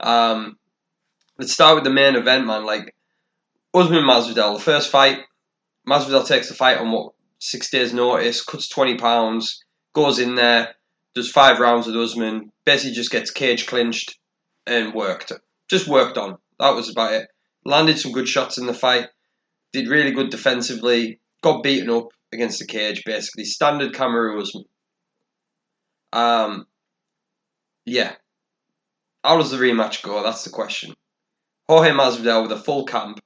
Um, 0.00 0.58
let's 1.38 1.52
start 1.52 1.76
with 1.76 1.84
the 1.84 1.90
main 1.90 2.16
event, 2.16 2.46
man. 2.46 2.64
Like 2.64 2.94
Usman 3.74 4.04
Masvidal, 4.04 4.56
the 4.56 4.62
first 4.62 4.90
fight. 4.90 5.20
Masvidal 5.88 6.26
takes 6.26 6.48
the 6.48 6.54
fight 6.54 6.78
on 6.78 6.90
what 6.90 7.12
six 7.38 7.70
days' 7.70 7.92
notice, 7.92 8.42
cuts 8.42 8.68
twenty 8.68 8.96
pounds, 8.96 9.62
goes 9.92 10.18
in 10.18 10.34
there, 10.34 10.74
does 11.14 11.30
five 11.30 11.60
rounds 11.60 11.86
with 11.86 11.96
Usman. 11.96 12.50
Basically, 12.64 12.94
just 12.94 13.12
gets 13.12 13.30
cage 13.30 13.66
clinched 13.66 14.18
and 14.66 14.94
worked. 14.94 15.32
Just 15.68 15.86
worked 15.86 16.18
on. 16.18 16.38
That 16.58 16.74
was 16.74 16.90
about 16.90 17.12
it. 17.12 17.28
Landed 17.64 17.98
some 17.98 18.12
good 18.12 18.28
shots 18.28 18.58
in 18.58 18.66
the 18.66 18.74
fight. 18.74 19.08
Did 19.76 19.88
really 19.88 20.12
good 20.12 20.30
defensively. 20.30 21.20
Got 21.42 21.62
beaten 21.62 21.90
up 21.90 22.08
against 22.32 22.60
the 22.60 22.64
cage, 22.64 23.02
basically. 23.04 23.44
Standard 23.44 23.92
Kamaru 23.92 24.40
Usman. 24.40 24.64
Um, 26.14 26.66
yeah. 27.84 28.14
How 29.22 29.36
does 29.36 29.50
the 29.50 29.58
rematch 29.58 30.02
go? 30.02 30.22
That's 30.22 30.44
the 30.44 30.50
question. 30.50 30.94
Jorge 31.68 31.90
Masvidal 31.90 32.44
with 32.44 32.52
a 32.52 32.56
full 32.56 32.86
camp, 32.86 33.20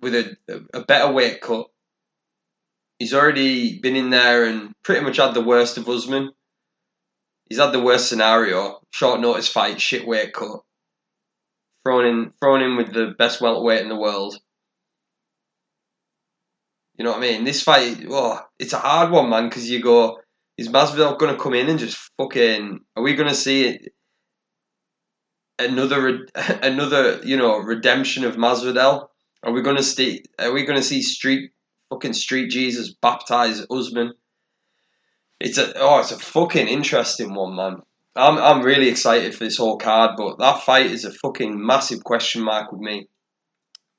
with 0.00 0.14
a, 0.14 0.38
a 0.72 0.82
better 0.86 1.12
weight 1.12 1.42
cut. 1.42 1.66
He's 2.98 3.12
already 3.12 3.78
been 3.80 3.96
in 3.96 4.08
there 4.08 4.46
and 4.46 4.72
pretty 4.84 5.04
much 5.04 5.18
had 5.18 5.34
the 5.34 5.42
worst 5.42 5.76
of 5.76 5.86
Usman. 5.86 6.30
He's 7.50 7.58
had 7.58 7.72
the 7.72 7.82
worst 7.82 8.08
scenario. 8.08 8.80
Short 8.90 9.20
notice 9.20 9.48
fight, 9.48 9.82
shit 9.82 10.06
weight 10.06 10.32
cut. 10.32 10.60
Thrown 11.84 12.06
in, 12.06 12.32
thrown 12.40 12.62
in 12.62 12.78
with 12.78 12.94
the 12.94 13.14
best 13.18 13.42
welterweight 13.42 13.82
in 13.82 13.90
the 13.90 14.00
world. 14.00 14.38
You 16.96 17.04
know 17.04 17.10
what 17.10 17.18
I 17.18 17.22
mean? 17.22 17.44
This 17.44 17.62
fight, 17.62 18.04
oh, 18.08 18.40
it's 18.58 18.72
a 18.72 18.78
hard 18.78 19.10
one, 19.10 19.28
man, 19.28 19.48
because 19.48 19.68
you 19.68 19.82
go, 19.82 20.18
is 20.56 20.68
Masvidal 20.68 21.18
going 21.18 21.34
to 21.34 21.40
come 21.40 21.54
in 21.54 21.68
and 21.68 21.78
just 21.78 22.10
fucking, 22.16 22.80
are 22.96 23.02
we 23.02 23.14
going 23.14 23.28
to 23.28 23.34
see 23.34 23.78
another, 25.58 26.26
another, 26.62 27.20
you 27.24 27.36
know, 27.36 27.58
redemption 27.58 28.24
of 28.24 28.36
Masvidal? 28.36 29.08
Are 29.42 29.52
we 29.52 29.62
going 29.62 29.76
to 29.76 29.82
see, 29.82 30.22
are 30.38 30.52
we 30.52 30.64
going 30.64 30.78
to 30.78 30.84
see 30.84 31.02
street, 31.02 31.50
fucking 31.90 32.12
street 32.12 32.50
Jesus 32.50 32.94
baptize 33.02 33.66
Usman? 33.70 34.12
It's 35.40 35.58
a, 35.58 35.76
oh, 35.76 35.98
it's 35.98 36.12
a 36.12 36.18
fucking 36.18 36.68
interesting 36.68 37.34
one, 37.34 37.56
man. 37.56 37.76
I'm, 38.16 38.38
I'm 38.38 38.62
really 38.62 38.88
excited 38.88 39.34
for 39.34 39.42
this 39.42 39.56
whole 39.56 39.78
card, 39.78 40.12
but 40.16 40.38
that 40.38 40.62
fight 40.62 40.86
is 40.86 41.04
a 41.04 41.12
fucking 41.12 41.54
massive 41.64 42.04
question 42.04 42.42
mark 42.42 42.70
with 42.70 42.80
me. 42.80 43.08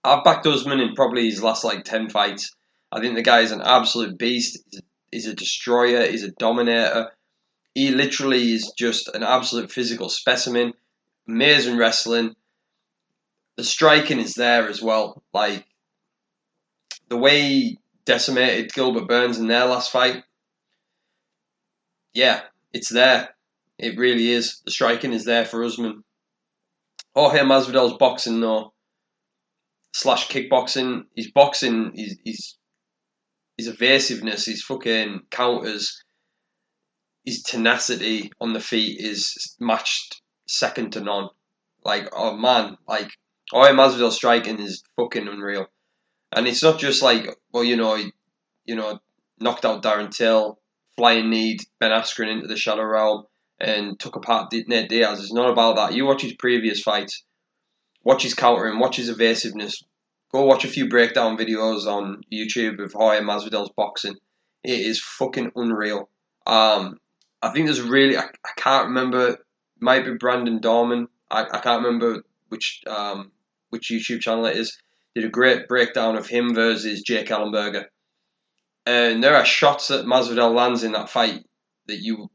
I've 0.05 0.23
backed 0.23 0.47
Usman 0.47 0.79
in 0.79 0.95
probably 0.95 1.25
his 1.25 1.43
last 1.43 1.65
like 1.65 1.83
10 1.83 2.09
fights. 2.09 2.51
I 2.91 3.01
think 3.01 3.15
the 3.15 3.21
guy 3.21 3.41
is 3.41 3.51
an 3.51 3.61
absolute 3.61 4.17
beast. 4.17 4.59
He's 5.11 5.27
a, 5.27 5.33
destroyer. 5.33 6.05
He's 6.05 6.23
a 6.23 6.31
dominator. 6.31 7.11
He 7.73 7.91
literally 7.91 8.53
is 8.53 8.71
just 8.77 9.09
an 9.09 9.23
absolute 9.23 9.71
physical 9.71 10.09
specimen. 10.09 10.73
Amazing 11.27 11.77
wrestling. 11.77 12.35
The 13.57 13.63
striking 13.63 14.19
is 14.19 14.33
there 14.33 14.67
as 14.67 14.81
well. 14.81 15.23
Like 15.33 15.65
the 17.09 17.17
way 17.17 17.41
he 17.41 17.79
decimated 18.05 18.73
Gilbert 18.73 19.07
Burns 19.07 19.37
in 19.37 19.47
their 19.47 19.65
last 19.65 19.91
fight. 19.91 20.23
Yeah, 22.13 22.41
it's 22.73 22.89
there. 22.89 23.35
It 23.77 23.97
really 23.97 24.31
is. 24.31 24.61
The 24.65 24.71
striking 24.71 25.13
is 25.13 25.25
there 25.25 25.45
for 25.45 25.63
Usman. 25.63 26.03
Jorge 27.13 27.39
Masvidal's 27.39 27.97
boxing 27.97 28.41
though, 28.41 28.73
slash 29.93 30.27
kickboxing. 30.27 31.05
His 31.15 31.31
boxing, 31.31 31.91
he's, 31.95 32.17
he's 32.23 32.57
his 33.57 33.67
evasiveness, 33.67 34.45
his 34.45 34.63
fucking 34.63 35.21
counters, 35.31 36.03
his 37.23 37.41
tenacity 37.41 38.31
on 38.39 38.53
the 38.53 38.59
feet 38.59 38.99
is 38.99 39.55
matched 39.59 40.21
second 40.47 40.91
to 40.91 41.01
none. 41.01 41.29
Like, 41.83 42.09
oh 42.13 42.35
man, 42.35 42.77
like, 42.87 43.11
oh, 43.53 43.59
Masvidal 43.59 44.11
striking 44.11 44.59
is 44.59 44.83
fucking 44.95 45.27
unreal. 45.27 45.67
And 46.31 46.47
it's 46.47 46.63
not 46.63 46.79
just 46.79 47.01
like, 47.01 47.27
well, 47.53 47.63
you 47.63 47.77
know, 47.77 47.95
you 48.65 48.75
know, 48.75 48.99
knocked 49.39 49.65
out 49.65 49.83
Darren 49.83 50.11
Till, 50.11 50.59
flying 50.97 51.29
knee 51.29 51.57
Ben 51.79 51.91
Askren 51.91 52.31
into 52.31 52.47
the 52.47 52.57
shadow 52.57 52.83
realm, 52.83 53.25
and 53.59 53.99
took 53.99 54.15
apart 54.15 54.51
Nate 54.51 54.89
Diaz. 54.89 55.19
It's 55.21 55.33
not 55.33 55.51
about 55.51 55.75
that. 55.77 55.93
You 55.93 56.05
watch 56.05 56.21
his 56.21 56.33
previous 56.33 56.81
fights, 56.81 57.23
watch 58.03 58.23
his 58.23 58.33
countering, 58.33 58.79
watch 58.79 58.97
his 58.97 59.09
evasiveness, 59.09 59.83
Go 60.35 60.43
watch 60.43 60.65
a 60.65 60.67
few 60.67 60.89
breakdown 60.89 61.37
videos 61.37 61.85
on 61.85 62.21
YouTube 62.29 62.83
of 62.83 62.91
Jorge 62.91 63.21
Masvidal's 63.21 63.71
boxing. 63.77 64.15
It 64.65 64.81
is 64.81 64.99
fucking 64.99 65.53
unreal. 65.55 66.09
Um, 66.45 66.99
I 67.41 67.51
think 67.51 67.67
there's 67.67 67.79
really 67.79 68.17
I, 68.17 68.23
I 68.23 68.51
can't 68.57 68.87
remember. 68.87 69.37
Might 69.79 70.03
be 70.03 70.15
Brandon 70.15 70.59
Dorman. 70.59 71.07
I, 71.31 71.43
I 71.43 71.59
can't 71.59 71.85
remember 71.85 72.21
which 72.49 72.81
um, 72.85 73.31
which 73.69 73.89
YouTube 73.89 74.19
channel 74.19 74.45
it 74.47 74.57
is. 74.57 74.77
Did 75.15 75.23
a 75.23 75.29
great 75.29 75.69
breakdown 75.69 76.17
of 76.17 76.27
him 76.27 76.53
versus 76.53 77.01
Jake 77.01 77.29
Ellenberger. 77.29 77.85
And 78.85 79.23
there 79.23 79.37
are 79.37 79.45
shots 79.45 79.87
that 79.87 80.05
Masvidal 80.05 80.53
lands 80.53 80.83
in 80.83 80.91
that 80.91 81.09
fight 81.09 81.45
that 81.87 82.01
you, 82.01 82.29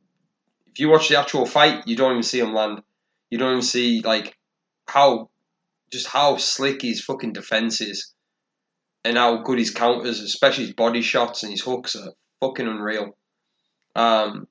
if 0.69 0.81
you 0.81 0.89
watch 0.89 1.11
the 1.11 1.19
actual 1.19 1.45
fight, 1.45 1.87
you 1.87 1.97
don't 1.97 2.13
even 2.13 2.23
see 2.23 2.41
him 2.41 2.55
land. 2.55 2.81
You 3.29 3.37
don't 3.37 3.51
even 3.51 3.63
see 3.63 4.01
like 4.01 4.39
how 4.87 5.29
just 5.93 6.07
how 6.07 6.37
slick 6.37 6.83
his 6.83 7.03
fucking 7.03 7.33
defense 7.33 7.81
is, 7.81 8.15
and 9.05 9.17
how 9.17 9.43
good 9.43 9.59
his 9.59 9.71
counters, 9.71 10.21
especially 10.21 10.67
his 10.67 10.75
body 10.75 11.03
shots 11.03 11.43
and 11.43 11.51
his 11.51 11.63
hooks, 11.63 11.97
are 11.97 12.13
fucking 12.41 12.67
unreal. 12.67 13.17
Um, 13.97 14.47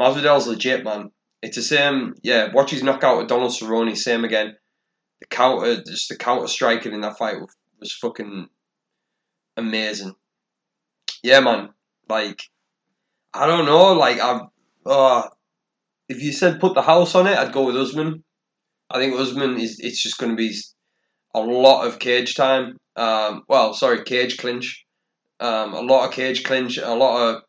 Masvidal's 0.00 0.46
legit, 0.46 0.84
man. 0.84 1.10
It's 1.42 1.56
the 1.56 1.62
same. 1.62 2.14
Yeah, 2.22 2.52
watch 2.52 2.70
his 2.70 2.82
knockout 2.82 3.18
with 3.18 3.28
Donald 3.28 3.52
Cerrone. 3.52 3.96
Same 3.96 4.24
again. 4.24 4.56
The 5.20 5.26
counter, 5.26 5.82
just 5.82 6.08
the 6.08 6.16
counter 6.16 6.46
striking 6.46 6.92
in 6.92 7.00
that 7.02 7.18
fight 7.18 7.40
was, 7.40 7.54
was 7.80 7.92
fucking 7.92 8.48
amazing. 9.56 10.14
Yeah, 11.22 11.40
man. 11.40 11.70
Like, 12.08 12.42
I 13.34 13.46
don't 13.46 13.66
know. 13.66 13.92
Like, 13.92 14.20
I've. 14.20 14.42
uh, 14.86 15.28
if 16.08 16.22
you 16.22 16.32
said 16.32 16.60
put 16.60 16.74
the 16.74 16.82
house 16.82 17.14
on 17.14 17.26
it, 17.26 17.38
I'd 17.38 17.52
go 17.52 17.66
with 17.66 17.76
Usman. 17.76 18.22
I 18.90 18.98
think 18.98 19.14
Usman 19.14 19.58
is. 19.58 19.78
It's 19.80 20.02
just 20.02 20.18
going 20.18 20.30
to 20.30 20.36
be 20.36 20.54
a 21.34 21.40
lot 21.40 21.86
of 21.86 21.98
cage 21.98 22.34
time. 22.34 22.76
Um, 22.96 23.42
well, 23.48 23.74
sorry, 23.74 24.04
cage 24.04 24.38
clinch. 24.38 24.84
Um, 25.40 25.74
a 25.74 25.80
lot 25.80 26.06
of 26.06 26.12
cage 26.12 26.44
clinch. 26.44 26.78
A 26.78 26.94
lot 26.94 27.28
of 27.28 27.42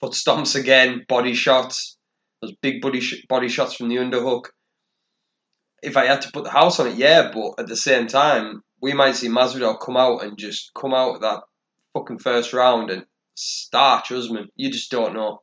foot 0.00 0.12
stomps 0.12 0.54
again. 0.54 1.04
Body 1.08 1.34
shots. 1.34 1.96
Those 2.42 2.54
big 2.62 2.80
body 2.80 3.00
sh- 3.00 3.26
body 3.28 3.48
shots 3.48 3.74
from 3.74 3.88
the 3.88 3.96
underhook. 3.96 4.44
If 5.82 5.96
I 5.96 6.06
had 6.06 6.22
to 6.22 6.32
put 6.32 6.44
the 6.44 6.50
house 6.50 6.78
on 6.78 6.88
it, 6.88 6.96
yeah, 6.96 7.30
but 7.32 7.54
at 7.58 7.66
the 7.66 7.76
same 7.76 8.06
time, 8.06 8.62
we 8.82 8.92
might 8.92 9.16
see 9.16 9.28
Masvidal 9.28 9.80
come 9.80 9.96
out 9.96 10.22
and 10.22 10.38
just 10.38 10.70
come 10.74 10.94
out 10.94 11.20
that 11.20 11.40
fucking 11.94 12.18
first 12.18 12.52
round 12.52 12.90
and 12.90 13.04
starch 13.34 14.12
Usman. 14.12 14.48
You 14.56 14.70
just 14.70 14.90
don't 14.90 15.14
know. 15.14 15.40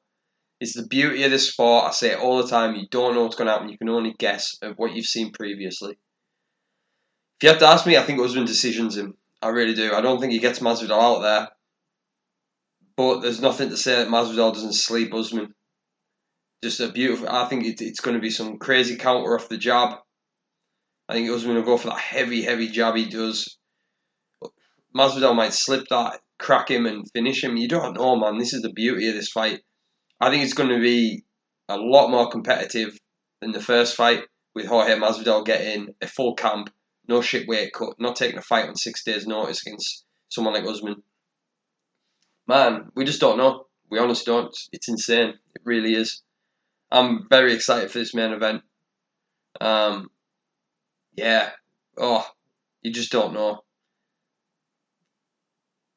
It's 0.60 0.74
the 0.74 0.88
beauty 0.88 1.24
of 1.24 1.32
this 1.32 1.52
sport. 1.52 1.86
I 1.86 1.92
say 1.92 2.12
it 2.12 2.20
all 2.20 2.42
the 2.42 2.48
time. 2.50 2.76
You 2.76 2.88
don't 2.90 3.14
know 3.14 3.24
what's 3.24 3.36
going 3.36 3.46
to 3.48 3.54
happen. 3.54 3.70
You 3.70 3.78
can 3.78 3.90
only 3.90 4.16
guess 4.18 4.58
of 4.62 4.76
what 4.78 4.94
you've 4.94 5.06
seen 5.06 5.32
previously. 5.32 5.92
If 7.40 7.44
you 7.44 7.50
have 7.50 7.60
to 7.60 7.68
ask 7.68 7.86
me, 7.86 7.98
I 7.98 8.02
think 8.02 8.20
Usman 8.20 8.46
decisions 8.46 8.98
him. 8.98 9.16
I 9.42 9.50
really 9.50 9.76
do. 9.76 9.94
I 9.94 10.02
don't 10.02 10.20
think 10.20 10.34
he 10.34 10.40
gets 10.40 10.60
Masvidal 10.60 10.92
out 10.92 11.22
there. 11.22 11.50
But 12.96 13.20
there's 13.20 13.40
nothing 13.42 13.70
to 13.70 13.78
say 13.78 13.98
that 13.98 14.08
Masvidal 14.08 14.54
doesn't 14.54 14.74
sleep 14.74 15.14
Usman. 15.14 15.54
Just 16.64 16.80
a 16.80 16.92
beautiful. 16.92 17.30
I 17.30 17.46
think 17.46 17.66
it, 17.66 17.80
it's 17.80 18.00
going 18.00 18.16
to 18.16 18.22
be 18.22 18.32
some 18.32 18.58
crazy 18.58 18.96
counter 18.96 19.36
off 19.36 19.50
the 19.50 19.58
jab. 19.58 20.00
I 21.08 21.14
think 21.14 21.30
Usman 21.30 21.56
will 21.56 21.62
go 21.62 21.78
for 21.78 21.90
that 21.90 22.00
heavy, 22.00 22.42
heavy 22.42 22.70
jab 22.70 22.96
he 22.96 23.06
does. 23.06 23.58
Masvidal 24.96 25.36
might 25.36 25.54
slip 25.54 25.86
that, 25.92 26.22
crack 26.40 26.72
him, 26.72 26.88
and 26.88 27.06
finish 27.14 27.44
him. 27.44 27.56
You 27.56 27.68
don't 27.68 27.94
know, 27.94 28.16
man. 28.16 28.40
This 28.40 28.54
is 28.54 28.64
the 28.64 28.74
beauty 28.74 29.08
of 29.08 29.14
this 29.14 29.30
fight. 29.30 29.62
I 30.20 30.30
think 30.30 30.44
it's 30.44 30.54
going 30.54 30.70
to 30.70 30.80
be 30.80 31.24
a 31.70 31.78
lot 31.78 32.10
more 32.10 32.30
competitive 32.30 32.98
than 33.42 33.52
the 33.52 33.62
first 33.62 33.96
fight 33.96 34.24
with 34.56 34.66
Jorge 34.66 34.96
Masvidal 34.96 35.46
getting 35.46 35.94
a 36.02 36.08
full 36.08 36.34
camp, 36.34 36.72
no 37.08 37.22
shit 37.22 37.48
weight 37.48 37.74
cut, 37.74 38.00
not 38.00 38.16
taking 38.16 38.38
a 38.38 38.42
fight 38.42 38.68
on 38.68 38.76
six 38.76 39.04
days' 39.04 39.28
notice 39.28 39.62
against 39.66 40.06
someone 40.30 40.54
like 40.54 40.66
Usman. 40.66 41.04
Man, 42.48 42.92
we 42.96 43.06
just 43.06 43.20
don't 43.20 43.38
know. 43.38 43.66
We 43.90 44.00
honestly 44.00 44.32
don't. 44.32 44.56
It's 44.72 44.90
insane. 44.90 45.36
It 45.56 45.62
really 45.64 45.94
is. 45.94 46.24
I'm 46.92 47.28
very 47.30 47.54
excited 47.54 47.92
for 47.92 48.00
this 48.00 48.14
main 48.14 48.32
event. 48.32 48.64
Um, 49.60 50.10
yeah. 51.16 51.52
Oh, 51.98 52.26
you 52.82 52.92
just 52.92 53.12
don't 53.12 53.34
know. 53.34 53.64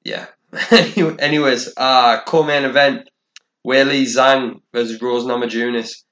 Yeah. 0.05 0.27
Anyways, 0.71 1.73
uh, 1.77 2.23
co-main 2.25 2.65
event. 2.65 3.10
Weili 3.67 4.03
Zhang 4.03 4.61
versus 4.73 5.01
Rose 5.01 5.25
Namajunas. 5.25 6.05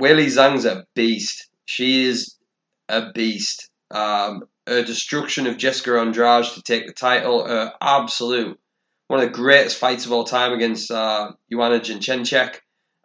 Weili 0.00 0.26
Zhang's 0.26 0.64
a 0.64 0.84
beast. 0.94 1.48
She 1.64 2.04
is 2.06 2.36
a 2.88 3.12
beast. 3.12 3.70
Um, 3.90 4.44
her 4.66 4.82
destruction 4.82 5.46
of 5.46 5.56
Jessica 5.56 5.98
Andrade 5.98 6.44
to 6.44 6.62
take 6.62 6.86
the 6.86 6.92
title, 6.92 7.46
her 7.46 7.72
absolute 7.80 8.58
one 9.08 9.20
of 9.20 9.26
the 9.26 9.34
greatest 9.34 9.78
fights 9.78 10.04
of 10.04 10.12
all 10.12 10.24
time 10.24 10.52
against 10.52 10.90
uh, 10.90 11.32
Joanna 11.50 11.80
Jędrzejczyk. 11.80 12.56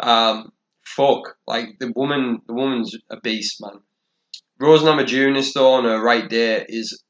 Um, 0.01 0.51
fuck, 0.85 1.37
like 1.47 1.79
the 1.79 1.93
woman, 1.95 2.41
the 2.45 2.53
woman's 2.53 2.95
a 3.09 3.19
beast, 3.21 3.61
man. 3.61 3.79
Rose 4.59 4.81
Namajunas 4.81 5.53
though 5.53 5.73
on 5.73 5.85
her 5.85 6.01
right 6.01 6.29
there 6.29 6.65
is 6.67 7.01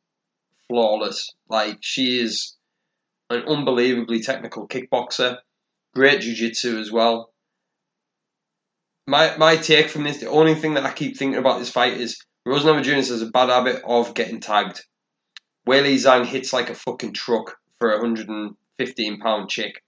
flawless. 0.68 1.34
Like 1.50 1.80
she 1.82 2.20
is 2.20 2.56
an 3.30 3.44
unbelievably 3.48 4.22
technical 4.22 4.68
kickboxer. 4.68 5.38
Great 5.96 6.22
jiu-jitsu 6.22 6.80
as 6.80 6.92
well. 6.92 7.32
My 9.06 9.36
my 9.38 9.58
take 9.58 9.90
from 9.90 10.04
this, 10.04 10.20
the 10.20 10.30
only 10.30 10.56
thing 10.56 10.76
that 10.76 10.86
I 10.86 10.94
keep 10.94 11.18
thinking 11.18 11.38
about 11.38 11.60
this 11.60 11.70
fight 11.70 11.94
is 11.94 12.24
Rose 12.46 12.64
Namajunas 12.64 13.10
has 13.10 13.22
a 13.22 13.28
bad 13.28 13.50
habit 13.50 13.82
of 13.86 14.14
getting 14.14 14.40
tagged. 14.40 14.82
Weili 15.68 15.96
Zhang 15.96 16.26
hits 16.26 16.52
like 16.52 16.70
a 16.70 16.76
fucking 16.76 17.14
truck 17.14 17.58
for 17.80 17.92
a 17.92 18.02
115 18.02 19.20
pound 19.20 19.50
chick. 19.50 19.84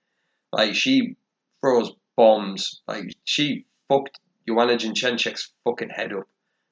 Like 0.51 0.75
she 0.75 1.15
throws 1.61 1.91
bombs. 2.15 2.81
Like 2.87 3.13
she 3.23 3.65
fucked 3.89 4.19
Joanna 4.47 4.73
Jędrzejczyk's 4.73 5.53
fucking 5.63 5.89
head 5.89 6.13
up. 6.13 6.27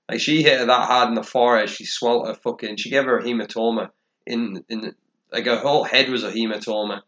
Like 0.10 0.20
she 0.20 0.44
hit 0.44 0.60
her 0.60 0.66
that 0.66 0.88
hard 0.88 1.10
in 1.10 1.16
the 1.16 1.24
forehead, 1.24 1.70
she 1.70 1.86
swelled 1.86 2.28
her 2.28 2.36
fucking. 2.36 2.78
She 2.78 2.90
gave 2.90 3.06
her 3.06 3.20
a 3.20 3.24
hematoma 3.24 3.90
in 4.26 4.64
in 4.70 4.96
like 5.32 5.46
her 5.46 5.58
whole 5.58 5.84
head 5.84 6.10
was 6.10 6.24
a 6.24 6.32
hematoma. 6.32 7.02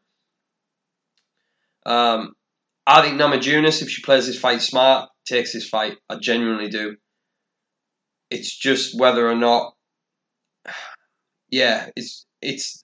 Um, 1.86 2.34
I 2.88 3.02
think 3.02 3.20
Namajunas, 3.20 3.82
if 3.82 3.90
she 3.90 4.02
plays 4.02 4.28
this 4.28 4.40
fight 4.40 4.62
smart, 4.62 5.10
takes 5.26 5.54
this 5.54 5.68
fight. 5.68 5.98
I 6.10 6.18
genuinely 6.18 6.70
do. 6.70 6.98
It's 8.30 8.56
just 8.56 9.00
whether 9.00 9.28
or 9.28 9.36
not. 9.36 9.74
Yeah, 11.50 11.90
it's 11.96 12.26
it's. 12.42 12.84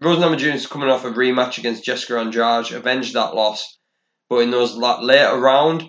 Rose 0.00 0.18
Namajunas 0.18 0.68
coming 0.68 0.90
off 0.90 1.04
a 1.04 1.10
rematch 1.10 1.58
against 1.58 1.84
Jessica 1.84 2.18
Andrade, 2.18 2.72
avenged 2.72 3.14
that 3.14 3.34
loss, 3.34 3.78
but 4.28 4.40
in 4.40 4.50
those 4.50 4.74
later 4.74 5.38
round, 5.38 5.88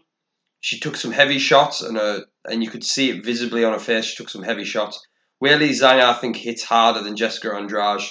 she 0.61 0.79
took 0.79 0.95
some 0.95 1.11
heavy 1.11 1.39
shots 1.39 1.81
and 1.81 1.97
uh, 1.97 2.21
and 2.45 2.63
you 2.63 2.69
could 2.69 2.83
see 2.83 3.09
it 3.09 3.25
visibly 3.25 3.63
on 3.63 3.73
her 3.73 3.79
face. 3.79 4.05
She 4.05 4.15
took 4.15 4.29
some 4.29 4.43
heavy 4.43 4.63
shots. 4.63 5.05
Weili 5.43 5.69
Zhang, 5.69 6.01
I 6.01 6.13
think, 6.13 6.35
hits 6.35 6.63
harder 6.63 7.01
than 7.01 7.15
Jessica 7.15 7.53
Andrade. 7.53 8.01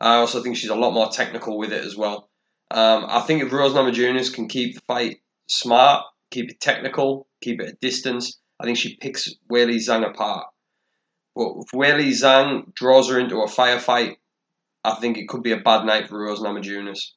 I 0.00 0.16
also 0.16 0.42
think 0.42 0.56
she's 0.56 0.70
a 0.70 0.76
lot 0.76 0.92
more 0.92 1.08
technical 1.08 1.58
with 1.58 1.72
it 1.72 1.84
as 1.84 1.96
well. 1.96 2.28
Um, 2.70 3.06
I 3.08 3.20
think 3.20 3.42
if 3.42 3.52
Rose 3.52 3.72
Namajunas 3.72 4.32
can 4.32 4.48
keep 4.48 4.74
the 4.74 4.80
fight 4.86 5.20
smart, 5.48 6.04
keep 6.30 6.50
it 6.50 6.60
technical, 6.60 7.28
keep 7.40 7.60
it 7.60 7.68
at 7.68 7.80
distance, 7.80 8.38
I 8.58 8.64
think 8.64 8.78
she 8.78 8.96
picks 8.96 9.32
Weili 9.50 9.76
Zhang 9.76 10.08
apart. 10.08 10.48
But 11.34 11.52
if 11.58 11.70
Weili 11.74 12.08
Zhang 12.08 12.74
draws 12.74 13.08
her 13.08 13.20
into 13.20 13.36
a 13.42 13.46
firefight, 13.46 14.16
I 14.82 14.94
think 14.94 15.18
it 15.18 15.28
could 15.28 15.42
be 15.42 15.52
a 15.52 15.58
bad 15.58 15.84
night 15.84 16.08
for 16.08 16.18
Rose 16.18 16.40
Namajunas. 16.40 17.12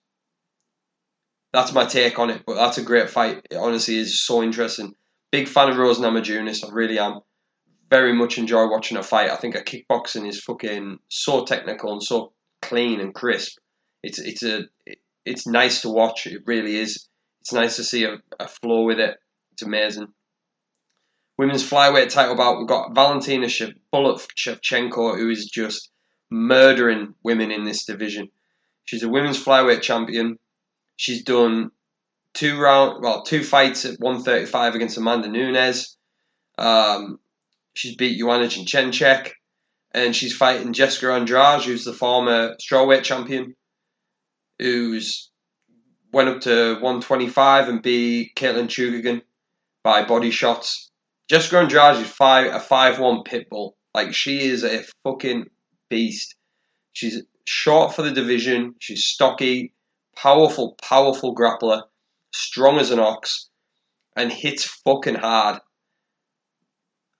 That's 1.54 1.74
my 1.74 1.86
take 1.86 2.20
on 2.20 2.30
it, 2.30 2.44
but 2.46 2.56
that's 2.56 2.78
a 2.78 2.84
great 2.84 3.10
fight. 3.10 3.46
It 3.50 3.56
honestly 3.56 3.98
is 3.98 4.22
so 4.22 4.44
interesting. 4.44 4.94
Big 5.32 5.48
fan 5.48 5.70
of 5.70 5.78
Rose 5.78 6.00
Namajunas, 6.00 6.64
I 6.64 6.72
really 6.72 7.00
am. 7.00 7.22
Very 7.90 8.14
much 8.14 8.38
enjoy 8.38 8.70
watching 8.70 8.98
her 8.98 9.04
fight. 9.04 9.32
I 9.32 9.36
think 9.36 9.56
her 9.56 9.64
kickboxing 9.64 10.28
is 10.28 10.44
fucking 10.44 11.00
so 11.08 11.44
technical 11.46 11.92
and 11.94 12.04
so 12.04 12.34
clean 12.62 13.00
and 13.00 13.16
crisp. 13.16 13.58
It's 14.04 14.20
it's 14.20 14.44
a 14.44 14.66
it's 15.26 15.48
nice 15.48 15.82
to 15.82 15.90
watch. 15.90 16.28
It 16.28 16.42
really 16.46 16.78
is. 16.78 17.08
It's 17.42 17.54
nice 17.54 17.76
to 17.78 17.84
see 17.84 18.04
a, 18.04 18.18
a 18.40 18.48
flow 18.48 18.84
with 18.84 19.00
it. 19.00 19.18
It's 19.54 19.62
amazing. 19.62 20.08
Women's 21.38 21.68
flyweight 21.68 22.10
title 22.10 22.36
bout. 22.36 22.58
We've 22.58 22.68
got 22.68 22.94
Valentina 22.94 23.48
Shevchenko, 23.48 25.18
who 25.18 25.30
is 25.30 25.46
just 25.46 25.90
murdering 26.30 27.16
women 27.24 27.52
in 27.52 27.64
this 27.64 27.86
division. 27.86 28.30
She's 28.86 29.04
a 29.04 29.10
women's 29.10 29.44
flyweight 29.44 29.82
champion. 29.82 30.38
She's 30.98 31.24
done 31.24 31.72
two 32.34 32.60
round, 32.60 33.04
well, 33.04 33.24
two 33.24 33.44
fights 33.44 33.86
at 33.86 34.00
135 34.00 34.76
against 34.76 34.98
Amanda 34.98 35.30
Nunes. 35.30 35.98
Um, 36.58 37.20
she's 37.74 37.96
beat 37.96 38.20
Joanna 38.20 38.46
Jędrzejczyk, 38.46 39.32
and 39.94 40.16
she's 40.16 40.36
fighting 40.36 40.74
Jessica 40.74 41.14
Andrade, 41.14 41.64
who's 41.64 41.86
the 41.86 41.94
former 41.94 42.56
strawweight 42.56 43.04
champion, 43.04 43.56
who's 44.60 45.30
went 46.12 46.30
up 46.30 46.42
to 46.42 46.74
125 46.76 47.70
and 47.70 47.82
beat 47.82 48.36
Katlyn 48.36 48.68
Chookagian 48.68 49.22
by 49.84 50.04
body 50.04 50.32
shots. 50.32 50.92
Jessica 51.30 51.60
Andrade 51.60 51.98
is 51.98 52.08
five 52.08 52.54
a 52.54 52.60
five 52.60 53.00
one 53.00 53.24
pitbull. 53.24 53.74
Like 53.94 54.14
she 54.14 54.42
is 54.42 54.64
a 54.64 54.84
fucking 55.04 55.46
beast. 55.90 56.36
She's 56.94 57.22
short 57.46 57.94
for 57.96 58.02
the 58.02 58.12
division. 58.12 58.76
She's 58.80 59.06
stocky 59.06 59.74
powerful, 60.16 60.76
powerful 60.82 61.34
grappler, 61.34 61.84
strong 62.34 62.78
as 62.78 62.92
an 62.92 63.00
ox, 63.00 63.50
and 64.16 64.32
hits 64.32 64.66
fucking 64.66 65.16
hard. 65.16 65.60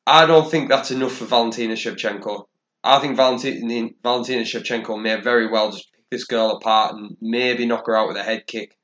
I 0.06 0.26
don't 0.26 0.50
think 0.50 0.70
that's 0.70 0.92
enough 0.92 1.14
for 1.14 1.26
Valentina 1.26 1.76
Shevchenko. 1.76 2.46
I 2.84 3.00
think 3.00 3.16
Valentina, 3.16 3.90
Valentina 4.04 4.42
Shevchenko 4.42 5.02
may 5.02 5.20
very 5.22 5.48
well 5.50 5.72
just 5.72 5.88
this 6.12 6.26
girl 6.26 6.52
apart 6.52 6.96
and 6.96 7.18
maybe 7.22 7.66
knock 7.66 7.88
her 7.88 7.96
out 7.96 8.08
with 8.08 8.18
a 8.18 8.24
head 8.24 8.48
kick 8.48 8.78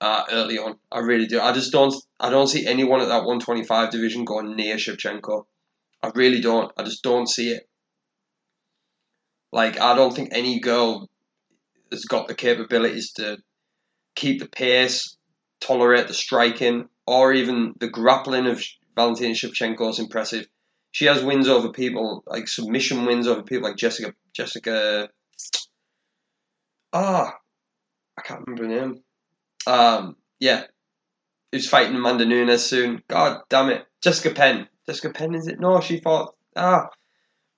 uh, 0.00 0.24
early 0.30 0.58
on. 0.58 0.76
I 0.90 0.98
really 0.98 1.26
do. 1.26 1.40
I 1.40 1.52
just 1.52 1.72
don't. 1.72 1.94
I 2.18 2.30
don't 2.30 2.48
see 2.48 2.66
anyone 2.66 3.00
at 3.00 3.08
that 3.08 3.24
125 3.24 3.90
division 3.90 4.24
going 4.24 4.56
near 4.56 4.76
Shevchenko. 4.76 5.44
I 6.02 6.10
really 6.14 6.40
don't. 6.40 6.72
I 6.76 6.82
just 6.82 7.02
don't 7.02 7.28
see 7.28 7.50
it. 7.50 7.68
Like 9.52 9.80
I 9.80 9.94
don't 9.94 10.14
think 10.14 10.30
any 10.32 10.58
girl 10.60 11.08
has 11.90 12.04
got 12.04 12.26
the 12.26 12.34
capabilities 12.34 13.12
to 13.12 13.38
keep 14.14 14.40
the 14.40 14.48
pace, 14.48 15.16
tolerate 15.60 16.08
the 16.08 16.14
striking, 16.14 16.88
or 17.06 17.32
even 17.32 17.74
the 17.78 17.88
grappling 17.88 18.46
of 18.46 18.62
Valentina 18.96 19.34
Shevchenko 19.34 19.90
is 19.90 19.98
impressive. 19.98 20.46
She 20.90 21.06
has 21.06 21.24
wins 21.24 21.48
over 21.48 21.70
people 21.70 22.22
like 22.26 22.48
submission 22.48 23.06
wins 23.06 23.26
over 23.26 23.42
people 23.42 23.68
like 23.68 23.76
Jessica 23.76 24.14
Jessica. 24.34 25.08
Ah, 26.92 27.38
I 28.18 28.22
can't 28.22 28.46
remember 28.46 28.64
her 28.64 28.86
name. 28.86 29.02
Um, 29.66 30.16
yeah, 30.40 30.64
who's 31.50 31.68
fighting 31.68 31.96
Amanda 31.96 32.26
Nunes 32.26 32.62
soon? 32.62 33.02
God 33.08 33.42
damn 33.48 33.70
it, 33.70 33.86
Jessica 34.02 34.34
Penn. 34.34 34.68
Jessica 34.86 35.10
Penn 35.10 35.34
is 35.34 35.46
it? 35.48 35.60
No, 35.60 35.80
she 35.80 36.00
fought. 36.00 36.34
Ah, 36.56 36.88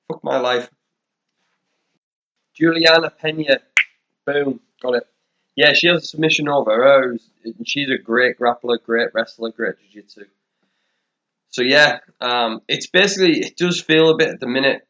fuck 0.08 0.22
my 0.22 0.38
life. 0.38 0.68
Julianna 2.54 3.10
Peña. 3.10 3.58
Boom, 4.26 4.60
got 4.80 4.94
it. 4.94 5.06
Yeah, 5.56 5.72
she 5.72 5.88
has 5.88 6.02
a 6.02 6.06
submission 6.06 6.48
over 6.48 6.70
her. 6.70 7.16
She's 7.64 7.90
a 7.90 7.98
great 7.98 8.38
grappler, 8.38 8.82
great 8.82 9.08
wrestler, 9.14 9.50
great 9.50 9.74
jiu-jitsu. 9.78 10.24
So 11.50 11.62
yeah, 11.62 12.00
um, 12.20 12.60
it's 12.66 12.88
basically 12.88 13.40
it 13.40 13.56
does 13.56 13.80
feel 13.80 14.10
a 14.10 14.16
bit 14.16 14.30
at 14.30 14.40
the 14.40 14.48
minute 14.48 14.86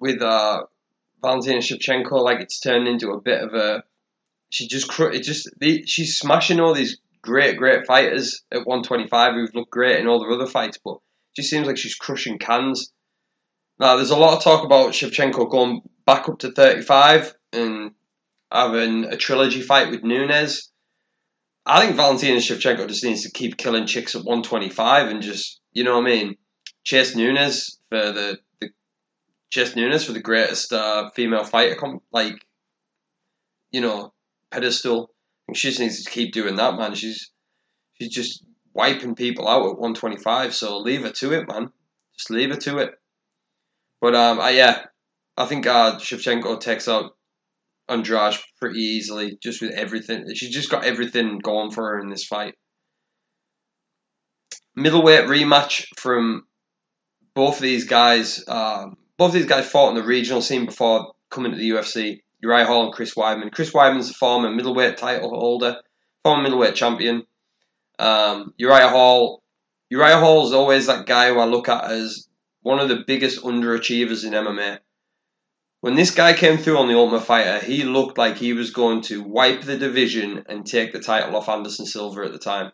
with 0.00 0.20
uh, 0.20 0.64
Valentina 1.22 1.58
Shevchenko 1.58 2.22
like 2.22 2.40
it's 2.40 2.60
turned 2.60 2.88
into 2.88 3.10
a 3.10 3.20
bit 3.20 3.42
of 3.42 3.54
a 3.54 3.82
she 4.50 4.66
just 4.66 4.90
it 4.98 5.22
just 5.22 5.48
she's 5.86 6.18
smashing 6.18 6.60
all 6.60 6.74
these 6.74 6.98
great 7.22 7.56
great 7.56 7.86
fighters 7.86 8.42
at 8.52 8.66
125 8.66 9.34
who've 9.34 9.54
looked 9.54 9.70
great 9.70 10.00
in 10.00 10.06
all 10.06 10.20
the 10.20 10.34
other 10.34 10.46
fights, 10.50 10.78
but 10.82 10.98
she 11.34 11.42
seems 11.42 11.66
like 11.66 11.76
she's 11.76 11.94
crushing 11.94 12.38
cans. 12.38 12.92
Now 13.78 13.96
there's 13.96 14.10
a 14.10 14.16
lot 14.16 14.36
of 14.36 14.42
talk 14.42 14.64
about 14.64 14.92
Shevchenko 14.92 15.50
going 15.50 15.82
back 16.06 16.28
up 16.28 16.38
to 16.40 16.50
35 16.50 17.34
and 17.52 17.92
having 18.50 19.04
a 19.04 19.16
trilogy 19.16 19.60
fight 19.60 19.90
with 19.90 20.02
Nunes. 20.02 20.70
I 21.66 21.84
think 21.84 21.96
Valentina 21.96 22.38
Shevchenko 22.38 22.88
just 22.88 23.04
needs 23.04 23.22
to 23.22 23.30
keep 23.30 23.58
killing 23.58 23.86
chicks 23.86 24.14
at 24.14 24.24
125 24.24 25.08
and 25.08 25.22
just 25.22 25.60
you 25.72 25.84
know 25.84 25.98
what 25.98 26.06
I 26.06 26.10
mean? 26.10 26.36
Chase 26.84 27.14
Nunes 27.14 27.78
for 27.90 28.12
the, 28.12 28.38
the 28.60 28.70
Chase 29.50 29.74
Nunes 29.74 30.04
for 30.04 30.12
the 30.12 30.20
greatest 30.20 30.72
uh, 30.72 31.10
female 31.10 31.44
fighter, 31.44 31.76
like 32.12 32.34
you 33.70 33.80
know, 33.80 34.12
pedestal. 34.50 35.10
And 35.46 35.56
she 35.56 35.68
just 35.68 35.80
needs 35.80 36.04
to 36.04 36.10
keep 36.10 36.32
doing 36.32 36.56
that, 36.56 36.76
man. 36.76 36.94
She's 36.94 37.30
she's 37.94 38.10
just 38.10 38.44
wiping 38.74 39.14
people 39.14 39.48
out 39.48 39.66
at 39.66 39.78
125. 39.78 40.54
So 40.54 40.78
leave 40.78 41.02
her 41.02 41.10
to 41.10 41.32
it, 41.32 41.48
man. 41.48 41.70
Just 42.16 42.30
leave 42.30 42.50
her 42.50 42.60
to 42.60 42.78
it. 42.78 42.90
But 44.00 44.14
um, 44.14 44.40
I, 44.40 44.50
yeah, 44.50 44.84
I 45.36 45.46
think 45.46 45.66
uh, 45.66 45.98
Shevchenko 45.98 46.60
takes 46.60 46.86
out 46.86 47.12
Andrade 47.88 48.38
pretty 48.60 48.80
easily, 48.80 49.38
just 49.42 49.62
with 49.62 49.72
everything. 49.72 50.26
She's 50.34 50.54
just 50.54 50.70
got 50.70 50.84
everything 50.84 51.38
going 51.38 51.70
for 51.70 51.88
her 51.88 52.00
in 52.00 52.10
this 52.10 52.24
fight 52.24 52.54
middleweight 54.78 55.24
rematch 55.24 55.86
from 55.96 56.44
both 57.34 57.56
of 57.56 57.62
these 57.62 57.84
guys. 57.84 58.44
Um, 58.48 58.96
both 59.18 59.32
these 59.32 59.46
guys 59.46 59.68
fought 59.68 59.90
in 59.90 59.96
the 59.96 60.02
regional 60.02 60.40
scene 60.40 60.64
before 60.64 61.12
coming 61.28 61.52
to 61.52 61.58
the 61.58 61.70
UFC. 61.70 62.20
Uriah 62.40 62.66
Hall 62.66 62.84
and 62.84 62.92
Chris 62.94 63.14
Weidman. 63.14 63.52
Chris 63.52 63.72
Weidman's 63.72 64.10
a 64.10 64.14
former 64.14 64.48
middleweight 64.48 64.96
title 64.96 65.30
holder, 65.30 65.76
former 66.22 66.44
middleweight 66.44 66.76
champion. 66.76 67.24
Um, 67.98 68.54
Uriah 68.56 68.88
Hall. 68.88 69.42
Uriah 69.90 70.18
Hall 70.18 70.46
is 70.46 70.52
always 70.52 70.86
that 70.86 71.06
guy 71.06 71.28
who 71.28 71.40
I 71.40 71.46
look 71.46 71.68
at 71.68 71.90
as 71.90 72.28
one 72.62 72.78
of 72.78 72.88
the 72.88 73.02
biggest 73.06 73.42
underachievers 73.42 74.24
in 74.24 74.32
MMA. 74.32 74.78
When 75.80 75.94
this 75.94 76.12
guy 76.12 76.32
came 76.32 76.58
through 76.58 76.78
on 76.78 76.88
the 76.88 76.96
Ultimate 76.96 77.24
Fighter, 77.24 77.64
he 77.64 77.84
looked 77.84 78.18
like 78.18 78.36
he 78.36 78.52
was 78.52 78.70
going 78.70 79.00
to 79.02 79.22
wipe 79.22 79.62
the 79.62 79.76
division 79.76 80.44
and 80.48 80.66
take 80.66 80.92
the 80.92 81.00
title 81.00 81.34
off 81.36 81.48
Anderson 81.48 81.86
Silva 81.86 82.22
at 82.22 82.32
the 82.32 82.38
time 82.38 82.72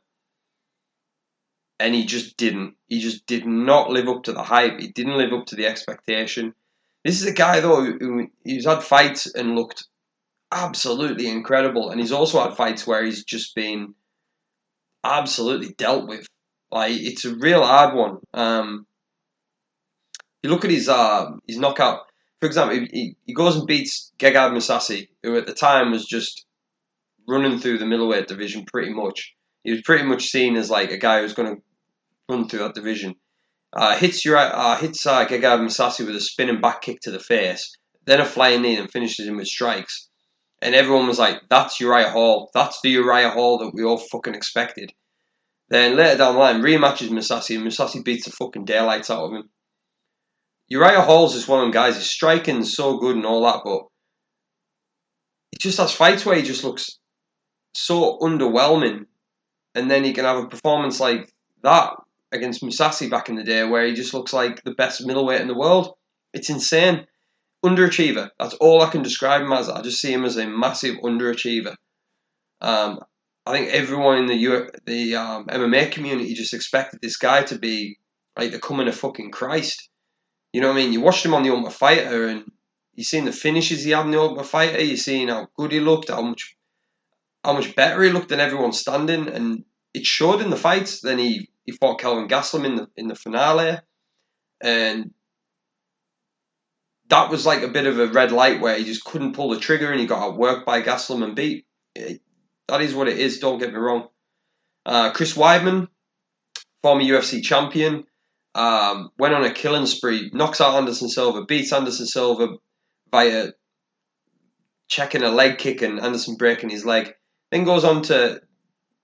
and 1.79 1.95
he 1.95 2.05
just 2.05 2.37
didn't. 2.37 2.75
He 2.89 3.01
just 3.01 3.27
did 3.27 3.47
not 3.47 3.91
live 3.91 4.09
up 4.09 4.25
to 4.25 4.33
the 4.33 4.43
hype. 4.43 4.81
He 4.81 4.89
didn't 4.89 5.18
live 5.18 5.33
up 5.33 5.47
to 5.47 5.57
the 5.57 5.66
expectation. 5.66 6.55
This 7.05 7.20
is 7.20 7.27
a 7.27 7.35
guy 7.35 7.61
though 7.61 7.85
who 7.85 8.29
he's 8.45 8.66
had 8.66 8.83
fights 8.83 9.27
and 9.35 9.55
looked 9.55 9.85
absolutely 10.53 11.29
incredible, 11.29 11.91
and 11.91 12.01
he's 12.01 12.12
also 12.12 12.43
had 12.43 12.57
fights 12.57 12.87
where 12.87 13.05
he's 13.05 13.25
just 13.25 13.55
been 13.55 13.95
absolutely 15.03 15.75
dealt 15.77 16.09
with. 16.09 16.27
Like 16.70 16.93
it's 16.95 17.25
a 17.25 17.35
real 17.35 17.64
hard 17.64 17.95
one. 17.95 18.18
Um, 18.33 18.87
you 20.43 20.51
look 20.51 20.64
at 20.64 20.70
his 20.70 20.89
uh, 20.89 21.27
his 21.47 21.59
knockout. 21.59 22.01
For 22.41 22.47
example, 22.47 22.87
he, 22.93 23.16
he 23.25 23.33
goes 23.33 23.57
and 23.57 23.66
beats 23.66 24.12
Gegard 24.18 24.53
Mousasi, 24.53 25.09
who 25.22 25.37
at 25.39 25.47
the 25.47 25.55
time 25.55 25.93
was 25.93 26.05
just 26.05 26.45
running 27.27 27.59
through 27.59 27.79
the 27.79 27.87
middleweight 27.87 28.29
division 28.29 28.66
pretty 28.66 28.93
much. 28.93 29.34
He 29.64 29.72
was 29.72 29.80
pretty 29.80 30.04
much 30.04 30.26
seen 30.28 30.56
as 30.56 30.70
like 30.70 30.92
a 30.92 30.98
guy 30.98 31.20
who's 31.20 31.32
going 31.32 31.56
to 31.56 31.62
run 32.28 32.48
through 32.48 32.60
that 32.60 32.74
division. 32.74 33.16
Uh, 33.72 33.96
hits 33.96 34.24
your 34.24 34.36
uh, 34.36 34.76
hits 34.76 35.04
uh, 35.04 35.26
Gegard 35.26 35.60
Mousasi 35.60 36.06
with 36.06 36.14
a 36.14 36.20
spinning 36.20 36.60
back 36.60 36.82
kick 36.82 37.00
to 37.00 37.10
the 37.10 37.18
face, 37.18 37.76
then 38.04 38.20
a 38.20 38.24
flying 38.24 38.62
knee, 38.62 38.76
and 38.76 38.90
finishes 38.90 39.26
him 39.26 39.36
with 39.36 39.48
strikes. 39.48 40.08
And 40.62 40.74
everyone 40.74 41.08
was 41.08 41.18
like, 41.18 41.40
"That's 41.50 41.80
Uriah 41.80 42.10
Hall. 42.10 42.50
That's 42.54 42.80
the 42.82 42.90
Uriah 42.90 43.30
Hall 43.30 43.58
that 43.58 43.72
we 43.74 43.82
all 43.82 43.98
fucking 43.98 44.34
expected." 44.34 44.92
Then 45.70 45.96
later 45.96 46.18
down 46.18 46.34
the 46.34 46.40
line, 46.40 46.60
rematches 46.62 47.08
Mousasi, 47.08 47.56
and 47.56 47.66
Mousasi 47.66 48.04
beats 48.04 48.26
the 48.26 48.32
fucking 48.32 48.66
daylights 48.66 49.10
out 49.10 49.24
of 49.24 49.32
him. 49.32 49.50
Uriah 50.68 51.00
Hall's 51.00 51.34
just 51.34 51.48
one 51.48 51.60
of 51.60 51.64
them 51.64 51.72
guys. 51.72 51.96
His 51.96 52.08
striking's 52.08 52.74
so 52.74 52.98
good 52.98 53.16
and 53.16 53.26
all 53.26 53.42
that, 53.42 53.62
but 53.64 53.82
he 55.50 55.58
just 55.58 55.78
has 55.78 55.92
fights 55.92 56.24
where 56.24 56.36
he 56.36 56.42
just 56.42 56.64
looks 56.64 56.98
so 57.72 58.18
underwhelming 58.20 59.06
and 59.75 59.91
then 59.91 60.05
he 60.05 60.12
can 60.12 60.25
have 60.25 60.37
a 60.37 60.49
performance 60.49 61.01
like 61.01 61.33
that 61.62 61.95
against 62.33 62.62
Mousasi 62.62 63.11
back 63.11 63.29
in 63.29 63.37
the 63.37 63.45
day, 63.45 63.64
where 63.64 63.87
he 63.87 63.95
just 63.95 64.14
looks 64.14 64.33
like 64.33 64.62
the 64.62 64.75
best 64.75 65.05
middleweight 65.05 65.41
in 65.41 65.49
the 65.49 65.59
world. 65.59 65.95
It's 66.33 66.51
insane. 66.51 67.07
Underachiever. 67.64 68.31
That's 68.39 68.55
all 68.55 68.83
I 68.83 68.91
can 68.91 69.03
describe 69.03 69.43
him 69.43 69.53
as. 69.53 69.68
I 69.68 69.81
just 69.83 70.01
see 70.01 70.12
him 70.12 70.25
as 70.25 70.37
a 70.37 70.47
massive 70.47 70.97
underachiever. 70.97 71.77
Um, 72.61 73.01
I 73.47 73.53
think 73.53 73.68
everyone 73.70 74.18
in 74.18 74.27
the 74.27 74.35
U- 74.35 74.70
the 74.87 75.16
um, 75.16 75.47
MMA 75.47 75.91
community 75.93 76.35
just 76.35 76.55
expected 76.55 77.01
this 77.01 77.16
guy 77.16 77.43
to 77.45 77.59
be 77.59 77.99
like 78.39 78.53
the 78.53 78.59
coming 78.59 78.89
of 78.89 78.95
fucking 78.97 79.31
Christ. 79.31 79.89
You 80.53 80.61
know 80.61 80.68
what 80.68 80.75
I 80.75 80.81
mean? 80.81 80.93
You 80.93 81.01
watched 81.01 81.25
him 81.25 81.35
on 81.35 81.43
the 81.43 81.51
Ultimate 81.51 81.72
Fighter, 81.72 82.27
and 82.27 82.45
you 82.95 83.05
seen 83.05 83.25
the 83.25 83.33
finishes 83.33 83.85
he 83.85 83.91
had 83.91 84.07
in 84.07 84.12
the 84.12 84.20
Ultimate 84.20 84.47
Fighter. 84.47 84.83
You 84.83 84.97
seen 84.97 85.29
how 85.29 85.49
good 85.57 85.72
he 85.72 85.81
looked, 85.81 86.11
how 86.11 86.22
much 86.22 86.57
how 87.45 87.53
much 87.53 87.76
better 87.76 88.03
he 88.03 88.11
looked 88.11 88.30
than 88.30 88.40
everyone 88.40 88.72
standing, 88.72 89.28
and 89.28 89.64
it 89.92 90.07
showed 90.07 90.40
in 90.40 90.51
the 90.51 90.57
fights. 90.57 91.01
Then 91.01 91.18
he, 91.18 91.51
he 91.64 91.72
fought 91.72 92.01
Kelvin 92.01 92.28
Gastelum 92.28 92.64
in 92.64 92.76
the 92.76 92.88
in 92.97 93.09
the 93.09 93.14
finale, 93.14 93.78
and 94.62 95.12
that 97.11 97.30
was 97.30 97.45
like 97.45 97.62
a 97.62 97.68
bit 97.68 97.86
of 97.86 97.99
a 97.99 98.09
red 98.09 98.32
light 98.32 98.61
where 98.61 98.76
he 98.76 98.84
just 98.84 99.05
couldn't 99.05 99.34
pull 99.34 99.51
the 99.51 99.61
trigger, 99.61 99.90
and 99.90 100.01
he 100.01 100.07
got 100.07 100.22
outworked 100.22 100.64
by 100.64 100.82
Gastelum 100.82 101.22
and 101.22 101.36
beat. 101.36 101.66
It, 101.95 102.20
that 102.68 102.80
is 102.80 102.95
what 102.95 103.09
it 103.09 103.18
is. 103.18 103.38
Don't 103.38 103.59
get 103.59 103.72
me 103.72 103.78
wrong. 103.78 104.09
Uh, 104.86 105.12
Chris 105.12 105.36
Weidman, 105.36 105.88
former 106.82 107.03
UFC 107.03 107.42
champion, 107.42 108.05
um, 108.55 109.11
went 109.18 109.34
on 109.34 109.45
a 109.45 109.53
killing 109.53 109.86
spree, 109.86 110.30
knocks 110.32 110.61
out 110.61 110.76
Anderson 110.76 111.09
Silva, 111.09 111.45
beats 111.45 111.72
Anderson 111.72 112.07
Silva 112.07 112.49
via 113.11 113.49
checking 114.88 115.22
a 115.22 115.30
leg 115.30 115.59
kick 115.59 115.82
and 115.82 116.01
Anderson 116.01 116.36
breaking 116.36 116.70
his 116.70 116.86
leg. 116.86 117.12
Then 117.55 117.62
goes 117.62 117.84
on 117.84 118.02
to 118.02 118.42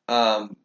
um, 0.09 0.57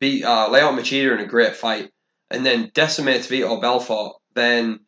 beat 0.00 0.24
uh, 0.24 0.48
Lyoto 0.48 0.80
Machida 0.80 1.12
in 1.12 1.20
a 1.20 1.26
great 1.26 1.54
fight, 1.54 1.90
and 2.30 2.44
then 2.44 2.70
decimates 2.72 3.26
Vitor 3.26 3.60
Belfort. 3.60 4.14
Then 4.34 4.80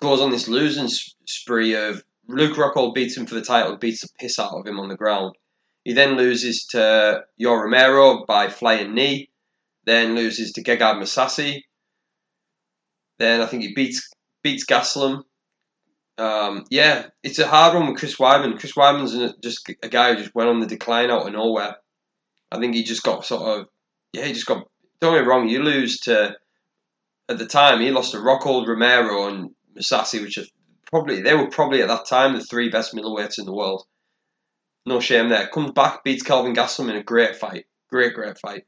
goes 0.00 0.22
on 0.22 0.30
this 0.30 0.48
losing 0.48 0.88
spree 1.26 1.74
of 1.74 2.02
Luke 2.26 2.56
Rockhold 2.56 2.94
beats 2.94 3.18
him 3.18 3.26
for 3.26 3.34
the 3.34 3.42
title, 3.42 3.76
beats 3.76 4.00
the 4.00 4.08
piss 4.18 4.38
out 4.38 4.54
of 4.54 4.66
him 4.66 4.80
on 4.80 4.88
the 4.88 4.96
ground. 4.96 5.34
He 5.84 5.92
then 5.92 6.16
loses 6.16 6.64
to 6.70 7.20
Yoel 7.38 7.64
Romero 7.64 8.24
by 8.24 8.48
flying 8.48 8.94
knee. 8.94 9.28
Then 9.84 10.14
loses 10.14 10.52
to 10.52 10.62
Gegard 10.62 11.02
Mousasi. 11.02 11.64
Then 13.18 13.42
I 13.42 13.46
think 13.46 13.62
he 13.62 13.74
beats 13.74 14.08
beats 14.42 14.64
Gastelum 14.64 15.24
um, 16.18 16.64
yeah, 16.68 17.06
it's 17.22 17.38
a 17.38 17.46
hard 17.46 17.74
one 17.74 17.88
with 17.88 17.98
Chris 17.98 18.16
Weidman. 18.16 18.58
Chris 18.58 18.74
Weidman's 18.74 19.34
just 19.40 19.68
a 19.82 19.88
guy 19.88 20.12
who 20.12 20.20
just 20.20 20.34
went 20.34 20.50
on 20.50 20.58
the 20.58 20.66
decline 20.66 21.10
out 21.10 21.26
of 21.26 21.32
nowhere. 21.32 21.76
I 22.50 22.58
think 22.58 22.74
he 22.74 22.82
just 22.82 23.04
got 23.04 23.24
sort 23.24 23.42
of, 23.42 23.66
yeah, 24.12 24.24
he 24.24 24.32
just 24.32 24.46
got. 24.46 24.64
Don't 25.00 25.14
get 25.14 25.22
me 25.22 25.28
wrong, 25.28 25.48
you 25.48 25.62
lose 25.62 25.98
to. 26.00 26.36
At 27.28 27.38
the 27.38 27.46
time, 27.46 27.80
he 27.80 27.90
lost 27.90 28.12
to 28.12 28.18
Rockhold, 28.18 28.66
Romero, 28.66 29.28
and 29.28 29.50
Mousasi, 29.76 30.20
which 30.20 30.38
are 30.38 30.44
probably 30.86 31.20
they 31.20 31.34
were 31.34 31.50
probably 31.50 31.82
at 31.82 31.88
that 31.88 32.06
time 32.06 32.34
the 32.34 32.40
three 32.40 32.70
best 32.70 32.94
middleweights 32.94 33.38
in 33.38 33.44
the 33.44 33.54
world. 33.54 33.84
No 34.86 34.98
shame 34.98 35.28
there. 35.28 35.48
Comes 35.48 35.72
back, 35.72 36.02
beats 36.02 36.22
Kelvin 36.22 36.54
Gastelum 36.54 36.90
in 36.90 36.96
a 36.96 37.02
great 37.02 37.36
fight, 37.36 37.66
great 37.90 38.14
great 38.14 38.38
fight, 38.38 38.62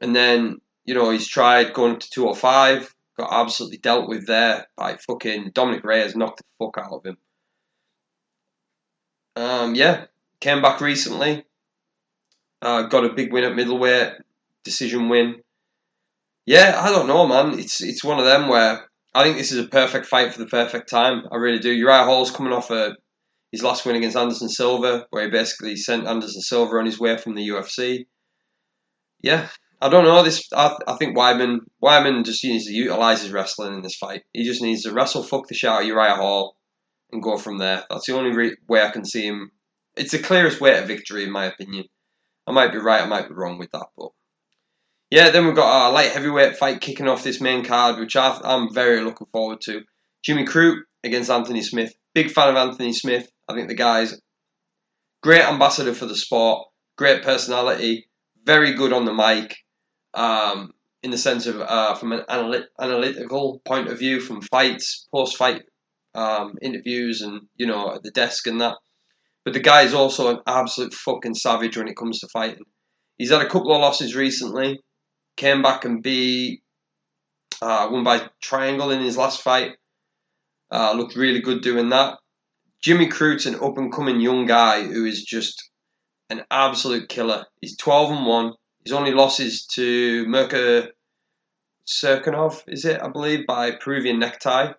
and 0.00 0.14
then 0.14 0.58
you 0.84 0.94
know 0.94 1.10
he's 1.10 1.28
tried 1.28 1.74
going 1.74 1.94
up 1.94 2.00
to 2.00 2.10
two 2.10 2.22
hundred 2.22 2.30
oh 2.30 2.34
five 2.36 2.94
got 3.16 3.32
absolutely 3.32 3.78
dealt 3.78 4.08
with 4.08 4.26
there 4.26 4.66
by 4.76 4.96
fucking 4.96 5.52
Dominick 5.54 5.84
Reyes 5.84 6.16
knocked 6.16 6.38
the 6.38 6.44
fuck 6.58 6.78
out 6.78 6.92
of 6.92 7.06
him. 7.06 7.16
Um, 9.36 9.74
yeah, 9.74 10.06
came 10.40 10.62
back 10.62 10.80
recently. 10.80 11.44
Uh, 12.62 12.82
got 12.82 13.04
a 13.04 13.12
big 13.12 13.32
win 13.32 13.44
at 13.44 13.56
middleweight, 13.56 14.14
decision 14.64 15.08
win. 15.08 15.42
Yeah, 16.46 16.80
I 16.82 16.90
don't 16.90 17.08
know, 17.08 17.26
man. 17.26 17.58
It's 17.58 17.82
it's 17.82 18.04
one 18.04 18.18
of 18.18 18.24
them 18.24 18.48
where 18.48 18.88
I 19.14 19.22
think 19.22 19.36
this 19.36 19.52
is 19.52 19.64
a 19.64 19.68
perfect 19.68 20.06
fight 20.06 20.32
for 20.32 20.38
the 20.38 20.46
perfect 20.46 20.88
time. 20.88 21.24
I 21.30 21.36
really 21.36 21.58
do. 21.58 21.70
Uriah 21.70 22.04
Hall's 22.04 22.30
coming 22.30 22.52
off 22.52 22.70
a 22.70 22.96
his 23.52 23.62
last 23.62 23.86
win 23.86 23.94
against 23.94 24.16
Anderson 24.16 24.48
Silva, 24.48 25.06
where 25.10 25.24
he 25.24 25.30
basically 25.30 25.76
sent 25.76 26.08
Anderson 26.08 26.40
Silva 26.40 26.76
on 26.76 26.86
his 26.86 26.98
way 26.98 27.16
from 27.16 27.34
the 27.34 27.48
UFC. 27.48 28.06
Yeah, 29.22 29.48
I 29.84 29.90
don't 29.90 30.04
know. 30.04 30.22
This 30.22 30.48
I, 30.54 30.74
I 30.86 30.94
think 30.96 31.14
Wyman 31.14 31.60
Weidman 31.82 32.24
just 32.24 32.42
needs 32.42 32.64
to 32.64 32.72
utilize 32.72 33.20
his 33.20 33.32
wrestling 33.32 33.74
in 33.74 33.82
this 33.82 33.96
fight. 33.96 34.22
He 34.32 34.42
just 34.42 34.62
needs 34.62 34.84
to 34.84 34.94
wrestle 34.94 35.22
fuck 35.22 35.46
the 35.46 35.54
shit 35.54 35.68
out 35.68 35.82
of 35.82 35.86
Uriah 35.86 36.16
Hall 36.16 36.56
and 37.12 37.22
go 37.22 37.36
from 37.36 37.58
there. 37.58 37.84
That's 37.90 38.06
the 38.06 38.16
only 38.16 38.34
re- 38.34 38.56
way 38.66 38.80
I 38.82 38.88
can 38.88 39.04
see 39.04 39.26
him. 39.26 39.50
It's 39.94 40.12
the 40.12 40.20
clearest 40.20 40.58
way 40.58 40.70
to 40.72 40.86
victory, 40.86 41.24
in 41.24 41.30
my 41.30 41.44
opinion. 41.44 41.84
I 42.46 42.52
might 42.52 42.72
be 42.72 42.78
right, 42.78 43.02
I 43.02 43.06
might 43.06 43.28
be 43.28 43.34
wrong 43.34 43.58
with 43.58 43.72
that, 43.72 43.88
but 43.94 44.08
yeah. 45.10 45.28
Then 45.28 45.44
we've 45.44 45.54
got 45.54 45.70
our 45.70 45.92
light 45.92 46.12
heavyweight 46.12 46.56
fight 46.56 46.80
kicking 46.80 47.06
off 47.06 47.22
this 47.22 47.42
main 47.42 47.62
card, 47.62 48.00
which 48.00 48.16
I, 48.16 48.40
I'm 48.42 48.72
very 48.72 49.02
looking 49.02 49.26
forward 49.32 49.60
to. 49.66 49.82
Jimmy 50.24 50.46
Crute 50.46 50.80
against 51.04 51.30
Anthony 51.30 51.60
Smith. 51.60 51.94
Big 52.14 52.30
fan 52.30 52.48
of 52.48 52.56
Anthony 52.56 52.94
Smith. 52.94 53.28
I 53.50 53.54
think 53.54 53.68
the 53.68 53.74
guy's 53.74 54.18
great 55.22 55.44
ambassador 55.44 55.92
for 55.92 56.06
the 56.06 56.16
sport, 56.16 56.68
great 56.96 57.22
personality, 57.22 58.08
very 58.46 58.72
good 58.72 58.94
on 58.94 59.04
the 59.04 59.12
mic. 59.12 59.54
Um, 60.14 60.72
in 61.02 61.10
the 61.10 61.18
sense 61.18 61.46
of 61.46 61.60
uh, 61.60 61.94
from 61.94 62.12
an 62.12 62.24
analy- 62.30 62.64
analytical 62.80 63.60
point 63.66 63.88
of 63.88 63.98
view, 63.98 64.20
from 64.20 64.40
fights, 64.40 65.06
post-fight 65.12 65.62
um, 66.14 66.54
interviews, 66.62 67.20
and 67.20 67.42
you 67.56 67.66
know 67.66 67.94
at 67.94 68.02
the 68.02 68.10
desk 68.10 68.46
and 68.46 68.60
that. 68.60 68.76
But 69.44 69.52
the 69.52 69.60
guy 69.60 69.82
is 69.82 69.92
also 69.92 70.30
an 70.30 70.40
absolute 70.46 70.94
fucking 70.94 71.34
savage 71.34 71.76
when 71.76 71.88
it 71.88 71.96
comes 71.96 72.20
to 72.20 72.28
fighting. 72.28 72.64
He's 73.18 73.30
had 73.30 73.42
a 73.42 73.48
couple 73.48 73.74
of 73.74 73.80
losses 73.80 74.14
recently. 74.14 74.80
Came 75.36 75.60
back 75.60 75.84
and 75.84 76.02
beat 76.02 76.62
uh, 77.60 77.88
won 77.90 78.04
by 78.04 78.28
triangle 78.42 78.90
in 78.90 79.00
his 79.00 79.16
last 79.16 79.42
fight. 79.42 79.72
Uh, 80.70 80.92
looked 80.92 81.16
really 81.16 81.40
good 81.40 81.62
doing 81.62 81.88
that. 81.90 82.18
Jimmy 82.82 83.08
Crute's 83.08 83.46
an 83.46 83.54
up 83.56 83.78
and 83.78 83.92
coming 83.92 84.20
young 84.20 84.46
guy 84.46 84.82
who 84.82 85.04
is 85.04 85.22
just 85.22 85.70
an 86.30 86.42
absolute 86.50 87.08
killer. 87.08 87.46
He's 87.60 87.76
12 87.76 88.10
and 88.10 88.26
1. 88.26 88.52
His 88.84 88.92
only 88.92 89.12
losses 89.12 89.66
to 89.74 90.26
Misha 90.26 90.90
Cirkunov, 91.86 92.62
is 92.66 92.84
it, 92.84 93.00
I 93.02 93.08
believe, 93.08 93.46
by 93.46 93.72
Peruvian 93.72 94.18
necktie. 94.18 94.72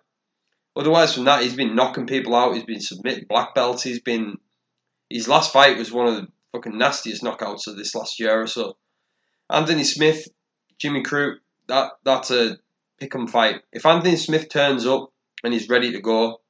Otherwise, 0.76 1.14
from 1.14 1.24
that, 1.24 1.42
he's 1.42 1.56
been 1.56 1.74
knocking 1.74 2.06
people 2.06 2.34
out. 2.34 2.54
He's 2.54 2.64
been 2.64 2.80
submitting 2.80 3.26
black 3.28 3.54
belts. 3.54 3.82
He's 3.82 4.00
been. 4.00 4.38
His 5.08 5.28
last 5.28 5.52
fight 5.52 5.78
was 5.78 5.92
one 5.92 6.06
of 6.06 6.16
the 6.16 6.28
fucking 6.52 6.76
nastiest 6.76 7.22
knockouts 7.22 7.66
of 7.66 7.76
this 7.76 7.94
last 7.94 8.20
year 8.20 8.42
or 8.42 8.46
so. 8.46 8.76
Anthony 9.48 9.84
Smith, 9.84 10.28
Jimmy 10.78 11.02
Crute, 11.02 11.36
that 11.68 11.92
that's 12.04 12.30
a 12.30 12.58
pick 12.98 13.14
'em 13.14 13.26
fight. 13.26 13.62
If 13.72 13.86
Anthony 13.86 14.16
Smith 14.16 14.48
turns 14.48 14.86
up 14.86 15.12
and 15.42 15.52
he's 15.52 15.68
ready 15.68 15.92
to 15.92 16.00
go, 16.00 16.40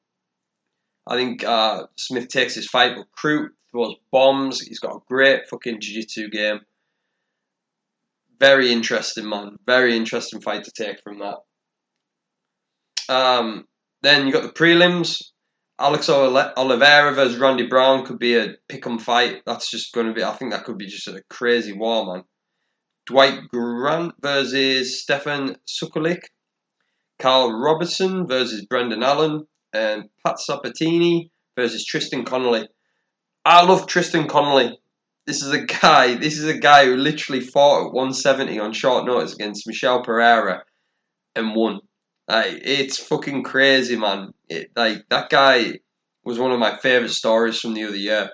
I 1.06 1.16
think 1.16 1.44
uh, 1.44 1.84
Smith 1.96 2.28
takes 2.28 2.54
his 2.54 2.66
fight. 2.66 2.96
But 2.96 3.12
Crute 3.12 3.50
throws 3.70 3.94
bombs. 4.10 4.60
He's 4.60 4.80
got 4.80 4.96
a 4.96 5.00
great 5.06 5.48
fucking 5.48 5.80
jiu-jitsu 5.80 6.30
game. 6.30 6.60
Very 8.38 8.70
interesting, 8.70 9.28
man. 9.28 9.56
Very 9.66 9.96
interesting 9.96 10.40
fight 10.40 10.64
to 10.64 10.70
take 10.70 11.00
from 11.02 11.18
that. 11.20 11.38
Um, 13.08 13.64
then 14.02 14.26
you 14.26 14.32
got 14.32 14.42
the 14.42 14.48
prelims. 14.50 15.22
Alex 15.78 16.08
Oliveira 16.08 17.12
versus 17.12 17.38
Randy 17.38 17.66
Brown 17.66 18.04
could 18.06 18.18
be 18.18 18.36
a 18.36 18.54
pick 18.68 18.86
'em 18.86 18.98
fight. 18.98 19.42
That's 19.44 19.70
just 19.70 19.92
going 19.92 20.06
to 20.06 20.14
be. 20.14 20.24
I 20.24 20.32
think 20.32 20.52
that 20.52 20.64
could 20.64 20.78
be 20.78 20.86
just 20.86 21.06
a 21.08 21.22
crazy 21.28 21.74
war, 21.74 22.06
man. 22.06 22.24
Dwight 23.06 23.40
Grant 23.52 24.12
versus 24.20 25.02
Stefan 25.02 25.56
Sekulić. 25.68 26.20
Karl 27.18 27.52
Roberson 27.52 28.26
versus 28.26 28.64
Brendan 28.66 29.02
Allen. 29.02 29.46
And 29.72 30.04
Pat 30.24 30.38
Sabatini 30.40 31.30
versus 31.54 31.84
Tristan 31.84 32.24
Connelly. 32.24 32.66
I 33.44 33.62
love 33.64 33.86
Tristan 33.86 34.26
Connelly. 34.26 34.78
This 35.26 35.42
is 35.42 35.50
a 35.52 35.64
guy. 35.64 36.14
This 36.14 36.38
is 36.38 36.44
a 36.44 36.58
guy 36.58 36.86
who 36.86 36.96
literally 36.96 37.40
fought 37.40 37.86
at 37.86 37.92
170 37.92 38.58
on 38.58 38.72
short 38.72 39.04
notice 39.06 39.34
against 39.34 39.66
Michel 39.66 40.02
Pereira 40.02 40.62
and 41.34 41.54
won. 41.54 41.80
Like, 42.28 42.60
it's 42.62 42.98
fucking 42.98 43.42
crazy, 43.42 43.96
man. 43.96 44.32
It, 44.48 44.70
like 44.76 45.08
that 45.10 45.30
guy 45.30 45.80
was 46.24 46.38
one 46.38 46.52
of 46.52 46.58
my 46.58 46.76
favorite 46.76 47.10
stories 47.10 47.60
from 47.60 47.74
the 47.74 47.84
other 47.84 47.96
year. 47.96 48.30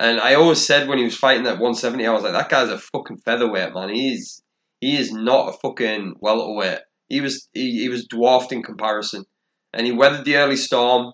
And 0.00 0.20
I 0.20 0.34
always 0.34 0.64
said 0.64 0.88
when 0.88 0.98
he 0.98 1.04
was 1.04 1.16
fighting 1.16 1.44
that 1.44 1.60
170, 1.60 2.06
I 2.06 2.12
was 2.12 2.24
like, 2.24 2.32
that 2.32 2.48
guy's 2.48 2.70
a 2.70 2.78
fucking 2.78 3.18
featherweight, 3.18 3.74
man. 3.74 3.90
He's 3.90 4.42
he 4.80 4.98
is 4.98 5.12
not 5.12 5.48
a 5.48 5.58
fucking 5.58 6.16
welterweight. 6.20 6.80
He 7.08 7.20
was 7.20 7.48
he, 7.52 7.80
he 7.80 7.88
was 7.88 8.06
dwarfed 8.06 8.52
in 8.52 8.62
comparison, 8.62 9.24
and 9.72 9.86
he 9.86 9.92
weathered 9.92 10.24
the 10.24 10.36
early 10.36 10.56
storm. 10.56 11.12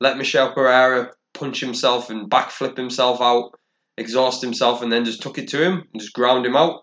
Let 0.00 0.16
Michel 0.16 0.52
Pereira 0.52 1.10
punch 1.34 1.60
himself 1.60 2.08
and 2.08 2.30
backflip 2.30 2.76
himself 2.76 3.20
out, 3.20 3.57
exhaust 3.98 4.42
himself, 4.42 4.82
and 4.82 4.92
then 4.92 5.04
just 5.04 5.22
took 5.22 5.38
it 5.38 5.48
to 5.48 5.62
him 5.62 5.84
and 5.92 6.00
just 6.00 6.14
ground 6.14 6.46
him 6.46 6.56
out. 6.56 6.82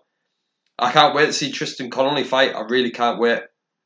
I 0.78 0.92
can't 0.92 1.14
wait 1.14 1.26
to 1.26 1.32
see 1.32 1.50
Tristan 1.50 1.90
Connelly 1.90 2.24
fight. 2.24 2.54
I 2.54 2.60
really 2.68 2.90
can't 2.90 3.18
wait 3.18 3.40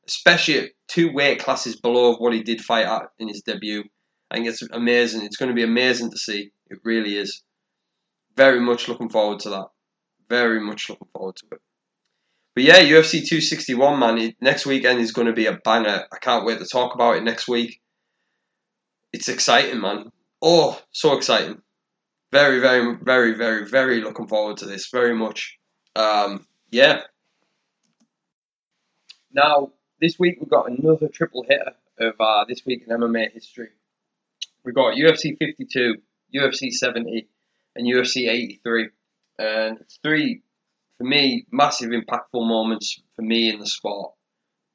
especially 0.07 0.59
at 0.59 0.69
two 0.87 1.11
weight 1.13 1.39
classes 1.39 1.79
below 1.79 2.13
of 2.13 2.19
what 2.19 2.33
he 2.33 2.43
did 2.43 2.61
fight 2.61 2.85
at 2.85 3.03
in 3.19 3.27
his 3.27 3.41
debut. 3.41 3.83
I 4.29 4.35
think 4.35 4.47
it's 4.47 4.61
amazing. 4.71 5.23
It's 5.23 5.37
going 5.37 5.49
to 5.49 5.55
be 5.55 5.63
amazing 5.63 6.11
to 6.11 6.17
see. 6.17 6.51
It 6.67 6.79
really 6.83 7.17
is. 7.17 7.43
Very 8.35 8.59
much 8.59 8.87
looking 8.87 9.09
forward 9.09 9.39
to 9.41 9.49
that. 9.49 9.67
Very 10.29 10.61
much 10.61 10.89
looking 10.89 11.07
forward 11.13 11.35
to 11.37 11.45
it. 11.53 11.61
But 12.55 12.63
yeah, 12.63 12.79
UFC 12.79 13.25
261, 13.25 13.99
man. 13.99 14.33
Next 14.41 14.65
weekend 14.65 14.99
is 14.99 15.11
going 15.11 15.27
to 15.27 15.33
be 15.33 15.45
a 15.45 15.59
banger. 15.63 16.05
I 16.11 16.17
can't 16.19 16.45
wait 16.45 16.59
to 16.59 16.65
talk 16.65 16.93
about 16.93 17.17
it 17.17 17.23
next 17.23 17.47
week. 17.47 17.79
It's 19.13 19.29
exciting, 19.29 19.81
man. 19.81 20.11
Oh, 20.41 20.79
so 20.91 21.17
exciting. 21.17 21.61
Very, 22.31 22.59
very, 22.59 22.95
very, 22.95 23.33
very, 23.33 23.67
very 23.67 24.01
looking 24.01 24.27
forward 24.27 24.57
to 24.57 24.65
this. 24.65 24.89
Very 24.89 25.13
much. 25.13 25.57
Um, 25.95 26.47
yeah. 26.69 27.01
Now, 29.33 29.71
this 29.99 30.17
week 30.17 30.37
we've 30.39 30.49
got 30.49 30.69
another 30.69 31.09
triple 31.09 31.45
hitter 31.47 31.73
of 31.99 32.15
uh, 32.19 32.45
this 32.47 32.65
week 32.65 32.83
in 32.87 32.97
MMA 32.97 33.31
history. 33.33 33.69
We've 34.63 34.75
got 34.75 34.95
UFC 34.95 35.37
52, 35.37 35.95
UFC 36.33 36.71
70, 36.71 37.27
and 37.75 37.87
UFC 37.87 38.29
83. 38.29 38.89
And 39.37 39.79
three, 40.03 40.41
for 40.97 41.03
me, 41.03 41.45
massive 41.51 41.89
impactful 41.89 42.47
moments 42.47 43.01
for 43.15 43.23
me 43.23 43.49
in 43.49 43.59
the 43.59 43.67
sport. 43.67 44.13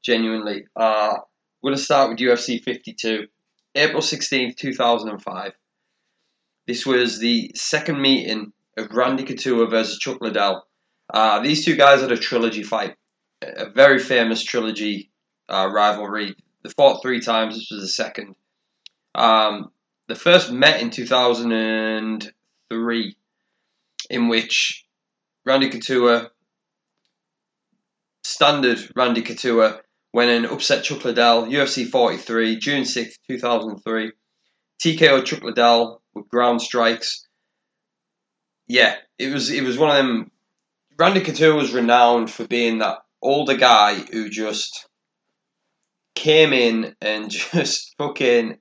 Genuinely. 0.02 0.66
Uh, 0.76 1.16
we're 1.62 1.70
going 1.70 1.78
to 1.78 1.82
start 1.82 2.10
with 2.10 2.18
UFC 2.18 2.62
52. 2.62 3.26
April 3.74 4.02
16th, 4.02 4.56
2005. 4.56 5.52
This 6.66 6.84
was 6.84 7.18
the 7.18 7.50
second 7.54 8.00
meeting 8.00 8.52
of 8.76 8.90
Randy 8.90 9.24
Couture 9.24 9.68
versus 9.68 9.98
Chuck 9.98 10.18
Liddell. 10.20 10.66
Uh, 11.12 11.40
these 11.40 11.64
two 11.64 11.76
guys 11.76 12.00
had 12.00 12.10
a 12.10 12.16
trilogy 12.16 12.64
fight, 12.64 12.96
a 13.42 13.70
very 13.70 14.00
famous 14.00 14.42
trilogy 14.42 15.10
uh, 15.48 15.68
rivalry. 15.72 16.34
They 16.64 16.70
fought 16.70 17.02
three 17.02 17.20
times. 17.20 17.54
This 17.54 17.68
was 17.70 17.82
the 17.82 17.88
second. 17.88 18.34
Um, 19.14 19.70
the 20.08 20.16
first 20.16 20.50
met 20.50 20.80
in 20.80 20.90
2003, 20.90 23.16
in 24.10 24.28
which 24.28 24.84
Randy 25.44 25.70
Couture, 25.70 26.30
standard 28.24 28.90
Randy 28.96 29.22
Couture, 29.22 29.82
went 30.12 30.30
and 30.30 30.46
upset 30.46 30.82
Chuck 30.82 31.04
Liddell, 31.04 31.46
UFC 31.46 31.88
43, 31.88 32.58
June 32.58 32.82
6th, 32.82 33.18
2003. 33.28 34.10
TKO 34.82 35.24
Chuck 35.24 35.42
Liddell 35.42 36.02
with 36.16 36.28
ground 36.28 36.62
strikes. 36.62 37.26
Yeah, 38.66 38.96
it 39.18 39.32
was 39.32 39.50
it 39.50 39.62
was 39.62 39.78
one 39.78 39.90
of 39.90 39.96
them. 39.96 40.30
Randy 40.98 41.20
Couture 41.20 41.54
was 41.54 41.74
renowned 41.74 42.30
for 42.30 42.46
being 42.46 42.78
that 42.78 42.98
older 43.22 43.56
guy 43.56 43.94
who 43.94 44.30
just 44.30 44.88
came 46.14 46.52
in 46.52 46.96
and 47.00 47.30
just 47.30 47.94
fucking 47.98 48.58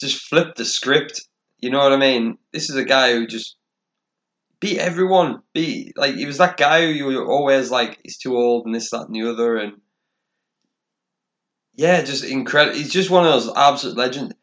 just 0.00 0.20
flipped 0.28 0.58
the 0.58 0.64
script. 0.64 1.22
You 1.60 1.70
know 1.70 1.78
what 1.78 1.92
I 1.92 1.96
mean? 1.96 2.38
This 2.52 2.68
is 2.68 2.76
a 2.76 2.84
guy 2.84 3.12
who 3.12 3.26
just 3.26 3.56
beat 4.60 4.78
everyone. 4.78 5.40
Beat 5.54 5.96
like 5.96 6.16
he 6.16 6.26
was 6.26 6.38
that 6.38 6.56
guy 6.56 6.82
who 6.82 6.92
you 6.92 7.04
were 7.06 7.26
always 7.26 7.70
like 7.70 7.98
he's 8.02 8.18
too 8.18 8.36
old 8.36 8.66
and 8.66 8.74
this, 8.74 8.90
that, 8.90 9.06
and 9.06 9.14
the 9.14 9.30
other, 9.30 9.56
and 9.56 9.74
yeah, 11.74 12.02
just 12.02 12.24
incredible. 12.24 12.76
He's 12.76 12.92
just 12.92 13.10
one 13.10 13.24
of 13.24 13.32
those 13.32 13.52
absolute 13.56 13.96
legends. 13.96 14.34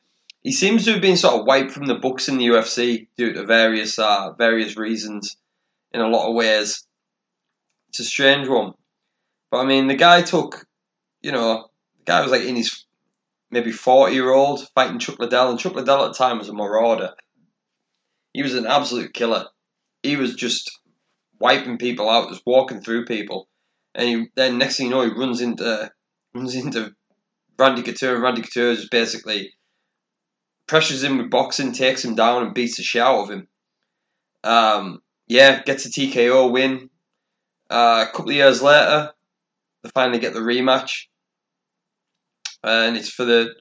He 0.46 0.52
seems 0.52 0.86
to 0.86 0.92
have 0.92 1.02
been 1.02 1.18
sort 1.18 1.40
of 1.40 1.48
wiped 1.48 1.72
from 1.72 1.88
the 1.88 1.96
books 1.96 2.30
in 2.30 2.38
the 2.38 2.46
UFC 2.46 3.08
due 3.18 3.34
to 3.34 3.48
various 3.48 3.98
uh, 3.98 4.34
various 4.34 4.78
reasons. 4.78 5.38
In 5.92 6.02
a 6.02 6.08
lot 6.08 6.30
of 6.30 6.36
ways, 6.36 6.86
it's 7.90 8.02
a 8.02 8.04
strange 8.04 8.48
one. 8.48 8.74
But 9.50 9.62
I 9.62 9.66
mean, 9.66 9.88
the 9.88 9.96
guy 9.96 10.22
took, 10.22 10.68
you 11.24 11.32
know, 11.32 11.70
the 11.98 12.04
guy 12.06 12.22
was 12.22 12.30
like 12.30 12.44
in 12.44 12.58
his 12.58 12.86
maybe 13.50 13.72
40 13.72 14.14
year 14.14 14.32
old 14.32 14.68
fighting 14.76 15.00
Chuck 15.00 15.18
Liddell, 15.18 15.50
and 15.50 15.60
Chuck 15.60 15.74
Liddell 15.74 16.06
at 16.06 16.14
the 16.14 16.18
time 16.20 16.38
was 16.38 16.50
a 16.50 16.54
marauder. 16.54 17.16
He 18.32 18.44
was 18.44 18.54
an 18.54 18.68
absolute 18.68 19.16
killer. 19.16 19.48
he 20.04 20.16
was 20.16 20.36
just 20.36 20.70
wiping 21.40 21.80
people 21.80 22.08
out, 22.08 22.30
just 22.30 22.44
walking 22.46 22.82
through 22.82 23.06
people, 23.06 23.48
and 23.96 24.08
he, 24.08 24.28
then 24.36 24.60
next 24.60 24.78
thing 24.78 24.88
you 24.88 24.92
know, 24.92 25.02
he 25.02 25.10
runs 25.10 25.42
into 25.42 25.92
runs 26.36 26.54
into 26.54 26.94
Randy 27.58 27.82
Couture. 27.82 28.22
Randy 28.22 28.44
Couture 28.44 28.70
is 28.70 28.88
basically 28.90 29.52
pressures 30.68 31.04
him 31.04 31.18
with 31.18 31.30
boxing, 31.30 31.72
takes 31.72 32.04
him 32.04 32.16
down, 32.16 32.44
and 32.44 32.54
beats 32.54 32.78
the 32.78 32.84
shit 32.84 33.02
out 33.02 33.24
of 33.24 33.30
him. 33.30 33.48
Um, 34.44 35.02
yeah, 35.28 35.62
gets 35.64 35.86
a 35.86 35.90
TKO 35.90 36.52
win. 36.52 36.90
Uh, 37.70 38.06
a 38.08 38.12
couple 38.12 38.30
of 38.30 38.36
years 38.36 38.62
later, 38.62 39.12
they 39.84 39.90
finally 39.94 40.20
get 40.20 40.34
the 40.34 40.40
rematch, 40.40 41.06
and 42.64 42.96
it's 42.96 43.10
for 43.10 43.26
the 43.26 43.56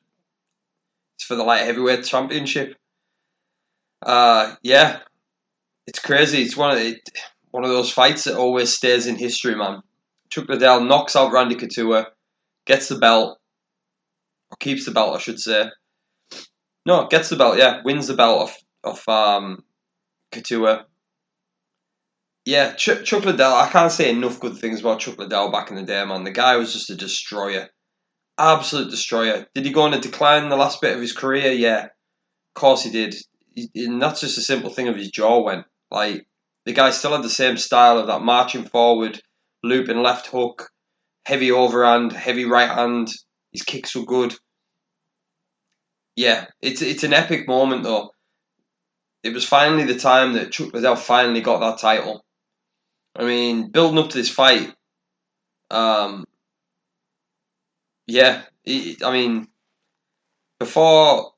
it's 1.16 1.24
for 1.24 1.36
the 1.36 1.44
light 1.44 1.62
heavyweight 1.64 2.04
championship. 2.04 2.76
Uh, 4.02 4.54
yeah, 4.62 5.00
it's 5.86 5.98
crazy. 5.98 6.42
It's 6.42 6.56
one 6.56 6.70
of 6.70 6.78
the, 6.78 6.98
one 7.50 7.64
of 7.64 7.70
those 7.70 7.90
fights 7.90 8.24
that 8.24 8.36
always 8.36 8.72
stays 8.72 9.06
in 9.06 9.16
history, 9.16 9.54
man. 9.54 9.82
Chuck 10.30 10.48
Liddell 10.48 10.80
knocks 10.80 11.16
out 11.16 11.32
Randy 11.32 11.54
Couture, 11.54 12.06
gets 12.66 12.88
the 12.88 12.96
belt, 12.96 13.38
or 14.50 14.56
keeps 14.58 14.84
the 14.84 14.90
belt, 14.90 15.14
I 15.14 15.18
should 15.18 15.40
say. 15.40 15.70
No, 16.86 17.06
gets 17.06 17.28
the 17.30 17.36
belt. 17.36 17.58
Yeah, 17.58 17.82
wins 17.84 18.06
the 18.06 18.14
belt 18.14 18.42
off 18.42 18.58
of 18.84 19.08
um, 19.08 19.64
Couture. 20.32 20.84
Yeah, 22.44 22.74
Ch- 22.74 23.04
Chuck 23.04 23.24
Liddell. 23.24 23.54
I 23.54 23.68
can't 23.70 23.90
say 23.92 24.10
enough 24.10 24.40
good 24.40 24.58
things 24.58 24.80
about 24.80 25.00
Chuck 25.00 25.18
Liddell 25.18 25.50
back 25.50 25.70
in 25.70 25.76
the 25.76 25.82
day, 25.82 26.04
man. 26.04 26.24
The 26.24 26.30
guy 26.30 26.56
was 26.56 26.72
just 26.74 26.90
a 26.90 26.96
destroyer, 26.96 27.68
absolute 28.38 28.90
destroyer. 28.90 29.46
Did 29.54 29.64
he 29.64 29.72
go 29.72 29.82
on 29.82 29.94
a 29.94 30.00
decline 30.00 30.44
in 30.44 30.50
the 30.50 30.56
last 30.56 30.82
bit 30.82 30.94
of 30.94 31.00
his 31.00 31.12
career? 31.14 31.52
Yeah, 31.52 31.84
of 31.84 32.54
course 32.54 32.82
he 32.82 32.90
did. 32.90 33.14
He, 33.54 33.70
and 33.76 34.02
that's 34.02 34.20
just 34.20 34.38
a 34.38 34.42
simple 34.42 34.70
thing 34.70 34.88
of 34.88 34.96
his 34.96 35.10
jaw 35.10 35.42
went. 35.42 35.64
Like 35.90 36.26
the 36.66 36.74
guy 36.74 36.90
still 36.90 37.12
had 37.12 37.22
the 37.24 37.30
same 37.30 37.56
style 37.56 37.98
of 37.98 38.08
that 38.08 38.20
marching 38.22 38.64
forward, 38.64 39.20
looping 39.62 40.02
left 40.02 40.26
hook, 40.26 40.68
heavy 41.24 41.50
overhand, 41.50 42.12
heavy 42.12 42.44
right 42.44 42.70
hand. 42.70 43.08
His 43.52 43.62
kicks 43.62 43.94
were 43.96 44.04
good. 44.04 44.34
Yeah, 46.16 46.46
it's 46.62 46.82
it's 46.82 47.04
an 47.04 47.12
epic 47.12 47.48
moment 47.48 47.82
though. 47.82 48.10
It 49.22 49.32
was 49.32 49.44
finally 49.44 49.84
the 49.84 49.98
time 49.98 50.34
that 50.34 50.52
Chuck 50.52 50.72
Liddell 50.72 50.96
finally 50.96 51.40
got 51.40 51.60
that 51.60 51.78
title. 51.78 52.24
I 53.16 53.24
mean, 53.24 53.70
building 53.70 53.98
up 53.98 54.10
to 54.10 54.18
this 54.18 54.28
fight, 54.28 54.74
um, 55.70 56.24
yeah, 58.06 58.42
I 58.66 59.12
mean, 59.12 59.48
before 60.58 61.32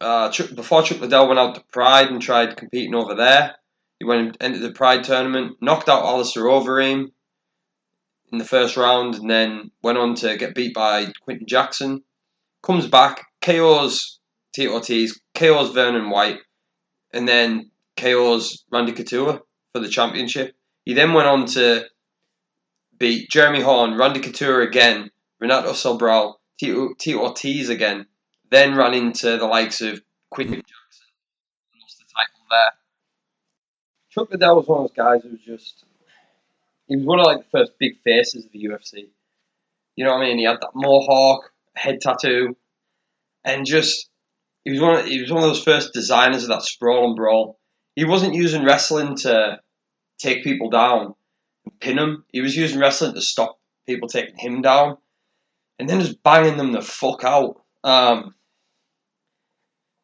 uh, 0.00 0.30
Chuck, 0.30 0.54
before 0.54 0.82
Chuck 0.82 1.00
Liddell 1.00 1.28
went 1.28 1.38
out 1.38 1.54
to 1.54 1.64
Pride 1.72 2.08
and 2.08 2.20
tried 2.20 2.56
competing 2.56 2.94
over 2.94 3.14
there, 3.14 3.56
he 3.98 4.04
went 4.04 4.36
into 4.40 4.58
the 4.58 4.72
Pride 4.72 5.04
tournament, 5.04 5.56
knocked 5.60 5.88
out 5.88 6.04
Alistair 6.04 6.44
Overeem 6.44 7.12
in 8.30 8.38
the 8.38 8.44
first 8.44 8.76
round, 8.76 9.14
and 9.14 9.30
then 9.30 9.70
went 9.82 9.98
on 9.98 10.14
to 10.16 10.36
get 10.36 10.54
beat 10.54 10.74
by 10.74 11.06
Quinton 11.24 11.46
Jackson. 11.46 12.02
Comes 12.62 12.86
back, 12.86 13.26
KO's 13.42 14.20
Tito 14.54 14.72
Ortiz, 14.72 15.20
KO's 15.34 15.70
Vernon 15.70 16.10
White, 16.10 16.38
and 17.12 17.28
then 17.28 17.70
KO's 17.96 18.64
Randy 18.70 18.92
Couture 18.92 19.42
for 19.72 19.80
the 19.80 19.88
championship. 19.88 20.54
He 20.84 20.94
then 20.94 21.12
went 21.12 21.28
on 21.28 21.46
to 21.46 21.84
beat 22.98 23.30
Jeremy 23.30 23.60
Horn, 23.60 23.96
Randy 23.96 24.20
Couture 24.20 24.62
again, 24.62 25.10
Renato 25.40 25.72
Sobral, 25.72 26.34
Tito 26.58 27.18
Ortiz 27.18 27.68
again. 27.68 28.06
Then 28.50 28.76
ran 28.76 28.94
into 28.94 29.38
the 29.38 29.46
likes 29.46 29.80
of 29.80 30.00
Quinton 30.30 30.56
Jackson, 30.56 31.06
lost 31.80 31.98
the 31.98 32.04
title 32.04 32.46
there. 32.50 32.72
Chuck 34.10 34.30
Liddell 34.30 34.56
was 34.56 34.66
one 34.66 34.80
of 34.80 34.88
those 34.88 34.96
guys 34.96 35.22
who 35.22 35.30
was 35.30 35.40
just 35.40 35.84
he 36.86 36.96
was 36.96 37.06
one 37.06 37.18
of 37.18 37.26
like 37.26 37.38
the 37.38 37.58
first 37.58 37.72
big 37.78 38.02
faces 38.04 38.44
of 38.44 38.52
the 38.52 38.64
UFC. 38.64 39.08
You 39.96 40.04
know 40.04 40.12
what 40.12 40.22
I 40.22 40.26
mean? 40.26 40.38
He 40.38 40.44
had 40.44 40.60
that 40.60 40.72
mohawk, 40.74 41.50
head 41.74 42.00
tattoo, 42.02 42.56
and 43.44 43.66
just 43.66 44.08
he 44.64 44.70
was 44.70 44.80
one. 44.80 44.98
Of, 45.00 45.06
he 45.06 45.20
was 45.20 45.30
one 45.30 45.42
of 45.42 45.48
those 45.48 45.62
first 45.62 45.92
designers 45.92 46.44
of 46.44 46.50
that 46.50 46.62
sprawl 46.62 47.06
and 47.06 47.16
brawl. 47.16 47.58
He 47.96 48.04
wasn't 48.04 48.34
using 48.34 48.64
wrestling 48.64 49.16
to 49.18 49.60
take 50.18 50.44
people 50.44 50.70
down 50.70 51.14
and 51.64 51.80
pin 51.80 51.96
them. 51.96 52.24
He 52.32 52.40
was 52.40 52.56
using 52.56 52.80
wrestling 52.80 53.14
to 53.14 53.20
stop 53.20 53.58
people 53.86 54.08
taking 54.08 54.36
him 54.38 54.62
down, 54.62 54.98
and 55.78 55.88
then 55.88 56.00
just 56.00 56.22
banging 56.22 56.56
them 56.56 56.72
the 56.72 56.82
fuck 56.82 57.24
out. 57.24 57.60
Um, 57.82 58.34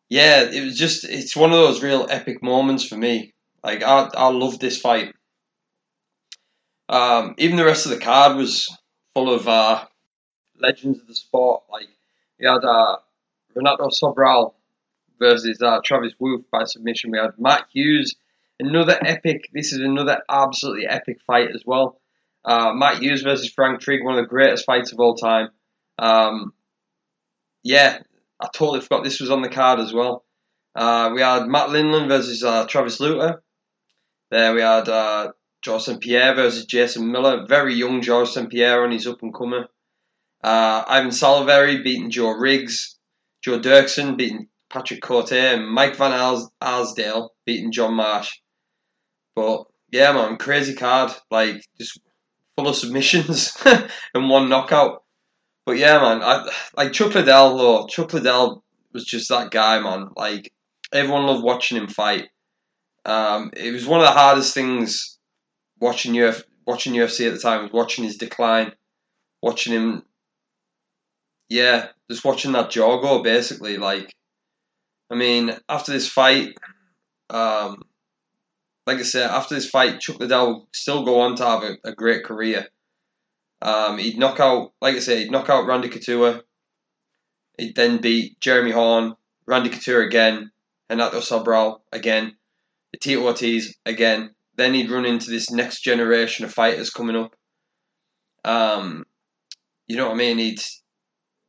yeah, 0.08 0.42
it 0.42 0.64
was 0.64 0.76
just 0.76 1.04
it's 1.04 1.36
one 1.36 1.52
of 1.52 1.58
those 1.58 1.82
real 1.82 2.06
epic 2.10 2.42
moments 2.42 2.84
for 2.84 2.96
me. 2.96 3.34
Like 3.62 3.82
I 3.82 4.08
I 4.14 4.30
love 4.30 4.58
this 4.58 4.80
fight. 4.80 5.14
Um, 6.88 7.34
even 7.38 7.56
the 7.56 7.64
rest 7.66 7.84
of 7.84 7.92
the 7.92 7.98
card 7.98 8.36
was 8.36 8.66
full 9.14 9.32
of 9.32 9.46
uh, 9.46 9.84
legends 10.58 11.00
of 11.00 11.06
the 11.06 11.14
sport. 11.14 11.64
Like 11.70 11.88
you 12.38 12.48
had 12.48 12.64
uh, 12.64 12.96
Renato 13.54 13.88
Sobral 13.88 14.54
versus 15.18 15.60
uh, 15.62 15.80
Travis 15.84 16.14
Wolf 16.18 16.42
by 16.50 16.64
submission. 16.64 17.10
We 17.10 17.18
had 17.18 17.38
Matt 17.38 17.66
Hughes, 17.72 18.14
another 18.60 18.98
epic. 19.04 19.50
This 19.52 19.72
is 19.72 19.80
another 19.80 20.22
absolutely 20.28 20.86
epic 20.86 21.20
fight 21.26 21.48
as 21.54 21.62
well. 21.66 22.00
Uh, 22.44 22.72
Matt 22.72 23.02
Hughes 23.02 23.22
versus 23.22 23.52
Frank 23.52 23.80
Trigg, 23.80 24.04
one 24.04 24.16
of 24.16 24.24
the 24.24 24.28
greatest 24.28 24.64
fights 24.64 24.92
of 24.92 25.00
all 25.00 25.14
time. 25.14 25.48
Um, 25.98 26.52
yeah, 27.62 27.98
I 28.40 28.48
totally 28.54 28.80
forgot 28.80 29.04
this 29.04 29.20
was 29.20 29.30
on 29.30 29.42
the 29.42 29.48
card 29.48 29.80
as 29.80 29.92
well. 29.92 30.24
Uh, 30.74 31.10
we 31.14 31.20
had 31.20 31.46
Matt 31.46 31.70
Lindland 31.70 32.08
versus 32.08 32.44
uh, 32.44 32.66
Travis 32.66 33.00
Lutter. 33.00 33.42
There 34.30 34.54
we 34.54 34.60
had 34.60 34.88
uh. 34.88 35.32
Pierre 36.00 36.34
versus 36.34 36.64
Jason 36.64 37.10
Miller. 37.10 37.46
Very 37.46 37.74
young 37.74 38.00
St. 38.02 38.48
Pierre 38.48 38.84
on 38.84 38.92
his 38.92 39.06
up 39.06 39.22
and 39.22 39.34
comer. 39.34 39.68
Uh, 40.42 40.84
Ivan 40.86 41.10
Salaverry 41.10 41.82
beating 41.82 42.10
Joe 42.10 42.30
Riggs. 42.30 42.97
Joe 43.42 43.60
Doerksen 43.60 44.16
beating 44.16 44.48
Patrick 44.70 45.02
Cote. 45.02 45.32
And 45.32 45.68
Mike 45.68 45.96
Van 45.96 46.40
Arsdale 46.60 47.30
beating 47.46 47.72
John 47.72 47.94
Marsh. 47.94 48.38
But 49.34 49.64
yeah, 49.90 50.12
man, 50.12 50.36
crazy 50.36 50.74
card. 50.74 51.12
Like, 51.30 51.62
just 51.78 52.00
full 52.56 52.68
of 52.68 52.76
submissions 52.76 53.56
and 54.14 54.28
one 54.28 54.48
knockout. 54.48 55.04
But 55.64 55.76
yeah, 55.78 56.00
man, 56.00 56.22
I, 56.22 56.50
like 56.76 56.92
Chuck 56.92 57.14
Liddell 57.14 57.56
though. 57.56 57.86
Chuck 57.86 58.12
Liddell 58.14 58.64
was 58.92 59.04
just 59.04 59.28
that 59.28 59.50
guy, 59.50 59.78
man. 59.80 60.08
Like 60.16 60.50
everyone 60.92 61.26
loved 61.26 61.44
watching 61.44 61.76
him 61.76 61.88
fight. 61.88 62.28
Um, 63.04 63.50
it 63.54 63.70
was 63.72 63.86
one 63.86 64.00
of 64.00 64.06
the 64.06 64.12
hardest 64.12 64.54
things 64.54 65.18
watching 65.78 66.14
Uf- 66.14 66.42
watching 66.66 66.94
UFC 66.94 67.26
at 67.26 67.34
the 67.34 67.38
time 67.38 67.62
was 67.62 67.72
watching 67.72 68.04
his 68.04 68.16
decline, 68.16 68.72
watching 69.42 69.72
him. 69.72 70.02
Yeah, 71.48 71.88
just 72.10 72.24
watching 72.24 72.52
that 72.52 72.70
jaw 72.70 73.00
go. 73.00 73.22
Basically, 73.22 73.76
like, 73.78 74.12
I 75.10 75.14
mean, 75.14 75.56
after 75.68 75.92
this 75.92 76.08
fight, 76.08 76.54
um, 77.30 77.82
like 78.86 78.98
I 78.98 79.02
said, 79.02 79.30
after 79.30 79.54
this 79.54 79.68
fight, 79.68 80.00
Chuck 80.00 80.20
Liddell 80.20 80.46
will 80.46 80.68
still 80.72 81.04
go 81.04 81.20
on 81.20 81.36
to 81.36 81.46
have 81.46 81.62
a, 81.62 81.76
a 81.84 81.92
great 81.92 82.24
career. 82.24 82.68
Um, 83.60 83.98
he'd 83.98 84.18
knock 84.18 84.40
out, 84.40 84.72
like 84.80 84.96
I 84.96 85.00
said, 85.00 85.18
he'd 85.18 85.30
knock 85.30 85.50
out 85.50 85.66
Randy 85.66 85.88
Couture. 85.88 86.42
He'd 87.58 87.74
then 87.74 88.00
beat 88.00 88.40
Jeremy 88.40 88.70
Horn, 88.70 89.14
Randy 89.46 89.70
Couture 89.70 90.02
again, 90.02 90.52
Renato 90.88 91.18
Sobral 91.20 91.80
again, 91.92 92.36
Tito 93.00 93.24
Ortiz 93.24 93.74
again. 93.84 94.30
Then 94.56 94.74
he'd 94.74 94.90
run 94.90 95.04
into 95.04 95.30
this 95.30 95.50
next 95.50 95.82
generation 95.82 96.44
of 96.44 96.52
fighters 96.52 96.90
coming 96.90 97.16
up. 97.16 97.34
Um, 98.44 99.04
you 99.86 99.96
know 99.96 100.06
what 100.06 100.14
I 100.14 100.18
mean? 100.18 100.38
He'd 100.38 100.60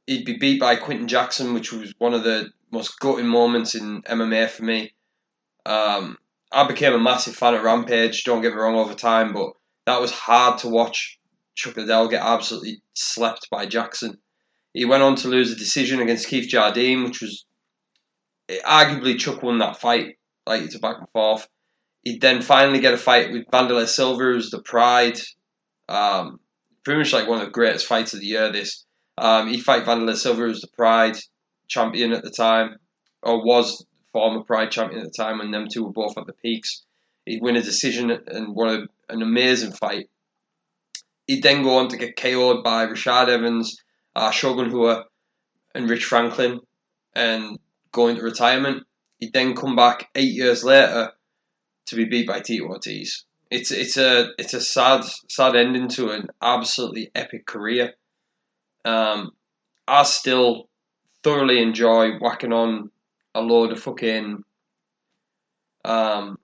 he'd 0.09 0.25
be 0.25 0.37
beat 0.37 0.59
by 0.59 0.75
Quinton 0.75 1.07
Jackson, 1.07 1.53
which 1.53 1.71
was 1.71 1.93
one 1.99 2.15
of 2.15 2.23
the 2.23 2.49
most 2.71 2.99
gutting 2.99 3.27
moments 3.27 3.75
in 3.75 4.01
MMA 4.01 4.49
for 4.49 4.63
me. 4.63 4.91
Um, 5.67 6.17
I 6.51 6.67
became 6.67 6.93
a 6.93 6.99
massive 6.99 7.35
fan 7.35 7.53
of 7.53 7.61
Rampage. 7.61 8.23
Don't 8.23 8.41
get 8.41 8.53
me 8.53 8.59
wrong, 8.59 8.75
over 8.75 8.95
time, 8.95 9.33
but 9.33 9.51
that 9.85 10.01
was 10.01 10.11
hard 10.11 10.57
to 10.59 10.67
watch 10.67 11.19
Chuck 11.53 11.77
Liddell 11.77 12.07
get 12.07 12.23
absolutely 12.23 12.81
slept 12.95 13.49
by 13.51 13.67
Jackson. 13.67 14.17
He 14.73 14.83
went 14.83 15.03
on 15.03 15.15
to 15.17 15.27
lose 15.27 15.51
a 15.51 15.55
decision 15.55 15.99
against 15.99 16.27
Keith 16.27 16.49
Jardine, 16.49 17.03
which 17.03 17.21
was 17.21 17.45
arguably 18.65 19.19
Chuck 19.19 19.43
won 19.43 19.59
that 19.59 19.79
fight. 19.79 20.17
Like 20.47 20.63
it's 20.63 20.75
a 20.75 20.79
back 20.79 20.97
and 20.97 21.09
forth. 21.13 21.47
He'd 22.03 22.21
then 22.21 22.41
finally 22.41 22.79
get 22.79 22.95
a 22.95 22.97
fight 22.97 23.31
with 23.31 23.45
Wanderlei 23.53 23.87
Silva, 23.87 24.23
who's 24.23 24.49
the 24.49 24.63
Pride. 24.63 25.19
Um, 25.87 26.39
pretty 26.83 26.97
much 26.97 27.13
like 27.13 27.27
one 27.27 27.41
of 27.41 27.45
the 27.45 27.51
greatest 27.51 27.85
fights 27.85 28.15
of 28.15 28.21
the 28.21 28.25
year. 28.25 28.51
This 28.51 28.85
um, 29.19 29.47
he 29.47 29.59
fight 29.59 29.85
Wanderlei 29.85 30.15
Silva, 30.15 30.41
who 30.41 30.47
was 30.47 30.61
the 30.61 30.67
Pride 30.67 31.17
champion 31.67 32.13
at 32.13 32.23
the 32.23 32.29
time, 32.31 32.77
or 33.21 33.43
was 33.43 33.85
former 34.13 34.43
Pride 34.43 34.71
champion 34.71 35.01
at 35.01 35.11
the 35.11 35.23
time 35.23 35.39
when 35.39 35.51
them 35.51 35.67
two 35.71 35.83
were 35.83 35.91
both 35.91 36.17
at 36.17 36.25
the 36.25 36.33
peaks. 36.33 36.83
He'd 37.25 37.41
win 37.41 37.57
a 37.57 37.61
decision 37.61 38.09
and 38.09 38.55
won 38.55 38.87
an 39.09 39.21
amazing 39.21 39.73
fight. 39.73 40.09
He'd 41.27 41.43
then 41.43 41.63
go 41.63 41.77
on 41.77 41.89
to 41.89 41.97
get 41.97 42.15
KO'd 42.15 42.63
by 42.63 42.87
Rashad 42.87 43.27
Evans, 43.29 43.77
uh, 44.15 44.31
Shogun 44.31 44.71
Rua, 44.71 45.05
and 45.75 45.89
Rich 45.89 46.05
Franklin, 46.05 46.61
and 47.13 47.59
go 47.91 48.07
into 48.07 48.23
retirement. 48.23 48.87
He'd 49.19 49.33
then 49.33 49.55
come 49.55 49.75
back 49.75 50.09
eight 50.15 50.33
years 50.33 50.63
later 50.63 51.11
to 51.87 51.95
be 51.95 52.05
beat 52.05 52.27
by 52.27 52.39
Tito 52.39 52.65
Ortiz. 52.65 53.25
It's 53.51 53.71
it's 53.71 53.97
a 53.97 54.29
it's 54.37 54.53
a 54.53 54.61
sad 54.61 55.03
sad 55.27 55.55
ending 55.55 55.87
to 55.89 56.11
an 56.11 56.29
absolutely 56.41 57.11
epic 57.15 57.45
career. 57.45 57.93
Um, 58.85 59.31
I 59.87 60.03
still 60.03 60.69
thoroughly 61.23 61.61
enjoy 61.61 62.17
whacking 62.19 62.53
on 62.53 62.91
a 63.35 63.41
load 63.41 63.71
of 63.71 63.79
fucking 63.79 64.43
um, 65.85 66.37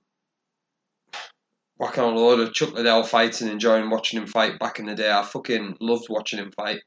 whacking 1.77 2.03
on 2.03 2.13
a 2.13 2.19
load 2.19 2.39
of 2.39 2.53
Chuck 2.53 2.73
Liddell 2.73 3.03
fights 3.03 3.41
and 3.41 3.51
enjoying 3.51 3.89
watching 3.89 4.19
him 4.19 4.27
fight 4.27 4.59
back 4.59 4.79
in 4.79 4.85
the 4.85 4.95
day. 4.95 5.11
I 5.11 5.23
fucking 5.23 5.77
loved 5.79 6.07
watching 6.09 6.39
him 6.39 6.51
fight. 6.51 6.81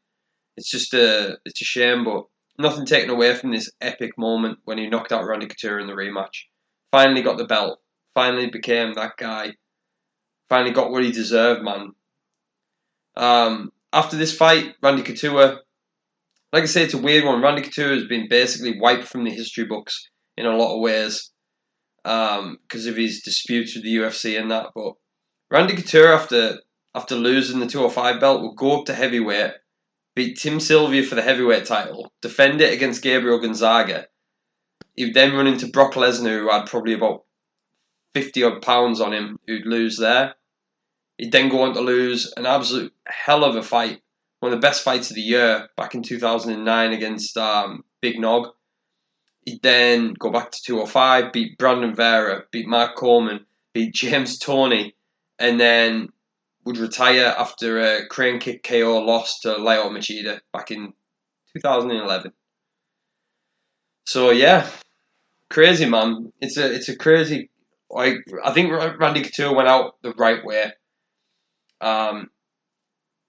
It's 0.57 0.71
just 0.71 0.95
a 0.95 1.39
it's 1.45 1.61
a 1.61 1.65
shame, 1.65 2.05
but 2.05 2.25
nothing 2.59 2.87
taken 2.87 3.11
away 3.11 3.35
from 3.35 3.53
this 3.53 3.71
epic 3.81 4.13
moment 4.19 4.59
when 4.65 4.79
he 4.79 4.89
knocked 4.89 5.13
out 5.13 5.27
Randy 5.27 5.47
Couture 5.47 5.79
in 5.79 5.87
the 5.87 5.93
rematch. 5.93 6.45
Finally 6.91 7.23
got 7.23 7.39
the 7.39 7.45
belt. 7.45 7.81
Finally 8.15 8.51
became 8.51 8.95
that 8.95 9.13
guy. 9.17 9.53
Finally 10.49 10.73
got 10.73 10.91
what 10.91 11.05
he 11.05 11.13
deserved, 11.13 11.63
man. 11.63 11.93
Um, 13.17 13.73
after 13.93 14.17
this 14.17 14.37
fight, 14.37 14.75
Randy 14.83 15.03
Couture, 15.03 15.61
like 16.53 16.63
I 16.63 16.67
say, 16.67 16.85
it's 16.85 16.95
a 16.95 16.99
weird 16.99 17.25
one. 17.25 17.43
Randy 17.43 17.63
Couture 17.63 17.95
has 17.95 18.07
been 18.07 18.29
basically 18.29 18.79
wiped 18.81 19.09
from 19.09 19.25
the 19.25 19.31
history 19.31 19.65
books 19.65 20.09
in 20.37 20.47
a 20.47 20.57
lot 20.57 20.75
of 20.75 20.81
ways 20.81 21.31
because 22.03 22.39
um, 22.39 22.89
of 22.89 22.97
his 22.97 23.23
disputes 23.23 23.75
with 23.75 23.85
the 23.85 23.97
UFC 23.97 24.41
and 24.41 24.51
that. 24.51 24.69
But 24.75 24.95
Randy 25.51 25.75
Couture, 25.75 26.13
after 26.13 26.59
after 26.95 27.15
losing 27.15 27.61
the 27.61 27.67
205 27.67 28.21
belt, 28.21 28.41
will 28.41 28.55
go 28.55 28.81
up 28.81 28.87
to 28.87 28.95
heavyweight 28.95 29.53
beat 30.19 30.37
Tim 30.37 30.59
Sylvia 30.59 31.05
for 31.05 31.15
the 31.15 31.23
heavyweight 31.23 31.65
title, 31.65 32.13
defend 32.23 32.61
it 32.61 32.73
against 32.73 33.05
Gabriel 33.05 33.39
Gonzaga. 33.39 34.09
He'd 34.97 35.15
then 35.15 35.33
run 35.33 35.47
into 35.47 35.69
Brock 35.69 35.93
Lesnar, 35.93 36.41
who 36.41 36.51
had 36.51 36.67
probably 36.67 36.95
about 36.95 37.23
50 38.15 38.43
odd 38.43 38.63
pounds 38.63 39.01
on 39.01 39.13
him, 39.13 39.39
who'd 39.47 39.65
lose 39.65 39.97
there. 39.97 40.35
He'd 41.19 41.33
then 41.33 41.49
go 41.49 41.63
on 41.63 41.75
to 41.75 41.81
lose 41.81 42.33
an 42.37 42.47
absolute 42.47 42.95
hell 43.07 43.45
of 43.45 43.57
a 43.57 43.63
fight, 43.63 44.01
one 44.39 44.53
of 44.53 44.61
the 44.61 44.67
best 44.67 44.85
fights 44.85 45.11
of 45.11 45.17
the 45.17 45.23
year 45.23 45.69
back 45.77 45.95
in 45.95 46.03
2009 46.03 46.93
against 46.93 47.37
um, 47.37 47.85
Big 48.01 48.21
Nog. 48.21 48.49
He'd 49.45 49.63
then 49.63 50.15
go 50.15 50.31
back 50.31 50.53
to 50.53 50.63
205, 50.65 51.33
beat 51.33 51.59
Brandon 51.59 51.95
Vera, 51.95 52.45
beat 52.53 52.69
Mark 52.69 52.97
Coleman, 52.97 53.45
beat 53.73 53.95
James 53.95 54.39
Toney, 54.41 54.95
and 55.39 55.59
then 55.59 56.11
would 56.65 56.79
retire 56.79 57.35
after 57.37 57.81
a 57.81 58.07
crane 58.07 58.39
kick 58.39 58.63
KO 58.63 58.99
loss 59.01 59.41
to 59.41 59.49
Lyoto 59.55 59.91
Machida 59.91 60.41
back 60.53 60.71
in 60.71 60.93
2011. 61.55 62.33
So 64.05 64.31
yeah, 64.31 64.69
crazy 65.51 65.87
man. 65.87 66.33
It's 66.41 66.57
a 66.57 66.73
it's 66.73 66.89
a 66.89 66.97
crazy. 66.97 67.51
Like 67.91 68.17
I 68.45 68.53
think 68.53 68.71
Randy 68.71 69.23
Couture 69.23 69.55
went 69.55 69.69
out 69.69 69.97
the 70.03 70.13
right 70.13 70.45
way. 70.45 70.73
Um, 71.81 72.31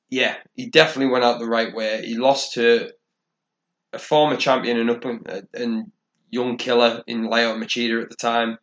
yeah, 0.10 0.36
he 0.56 0.70
definitely 0.70 1.12
went 1.12 1.24
out 1.24 1.40
the 1.40 1.48
right 1.48 1.74
way. 1.74 2.06
He 2.06 2.16
lost 2.16 2.54
to 2.54 2.92
a 3.94 4.00
former 4.00 4.38
champion 4.38 4.80
and 4.80 4.90
up 4.90 5.04
and 5.54 5.92
young 6.32 6.58
killer 6.58 7.04
in 7.08 7.28
Lyoto 7.28 7.62
Machida 7.62 8.02
at 8.04 8.10
the 8.10 8.16
time. 8.16 8.58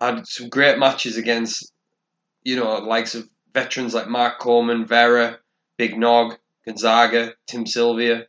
Had 0.00 0.26
some 0.26 0.48
great 0.48 0.78
matches 0.78 1.16
against, 1.16 1.72
you 2.42 2.56
know, 2.56 2.76
likes 2.78 3.14
of 3.14 3.28
veterans 3.54 3.94
like 3.94 4.08
Mark 4.08 4.38
Coleman, 4.38 4.86
Vera, 4.86 5.38
Big 5.78 5.98
Nog, 5.98 6.36
Gonzaga, 6.66 7.34
Tim 7.46 7.66
Sylvia. 7.66 8.26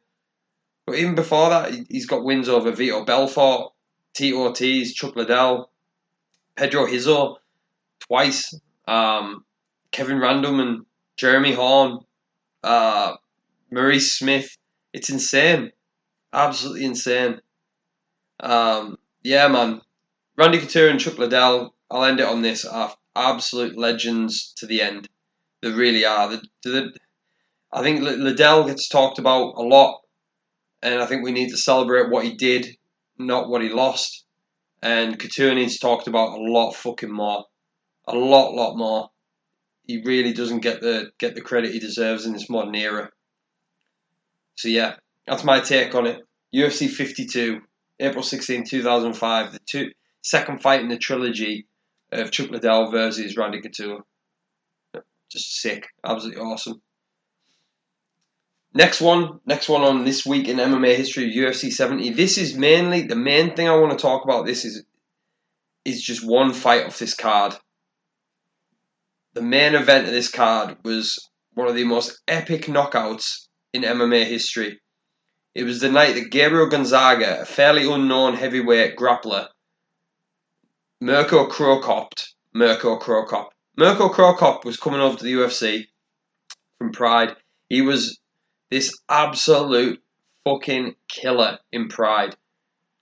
But 0.86 0.96
even 0.98 1.16
before 1.16 1.50
that, 1.50 1.74
he's 1.90 2.06
got 2.06 2.24
wins 2.24 2.48
over 2.48 2.72
Vitor 2.72 3.06
Belfort, 3.06 3.74
Tito 4.14 4.38
Ortiz, 4.38 4.94
Chuck 4.94 5.16
Liddell, 5.18 5.70
Pedro 6.56 6.86
Rizzo 6.86 7.38
twice, 8.00 8.58
um, 8.88 9.44
Kevin 9.92 10.18
Randleman, 10.18 10.86
Jeremy 11.18 11.54
Horn, 11.54 12.00
uh, 12.64 13.16
Maurice 13.72 14.14
Smith. 14.14 14.56
It's 14.94 15.10
insane. 15.10 15.72
Absolutely 16.34 16.86
insane. 16.86 17.42
Um, 18.40 18.98
yeah, 19.24 19.48
man. 19.48 19.82
Randy 20.38 20.60
Couture 20.60 20.90
and 20.90 21.00
Chuck 21.00 21.18
Liddell, 21.18 21.74
I'll 21.90 22.06
end 22.06 22.20
it 22.20 22.28
on 22.28 22.42
this, 22.42 22.64
are 22.66 22.94
absolute 23.16 23.78
legends 23.78 24.54
to 24.58 24.68
the 24.68 24.82
end. 24.82 25.10
They 25.62 25.72
really 25.72 26.06
are. 26.06 26.40
I 27.74 27.82
think 27.82 28.02
Liddell 28.02 28.66
gets 28.66 28.88
talked 28.88 29.18
about 29.18 29.56
a 29.58 29.64
lot, 29.64 30.02
and 30.84 31.02
I 31.02 31.08
think 31.08 31.24
we 31.24 31.32
need 31.32 31.50
to 31.50 31.58
celebrate 31.58 32.12
what 32.12 32.24
he 32.24 32.36
did, 32.36 32.68
not 33.18 33.50
what 33.50 33.64
he 33.64 33.70
lost. 33.70 34.26
And 34.84 35.18
Couture 35.18 35.56
needs 35.56 35.80
talked 35.80 36.08
about 36.08 36.38
a 36.38 36.42
lot 36.42 36.74
fucking 36.74 37.12
more, 37.12 37.46
a 38.08 38.16
lot, 38.16 38.54
lot 38.54 38.78
more. 38.78 39.10
He 39.88 40.02
really 40.04 40.34
doesn't 40.34 40.60
get 40.60 40.82
the 40.82 41.12
get 41.18 41.34
the 41.34 41.42
credit 41.42 41.72
he 41.72 41.80
deserves 41.80 42.26
in 42.26 42.34
this 42.34 42.50
modern 42.50 42.76
era. 42.76 43.10
So 44.56 44.68
yeah, 44.68 44.96
that's 45.26 45.44
my 45.44 45.62
take 45.62 45.96
on 45.96 46.06
it. 46.06 46.22
UFC 46.54 46.90
52, 46.90 47.62
April 48.00 48.24
16, 48.24 48.66
2005, 48.66 49.54
the 49.54 49.60
two 49.66 49.92
second 50.22 50.62
fight 50.62 50.82
in 50.82 50.90
the 50.90 50.98
trilogy 50.98 51.68
of 52.12 52.32
Chuck 52.32 52.50
Liddell 52.50 52.92
versus 52.92 53.38
Randy 53.38 53.62
Couture. 53.62 54.04
Just 55.30 55.62
sick. 55.62 55.88
Absolutely 56.06 56.42
awesome. 56.42 56.82
Next 58.74 59.02
one, 59.02 59.40
next 59.46 59.70
one 59.70 59.82
on 59.82 60.06
this 60.06 60.26
week 60.26 60.48
in 60.48 60.58
MMA 60.58 60.96
history, 60.96 61.34
UFC 61.36 61.72
70. 61.72 62.12
This 62.12 62.38
is 62.38 62.56
mainly 62.56 63.02
the 63.02 63.16
main 63.16 63.56
thing 63.56 63.68
I 63.68 63.76
want 63.76 63.92
to 63.92 64.02
talk 64.02 64.24
about. 64.24 64.46
This 64.46 64.66
is 64.66 64.84
is 65.84 66.02
just 66.02 66.26
one 66.26 66.54
fight 66.54 66.86
off 66.86 67.00
this 67.00 67.14
card. 67.14 67.56
The 69.38 69.44
main 69.44 69.76
event 69.76 70.08
of 70.08 70.14
this 70.14 70.32
card 70.32 70.78
was 70.84 71.30
one 71.54 71.68
of 71.68 71.76
the 71.76 71.84
most 71.84 72.24
epic 72.28 72.64
knockouts 72.64 73.46
in 73.72 73.84
MMA 73.84 74.26
history. 74.26 74.82
It 75.54 75.64
was 75.64 75.80
the 75.80 75.92
night 75.92 76.16
that 76.16 76.32
Gabriel 76.32 76.66
Gonzaga, 76.66 77.42
a 77.42 77.46
fairly 77.46 77.88
unknown 77.88 78.34
heavyweight 78.34 78.98
grappler, 78.98 79.50
Mirko 81.00 81.46
Cro 81.46 81.80
Cop, 81.82 82.14
Mirko 82.56 82.98
Cro 82.98 83.28
Cop, 83.28 83.52
Mirko 83.78 84.10
Cro 84.10 84.34
Cop 84.34 84.66
was 84.66 84.76
coming 84.76 85.02
over 85.02 85.18
to 85.18 85.24
the 85.24 85.34
UFC 85.34 85.86
from 86.80 86.92
Pride. 86.92 87.36
He 87.70 87.84
was 87.84 88.20
this 88.72 88.92
absolute 89.08 90.02
fucking 90.46 90.96
killer 91.08 91.60
in 91.72 91.90
Pride. 91.90 92.36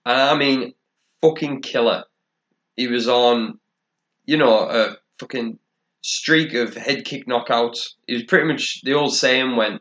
And 0.04 0.20
I 0.20 0.36
mean 0.36 0.74
fucking 1.22 1.62
killer. 1.62 2.04
He 2.76 2.88
was 2.88 3.08
on, 3.08 3.58
you 4.26 4.36
know, 4.36 4.68
a 4.68 4.98
fucking 5.18 5.58
streak 6.06 6.54
of 6.54 6.74
head 6.74 7.04
kick 7.04 7.26
knockouts. 7.26 7.94
It 8.06 8.14
was 8.14 8.22
pretty 8.24 8.46
much 8.46 8.82
the 8.82 8.94
old 8.94 9.14
saying 9.14 9.56
when 9.56 9.80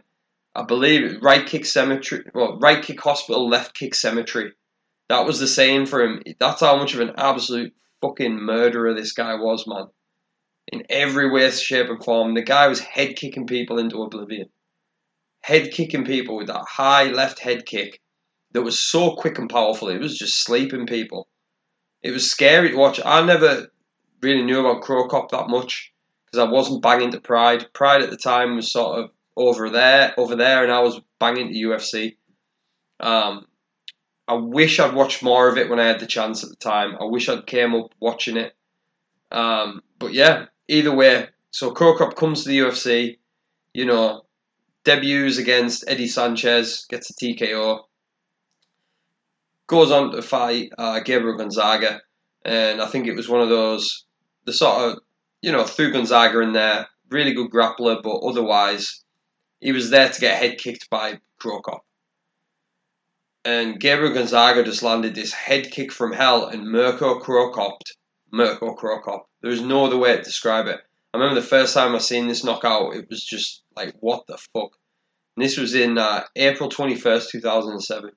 I 0.56 0.64
believe, 0.64 1.22
right 1.22 1.46
kick 1.46 1.66
cemetery, 1.66 2.26
well, 2.34 2.58
right 2.60 2.82
kick 2.84 3.02
hospital, 3.02 3.48
left 3.48 3.76
kick 3.76 3.94
cemetery. 3.96 4.54
That 5.10 5.26
was 5.26 5.40
the 5.40 5.48
saying 5.48 5.88
for 5.88 6.02
him. 6.02 6.24
That's 6.40 6.62
how 6.62 6.78
much 6.78 6.94
of 6.94 7.02
an 7.02 7.14
absolute 7.18 7.74
fucking 8.02 8.40
murderer 8.40 8.94
this 8.94 9.12
guy 9.12 9.36
was, 9.36 9.68
man 9.68 9.88
in 10.68 10.84
every 10.90 11.30
way, 11.30 11.50
shape, 11.52 11.90
and 11.90 12.04
form. 12.04 12.34
The 12.34 12.42
guy 12.42 12.68
was 12.68 12.80
head 12.80 13.16
kicking 13.16 13.48
people 13.48 13.78
into 13.78 14.02
oblivion. 14.02 14.50
Head 15.42 15.72
kicking 15.72 16.06
people 16.06 16.36
with 16.38 16.48
that 16.48 16.66
high 16.68 17.06
left 17.06 17.40
head 17.40 17.66
kick 17.66 18.02
that 18.52 18.64
was 18.64 18.80
so 18.80 19.16
quick 19.16 19.38
and 19.38 19.50
powerful. 19.50 19.90
It 19.90 20.00
was 20.00 20.18
just 20.18 20.44
sleeping 20.44 20.88
people. 20.88 21.28
It 22.02 22.12
was 22.12 22.30
scary 22.30 22.72
to 22.72 22.78
watch. 22.78 23.00
I 23.04 23.24
never 23.24 23.68
really 24.22 24.44
knew 24.44 24.60
about 24.60 24.82
Cro 24.82 25.08
Cop 25.08 25.30
that 25.32 25.50
much 25.50 25.94
because 26.36 26.48
I 26.48 26.52
wasn't 26.52 26.82
banging 26.82 27.12
to 27.12 27.22
Pride. 27.22 27.72
Pride 27.74 28.02
at 28.02 28.10
the 28.10 28.18
time 28.18 28.56
was 28.56 28.72
sort 28.72 29.00
of 29.00 29.12
over 29.38 29.70
there, 29.70 30.14
over 30.18 30.36
there, 30.36 30.64
and 30.64 30.72
I 30.72 30.80
was 30.80 31.00
banging 31.20 31.52
to 31.52 31.60
UFC. 31.60 32.18
Um, 33.00 33.46
I 34.28 34.34
wish 34.34 34.80
I'd 34.80 34.96
watched 34.96 35.24
more 35.24 35.48
of 35.48 35.58
it 35.58 35.70
when 35.70 35.80
I 35.80 35.88
had 35.88 36.00
the 36.00 36.08
chance 36.08 36.44
at 36.44 36.50
the 36.50 36.56
time. 36.56 36.96
I 37.00 37.06
wish 37.06 37.30
I'd 37.30 37.46
came 37.46 37.74
up 37.76 37.94
watching 38.00 38.38
it. 38.38 38.54
Um, 39.32 39.82
but 40.00 40.14
yeah, 40.14 40.46
either 40.68 40.94
way, 40.94 41.28
so 41.52 41.72
Cro 41.72 41.96
comes 42.12 42.44
to 42.44 42.50
the 42.50 42.60
UFC, 42.60 43.18
you 43.74 43.86
know, 43.86 44.26
debuts 44.84 45.38
against 45.38 45.86
Eddie 45.88 46.08
Sanchez, 46.08 46.86
gets 46.90 47.10
a 47.10 47.14
TKO, 47.14 47.80
goes 49.68 49.92
on 49.92 50.12
to 50.12 50.22
fight 50.22 50.72
uh, 50.78 51.00
Gabriel 51.00 51.38
Gonzaga, 51.38 52.02
and 52.44 52.82
I 52.82 52.88
think 52.88 53.08
it 53.08 53.16
was 53.16 53.30
one 53.30 53.42
of 53.42 53.50
those, 53.50 54.06
the 54.46 54.54
sort 54.54 54.92
of, 54.92 55.00
you 55.46 55.52
know, 55.52 55.64
threw 55.64 55.92
Gonzaga 55.92 56.40
in 56.40 56.54
there, 56.54 56.88
really 57.12 57.32
good 57.32 57.52
grappler, 57.52 58.02
but 58.02 58.18
otherwise, 58.18 59.04
he 59.60 59.72
was 59.72 59.92
there 59.92 60.10
to 60.10 60.20
get 60.20 60.40
head 60.40 60.58
kicked 60.58 60.90
by 60.90 61.20
Cro 61.40 61.62
Cop. 61.62 61.86
And 63.46 63.80
Gabriel 63.80 64.16
Gonzaga 64.16 64.64
just 64.64 64.82
landed 64.82 65.14
this 65.14 65.32
head 65.32 65.70
kick 65.70 65.92
from 65.92 66.14
hell, 66.14 66.48
and 66.48 66.64
Mirko 66.64 67.20
Cop, 67.20 67.80
Mirko 68.32 68.74
Cro 68.74 69.04
Cop, 69.04 69.30
there 69.42 69.56
no 69.62 69.86
other 69.86 70.00
way 70.00 70.16
to 70.16 70.24
describe 70.24 70.66
it. 70.66 70.80
I 71.14 71.18
remember 71.18 71.40
the 71.40 71.46
first 71.46 71.76
time 71.76 71.94
I 71.94 72.00
seen 72.00 72.28
this 72.28 72.44
knockout, 72.44 72.96
it 72.96 73.08
was 73.08 73.24
just 73.24 73.62
like, 73.76 73.94
what 74.00 74.26
the 74.26 74.40
fuck? 74.52 74.72
And 75.38 75.46
this 75.46 75.60
was 75.60 75.76
in 75.76 76.00
uh, 76.00 76.24
April 76.36 76.70
21st, 76.70 77.30
2007. 77.30 78.10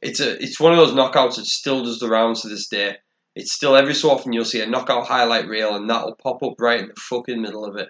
It's 0.00 0.20
a 0.20 0.40
it's 0.40 0.60
one 0.60 0.72
of 0.72 0.78
those 0.78 0.94
knockouts 0.94 1.36
that 1.36 1.46
still 1.46 1.82
does 1.82 1.98
the 1.98 2.08
rounds 2.08 2.42
to 2.42 2.48
this 2.48 2.68
day. 2.68 2.98
It's 3.34 3.52
still 3.52 3.76
every 3.76 3.94
so 3.94 4.10
often 4.10 4.32
you'll 4.32 4.44
see 4.44 4.60
a 4.60 4.66
knockout 4.66 5.06
highlight 5.06 5.48
reel 5.48 5.74
and 5.74 5.88
that'll 5.88 6.14
pop 6.16 6.42
up 6.42 6.54
right 6.60 6.80
in 6.80 6.88
the 6.88 6.94
fucking 6.96 7.40
middle 7.40 7.64
of 7.64 7.76
it. 7.76 7.88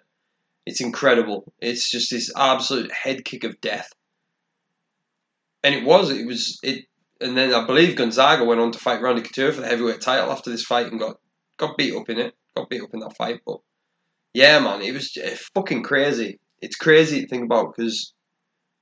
It's 0.67 0.81
incredible. 0.81 1.53
It's 1.61 1.91
just 1.91 2.11
this 2.11 2.33
absolute 2.37 2.93
head 2.93 3.25
kick 3.25 3.43
of 3.45 3.61
death. 3.61 3.91
And 5.65 5.75
it 5.75 5.85
was, 5.85 6.11
it 6.11 6.27
was, 6.27 6.59
it, 6.63 6.85
and 7.21 7.37
then 7.37 7.53
I 7.53 7.67
believe 7.67 7.97
Gonzaga 7.97 8.45
went 8.45 8.61
on 8.61 8.73
to 8.73 8.79
fight 8.79 9.03
Randy 9.03 9.23
Couture 9.23 9.53
for 9.53 9.61
the 9.63 9.69
heavyweight 9.69 10.01
title 10.01 10.31
after 10.31 10.51
this 10.51 10.65
fight 10.65 10.87
and 10.87 11.01
got, 11.01 11.17
got 11.57 11.77
beat 11.77 11.95
up 11.95 12.09
in 12.09 12.19
it. 12.19 12.35
Got 12.57 12.69
beat 12.69 12.83
up 12.83 12.95
in 12.95 13.01
that 13.01 13.17
fight. 13.17 13.41
But 13.47 13.59
yeah, 14.35 14.59
man, 14.61 14.83
it 14.83 14.93
was 14.93 15.17
fucking 15.55 15.83
crazy. 15.83 16.39
It's 16.61 16.77
crazy 16.77 17.23
to 17.23 17.29
think 17.29 17.45
about 17.45 17.75
because 17.75 18.13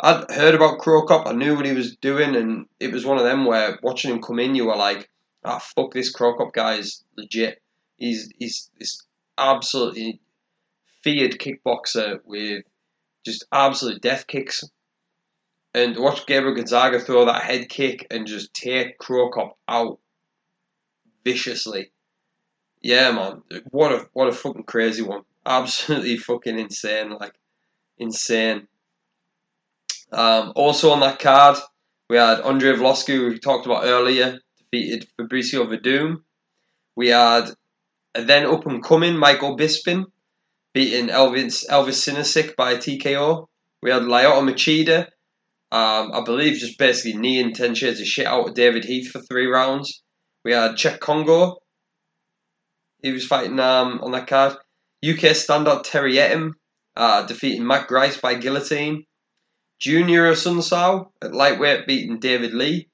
I'd 0.01 0.31
heard 0.31 0.55
about 0.55 0.79
Cro 0.79 1.05
Cop. 1.07 1.27
I 1.27 1.33
knew 1.33 1.55
what 1.57 1.67
he 1.67 1.73
was 1.73 1.97
doing, 1.97 2.37
and 2.37 2.67
it 2.79 2.93
was 2.93 3.07
one 3.07 3.19
of 3.19 3.25
them 3.25 3.45
where 3.45 3.79
watching 3.83 4.11
him 4.11 4.23
come 4.23 4.39
in, 4.39 4.55
you 4.55 4.67
were 4.67 4.77
like, 4.77 5.09
"Ah, 5.45 5.59
fuck, 5.59 5.93
this 5.93 6.11
Cro 6.11 6.36
Cop 6.36 6.53
guy 6.53 6.74
is 6.74 7.05
legit. 7.16 7.62
He's 7.97 8.30
he's 8.38 8.70
this 8.78 9.07
absolutely 9.38 10.20
feared 11.03 11.38
kickboxer 11.38 12.20
with 12.24 12.64
just 13.24 13.45
absolute 13.53 14.03
death 14.03 14.26
kicks." 14.26 14.62
And 15.72 15.97
watch 15.99 16.26
Gabriel 16.26 16.57
Gonzaga 16.57 16.99
throw 16.99 17.24
that 17.26 17.43
head 17.43 17.68
kick 17.68 18.07
and 18.11 18.26
just 18.26 18.53
take 18.55 18.99
Cro 18.99 19.30
Cop 19.30 19.57
out 19.68 20.01
viciously. 21.24 21.93
Yeah, 22.82 23.12
man, 23.12 23.43
what 23.70 23.93
a 23.93 24.09
what 24.12 24.28
a 24.28 24.32
fucking 24.32 24.64
crazy 24.64 25.03
one. 25.03 25.22
Absolutely 25.47 26.16
fucking 26.16 26.59
insane, 26.59 27.11
like 27.18 27.34
insane. 27.99 28.66
Um, 30.12 30.53
also 30.57 30.91
on 30.91 31.01
that 31.01 31.18
card, 31.18 31.57
we 32.09 32.16
had 32.16 32.41
Andre 32.41 32.74
who 32.74 33.28
we 33.28 33.38
talked 33.38 33.66
about 33.66 33.84
earlier, 33.84 34.38
defeated 34.73 35.09
Fabricio 35.18 35.66
Werdum. 35.66 36.23
We 36.97 37.09
had 37.09 37.51
a 38.14 38.25
then 38.25 38.47
up 38.47 38.66
and 38.66 38.83
coming 38.83 39.16
Michael 39.16 39.57
Bisping 39.57 40.05
beating 40.75 41.09
Elvis 41.09 41.64
Elvis 41.68 42.09
Sinosic 42.09 42.57
by 42.57 42.75
TKO. 42.77 43.47
We 43.83 43.91
had 43.91 44.03
Lyoto 44.03 44.43
Machida, 44.43 45.07
um, 45.73 46.12
I 46.12 46.23
believe, 46.25 46.59
just 46.59 46.79
basically 46.79 47.18
knee 47.18 47.41
and 47.41 47.55
ten 47.55 47.75
shades 47.75 48.01
of 48.01 48.07
shit 48.07 48.27
out 48.27 48.49
of 48.49 48.55
David 48.55 48.85
Heath 48.85 49.11
for 49.11 49.21
three 49.21 49.47
rounds. 49.47 50.03
We 50.45 50.53
had 50.53 50.73
Cheick 50.73 51.01
Kongo. 51.01 51.59
He 53.03 53.12
was 53.12 53.27
fighting 53.27 53.59
um, 53.59 54.01
on 54.03 54.12
that 54.12 54.27
card. 54.27 54.53
UK 55.03 55.33
standout 55.33 55.85
Terry 55.85 56.16
Etim 56.16 56.53
uh, 56.97 57.27
defeating 57.27 57.66
Matt 57.66 57.89
Grice 57.89 58.18
by 58.18 58.35
guillotine. 58.35 59.05
Junior 59.81 60.31
Assunção 60.31 61.07
at 61.23 61.33
lightweight 61.33 61.87
beating 61.87 62.21
David 62.21 62.53
Lee. 62.53 62.91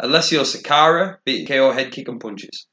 Alessio 0.00 0.42
Sakara 0.42 1.18
beat 1.24 1.48
KO 1.48 1.70
head 1.72 1.92
kick 1.92 2.08
and 2.08 2.20
punches. 2.20 2.66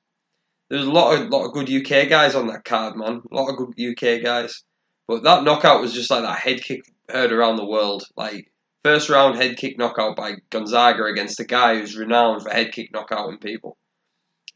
There's 0.69 0.85
a 0.85 0.91
lot 0.91 1.19
of 1.19 1.29
lot 1.29 1.45
of 1.45 1.53
good 1.53 1.69
UK 1.69 2.09
guys 2.09 2.33
on 2.33 2.47
that 2.47 2.63
card, 2.63 2.95
man. 2.95 3.21
A 3.31 3.35
lot 3.35 3.49
of 3.49 3.57
good 3.57 3.79
UK 3.79 4.23
guys. 4.23 4.63
But 5.07 5.23
that 5.23 5.43
knockout 5.43 5.81
was 5.81 5.93
just 5.93 6.09
like 6.09 6.23
that 6.23 6.39
head 6.39 6.63
kick 6.63 6.81
heard 7.09 7.31
around 7.31 7.57
the 7.57 7.65
world. 7.65 8.03
Like 8.15 8.51
first 8.83 9.09
round 9.09 9.35
head 9.35 9.57
kick 9.57 9.77
knockout 9.77 10.15
by 10.15 10.35
Gonzaga 10.49 11.03
against 11.05 11.39
a 11.39 11.43
guy 11.43 11.75
who's 11.75 11.97
renowned 11.97 12.43
for 12.43 12.49
head 12.49 12.71
kick 12.71 12.91
knockouting 12.93 13.41
people. 13.41 13.77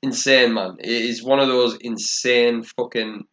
Insane, 0.02 0.54
man. 0.54 0.78
It 0.80 0.90
is 0.90 1.24
one 1.24 1.40
of 1.40 1.48
those 1.48 1.76
insane 1.82 2.64
fucking 2.64 3.26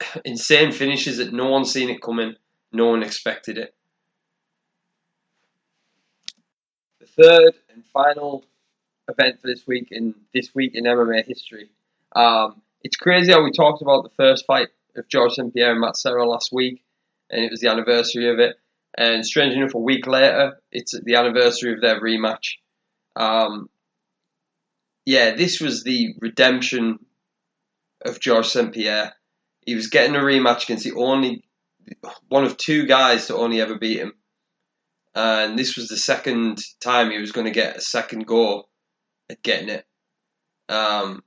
insane 0.24 0.72
finishes 0.72 1.18
that 1.18 1.32
no 1.32 1.48
one's 1.48 1.72
seen 1.72 1.90
it 1.90 2.02
coming. 2.02 2.34
No 2.72 2.86
one 2.86 3.02
expected 3.02 3.58
it. 3.58 3.74
The 7.00 7.06
third 7.06 7.54
and 7.74 7.84
final 7.86 8.44
event 9.08 9.40
for 9.40 9.48
this 9.48 9.66
week 9.66 9.88
in 9.90 10.14
this 10.32 10.54
week 10.54 10.72
in 10.74 10.84
MMA 10.84 11.26
history. 11.26 11.68
Um, 12.14 12.62
it's 12.82 12.96
crazy 12.96 13.32
how 13.32 13.42
we 13.42 13.50
talked 13.50 13.82
about 13.82 14.04
the 14.04 14.10
first 14.16 14.46
fight 14.46 14.68
of 14.96 15.08
George 15.08 15.32
St. 15.32 15.52
Pierre 15.52 15.72
and 15.72 15.80
Matt 15.80 15.96
Serra 15.96 16.28
last 16.28 16.50
week, 16.52 16.82
and 17.30 17.44
it 17.44 17.50
was 17.50 17.60
the 17.60 17.70
anniversary 17.70 18.30
of 18.30 18.38
it. 18.38 18.56
And 18.96 19.26
strange 19.26 19.54
enough, 19.54 19.74
a 19.74 19.78
week 19.78 20.06
later, 20.06 20.60
it's 20.70 20.94
the 21.02 21.16
anniversary 21.16 21.72
of 21.72 21.80
their 21.80 22.00
rematch. 22.00 22.58
Um, 23.16 23.68
yeah, 25.04 25.34
this 25.34 25.60
was 25.60 25.82
the 25.82 26.14
redemption 26.20 27.00
of 28.04 28.20
George 28.20 28.46
St. 28.46 28.72
Pierre. 28.72 29.12
He 29.66 29.74
was 29.74 29.88
getting 29.88 30.14
a 30.14 30.20
rematch 30.20 30.64
against 30.64 30.84
the 30.84 30.92
only 30.92 31.44
one 32.28 32.44
of 32.44 32.56
two 32.56 32.86
guys 32.86 33.26
to 33.26 33.36
only 33.36 33.60
ever 33.60 33.76
beat 33.76 33.98
him 33.98 34.14
and 35.14 35.58
this 35.58 35.76
was 35.76 35.88
the 35.88 35.96
second 35.96 36.58
time 36.80 37.10
he 37.10 37.18
was 37.18 37.32
going 37.32 37.46
to 37.46 37.52
get 37.52 37.76
a 37.76 37.80
second 37.80 38.26
go 38.26 38.64
at 39.30 39.42
getting 39.42 39.68
it. 39.68 39.84
Um, 40.68 41.22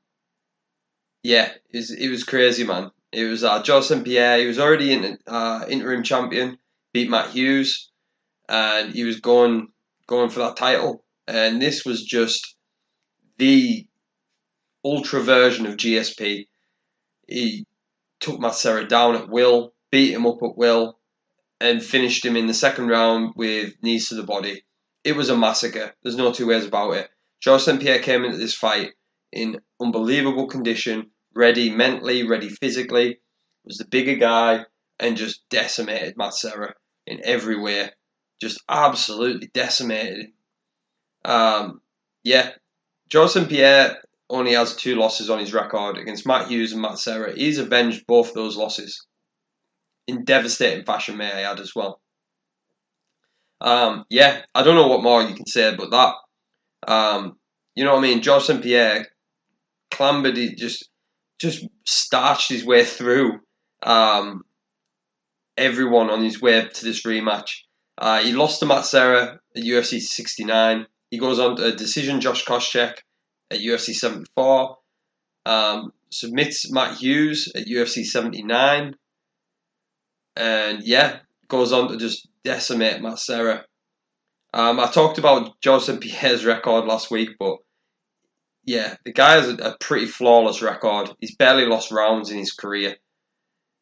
yeah, 1.23 1.51
it 1.71 1.77
was, 1.77 1.91
it 1.91 2.09
was 2.09 2.23
crazy, 2.23 2.65
man. 2.65 2.91
It 3.11 3.25
was 3.25 3.43
uh, 3.43 3.63
St. 3.81 4.03
Pierre. 4.03 4.39
He 4.39 4.45
was 4.45 4.59
already 4.59 4.93
in, 4.93 5.17
uh, 5.27 5.65
interim 5.69 6.03
champion, 6.03 6.57
beat 6.93 7.09
Matt 7.09 7.29
Hughes, 7.29 7.89
and 8.49 8.93
he 8.93 9.03
was 9.03 9.19
going 9.19 9.69
going 10.07 10.29
for 10.29 10.39
that 10.39 10.57
title. 10.57 11.03
And 11.27 11.61
this 11.61 11.85
was 11.85 12.03
just 12.03 12.55
the 13.37 13.85
ultra 14.83 15.21
version 15.21 15.65
of 15.65 15.77
GSP. 15.77 16.47
He 17.27 17.65
took 18.19 18.39
Matt 18.39 18.55
Serra 18.55 18.87
down 18.87 19.15
at 19.15 19.29
will, 19.29 19.73
beat 19.91 20.13
him 20.13 20.25
up 20.25 20.41
at 20.41 20.57
will, 20.57 20.96
and 21.59 21.83
finished 21.83 22.25
him 22.25 22.35
in 22.35 22.47
the 22.47 22.53
second 22.53 22.87
round 22.87 23.33
with 23.35 23.73
knees 23.81 24.09
to 24.09 24.15
the 24.15 24.23
body. 24.23 24.63
It 25.03 25.15
was 25.15 25.29
a 25.29 25.37
massacre. 25.37 25.93
There's 26.03 26.17
no 26.17 26.31
two 26.31 26.47
ways 26.47 26.65
about 26.65 26.91
it. 26.91 27.09
Georges 27.41 27.65
St. 27.65 27.81
Pierre 27.81 27.99
came 27.99 28.25
into 28.25 28.37
this 28.37 28.53
fight 28.53 28.91
in 29.31 29.59
unbelievable 29.81 30.47
condition, 30.47 31.11
ready 31.35 31.69
mentally, 31.69 32.27
ready 32.27 32.49
physically. 32.49 33.19
Was 33.63 33.77
the 33.77 33.85
bigger 33.85 34.15
guy 34.15 34.65
and 34.99 35.17
just 35.17 35.47
decimated 35.49 36.17
Matt 36.17 36.33
Serra 36.33 36.73
in 37.05 37.21
every 37.23 37.59
way. 37.59 37.89
Just 38.41 38.61
absolutely 38.69 39.49
decimated. 39.53 40.27
Um, 41.25 41.81
yeah, 42.23 42.51
Georges 43.09 43.33
St. 43.33 43.49
Pierre 43.49 43.97
only 44.29 44.53
has 44.53 44.75
two 44.75 44.95
losses 44.95 45.29
on 45.29 45.39
his 45.39 45.53
record 45.53 45.97
against 45.97 46.27
Matt 46.27 46.49
Hughes 46.49 46.73
and 46.73 46.81
Matt 46.81 46.99
Serra. 46.99 47.33
He's 47.33 47.57
avenged 47.57 48.05
both 48.07 48.33
those 48.33 48.57
losses 48.57 49.06
in 50.07 50.23
devastating 50.23 50.85
fashion, 50.85 51.17
may 51.17 51.31
I 51.31 51.51
add 51.51 51.59
as 51.59 51.75
well. 51.75 52.01
Um, 53.59 54.05
yeah, 54.09 54.41
I 54.53 54.63
don't 54.63 54.75
know 54.75 54.87
what 54.87 55.03
more 55.03 55.21
you 55.21 55.35
can 55.35 55.47
say 55.47 55.73
about 55.73 55.91
that. 55.91 56.91
Um, 56.91 57.37
you 57.75 57.83
know 57.83 57.93
what 57.93 57.99
I 57.99 58.03
mean? 58.03 58.21
George 58.21 58.43
St. 58.43 58.61
Pierre 58.61 59.07
clambered, 59.91 60.37
he 60.37 60.55
just 60.55 60.89
just 61.39 61.65
starched 61.85 62.49
his 62.49 62.65
way 62.65 62.83
through 62.83 63.39
um, 63.83 64.43
everyone 65.55 66.09
on 66.09 66.23
his 66.23 66.41
way 66.41 66.67
to 66.67 66.85
this 66.85 67.05
rematch. 67.05 67.59
Uh, 67.97 68.19
he 68.21 68.33
lost 68.33 68.59
to 68.59 68.65
Matt 68.65 68.85
Serra 68.85 69.39
at 69.55 69.63
UFC 69.63 69.99
69. 69.99 70.85
He 71.11 71.19
goes 71.19 71.39
on 71.39 71.55
to 71.57 71.65
a 71.65 71.71
decision 71.71 72.21
Josh 72.21 72.45
Koscheck 72.45 72.95
at 73.51 73.59
UFC 73.59 73.93
74. 73.93 74.77
Um, 75.45 75.91
submits 76.09 76.71
Matt 76.71 76.97
Hughes 76.97 77.51
at 77.55 77.67
UFC 77.67 78.03
79 78.03 78.95
and 80.37 80.83
yeah, 80.83 81.19
goes 81.47 81.73
on 81.73 81.89
to 81.89 81.97
just 81.97 82.27
decimate 82.43 83.01
Matt 83.01 83.19
Serra. 83.19 83.65
Um, 84.53 84.79
I 84.79 84.87
talked 84.87 85.17
about 85.17 85.59
George 85.61 85.87
Pierre's 85.99 86.45
record 86.45 86.85
last 86.85 87.11
week, 87.11 87.31
but 87.39 87.57
yeah, 88.63 88.95
the 89.05 89.13
guy 89.13 89.33
has 89.33 89.49
a, 89.49 89.55
a, 89.55 89.77
pretty 89.79 90.05
flawless 90.05 90.61
record. 90.61 91.09
He's 91.19 91.35
barely 91.35 91.65
lost 91.65 91.91
rounds 91.91 92.31
in 92.31 92.37
his 92.37 92.53
career. 92.53 92.95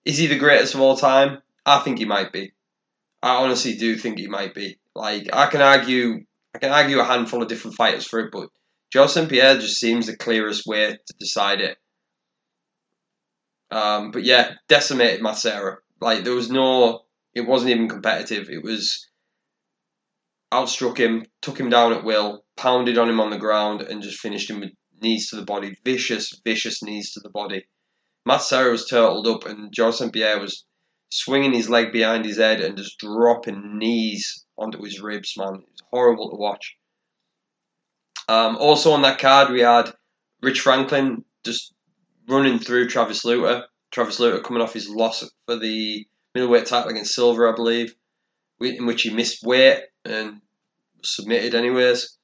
Is 0.05 0.17
he 0.17 0.27
the 0.27 0.37
greatest 0.37 0.75
of 0.75 0.81
all 0.81 0.97
time? 0.97 1.39
I 1.65 1.79
think 1.79 1.97
he 1.97 2.05
might 2.05 2.31
be. 2.31 2.53
I 3.21 3.43
honestly 3.43 3.75
do 3.75 3.95
think 3.95 4.19
he 4.19 4.27
might 4.27 4.53
be. 4.53 4.77
Like 4.95 5.29
I 5.33 5.47
can 5.47 5.61
argue, 5.61 6.25
I 6.53 6.59
can 6.59 6.71
argue 6.71 6.99
a 6.99 7.03
handful 7.03 7.41
of 7.41 7.47
different 7.47 7.77
fighters 7.77 8.05
for 8.05 8.19
it, 8.19 8.31
but 8.31 8.49
George 8.91 9.15
Pierre 9.27 9.57
just 9.57 9.79
seems 9.79 10.07
the 10.07 10.15
clearest 10.15 10.65
way 10.65 10.91
to 10.91 11.13
decide 11.19 11.61
it. 11.61 11.77
Um, 13.71 14.11
but 14.11 14.23
yeah, 14.23 14.53
decimated 14.69 15.21
Matt 15.21 15.37
Serra. 15.37 15.77
Like 16.01 16.23
there 16.23 16.33
was 16.33 16.49
no, 16.49 17.05
it 17.33 17.41
wasn't 17.41 17.71
even 17.71 17.89
competitive. 17.89 18.49
It 18.49 18.63
was 18.63 19.07
outstruck 20.51 20.97
him, 20.97 21.25
took 21.41 21.59
him 21.59 21.69
down 21.69 21.93
at 21.93 22.03
will, 22.03 22.45
pounded 22.57 22.97
on 22.97 23.09
him 23.09 23.19
on 23.19 23.29
the 23.29 23.37
ground, 23.37 23.81
and 23.81 24.01
just 24.01 24.19
finished 24.19 24.49
him 24.49 24.59
with 24.59 24.71
knees 25.01 25.29
to 25.29 25.35
the 25.35 25.45
body, 25.45 25.77
vicious, 25.83 26.39
vicious 26.43 26.81
knees 26.83 27.13
to 27.13 27.19
the 27.19 27.29
body. 27.29 27.65
Matt 28.25 28.41
Serra 28.41 28.71
was 28.71 28.87
turtled 28.87 29.27
up, 29.27 29.45
and 29.45 29.73
St. 29.75 30.11
Pierre 30.11 30.39
was 30.39 30.65
swinging 31.09 31.53
his 31.53 31.69
leg 31.69 31.91
behind 31.91 32.25
his 32.25 32.37
head 32.37 32.59
and 32.61 32.77
just 32.77 32.99
dropping 32.99 33.77
knees 33.77 34.45
onto 34.57 34.81
his 34.83 34.99
ribs, 34.99 35.35
man. 35.37 35.55
It 35.55 35.69
was 35.71 35.83
horrible 35.91 36.29
to 36.31 36.37
watch. 36.37 36.75
Um, 38.27 38.57
also 38.57 38.91
on 38.91 39.03
that 39.03 39.19
card, 39.19 39.51
we 39.51 39.61
had 39.61 39.93
Rich 40.41 40.61
Franklin 40.61 41.23
just 41.45 41.73
running 42.27 42.59
through 42.59 42.89
Travis 42.89 43.23
Lutter. 43.23 43.65
Travis 43.91 44.19
Lutter 44.19 44.41
coming 44.41 44.61
off 44.61 44.73
his 44.73 44.89
loss 44.89 45.23
for 45.45 45.57
the 45.57 46.05
middleweight 46.33 46.65
title 46.65 46.91
against 46.91 47.15
Silva, 47.15 47.49
I 47.49 47.55
believe, 47.55 47.95
in 48.59 48.85
which 48.85 49.03
he 49.03 49.09
missed 49.09 49.43
weight 49.43 49.83
and 50.03 50.41
submitted 51.03 51.55
anyways. 51.55 52.17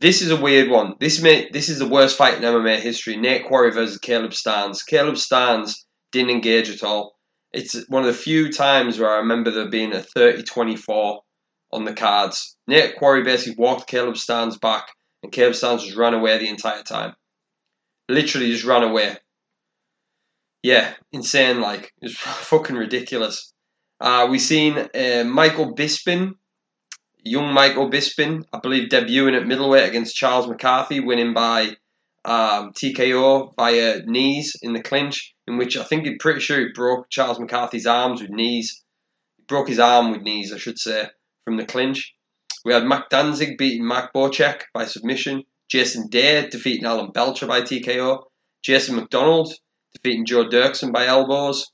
this 0.00 0.22
is 0.22 0.30
a 0.30 0.40
weird 0.40 0.70
one. 0.70 0.94
This 1.00 1.22
may, 1.22 1.48
this 1.50 1.68
is 1.68 1.78
the 1.78 1.88
worst 1.88 2.16
fight 2.16 2.34
in 2.34 2.42
MMA 2.42 2.80
history. 2.80 3.16
Nate 3.16 3.46
Quarry 3.46 3.72
versus 3.72 3.98
Caleb 3.98 4.32
Starnes. 4.32 4.84
Caleb 4.86 5.16
Starnes 5.16 5.84
didn't 6.12 6.30
engage 6.30 6.70
at 6.70 6.84
all. 6.84 7.16
It's 7.52 7.74
one 7.88 8.02
of 8.02 8.08
the 8.08 8.12
few 8.12 8.52
times 8.52 8.98
where 8.98 9.10
I 9.10 9.18
remember 9.18 9.50
there 9.50 9.68
being 9.68 9.94
a 9.94 10.04
30-24 10.16 11.20
on 11.72 11.84
the 11.84 11.94
cards. 11.94 12.56
Nate 12.66 12.96
Quarry 12.96 13.22
basically 13.22 13.62
walked 13.62 13.88
Caleb 13.88 14.14
Starnes 14.14 14.60
back, 14.60 14.88
and 15.22 15.32
Caleb 15.32 15.54
Starnes 15.54 15.84
just 15.84 15.96
ran 15.96 16.14
away 16.14 16.38
the 16.38 16.48
entire 16.48 16.82
time. 16.82 17.14
Literally 18.08 18.50
just 18.50 18.64
ran 18.64 18.82
away. 18.82 19.16
Yeah, 20.62 20.94
insane. 21.12 21.60
Like 21.60 21.92
it's 22.00 22.14
fucking 22.18 22.76
ridiculous. 22.76 23.52
Uh, 24.00 24.26
we 24.30 24.38
seen 24.38 24.76
uh, 24.76 25.24
Michael 25.24 25.74
Bisping 25.74 26.34
young 27.26 27.52
Michael 27.52 27.90
Bisping, 27.90 28.44
I 28.52 28.60
believe, 28.60 28.88
debuting 28.88 29.36
at 29.36 29.46
middleweight 29.46 29.88
against 29.88 30.16
Charles 30.16 30.46
McCarthy, 30.46 31.00
winning 31.00 31.34
by 31.34 31.76
um, 32.24 32.72
TKO 32.72 33.54
via 33.56 34.02
knees 34.06 34.56
in 34.62 34.72
the 34.72 34.82
clinch, 34.82 35.34
in 35.46 35.58
which 35.58 35.76
I 35.76 35.84
think 35.84 36.06
he's 36.06 36.16
pretty 36.20 36.40
sure 36.40 36.60
he 36.60 36.68
broke 36.74 37.10
Charles 37.10 37.40
McCarthy's 37.40 37.86
arms 37.86 38.22
with 38.22 38.30
knees. 38.30 38.82
He 39.36 39.44
broke 39.48 39.68
his 39.68 39.78
arm 39.78 40.12
with 40.12 40.22
knees, 40.22 40.52
I 40.52 40.58
should 40.58 40.78
say, 40.78 41.08
from 41.44 41.56
the 41.56 41.66
clinch. 41.66 42.14
We 42.64 42.72
had 42.72 42.84
Mac 42.84 43.10
Danzig 43.10 43.58
beating 43.58 43.84
Mark 43.84 44.12
Bocek 44.12 44.62
by 44.72 44.86
submission. 44.86 45.44
Jason 45.68 46.08
Day 46.08 46.48
defeating 46.48 46.84
Alan 46.84 47.10
Belcher 47.10 47.46
by 47.46 47.60
TKO. 47.60 48.22
Jason 48.62 48.96
MacDonald 48.96 49.52
defeating 49.96 50.26
Joe 50.26 50.48
Doerksen 50.48 50.92
by 50.92 51.06
elbows. 51.06 51.70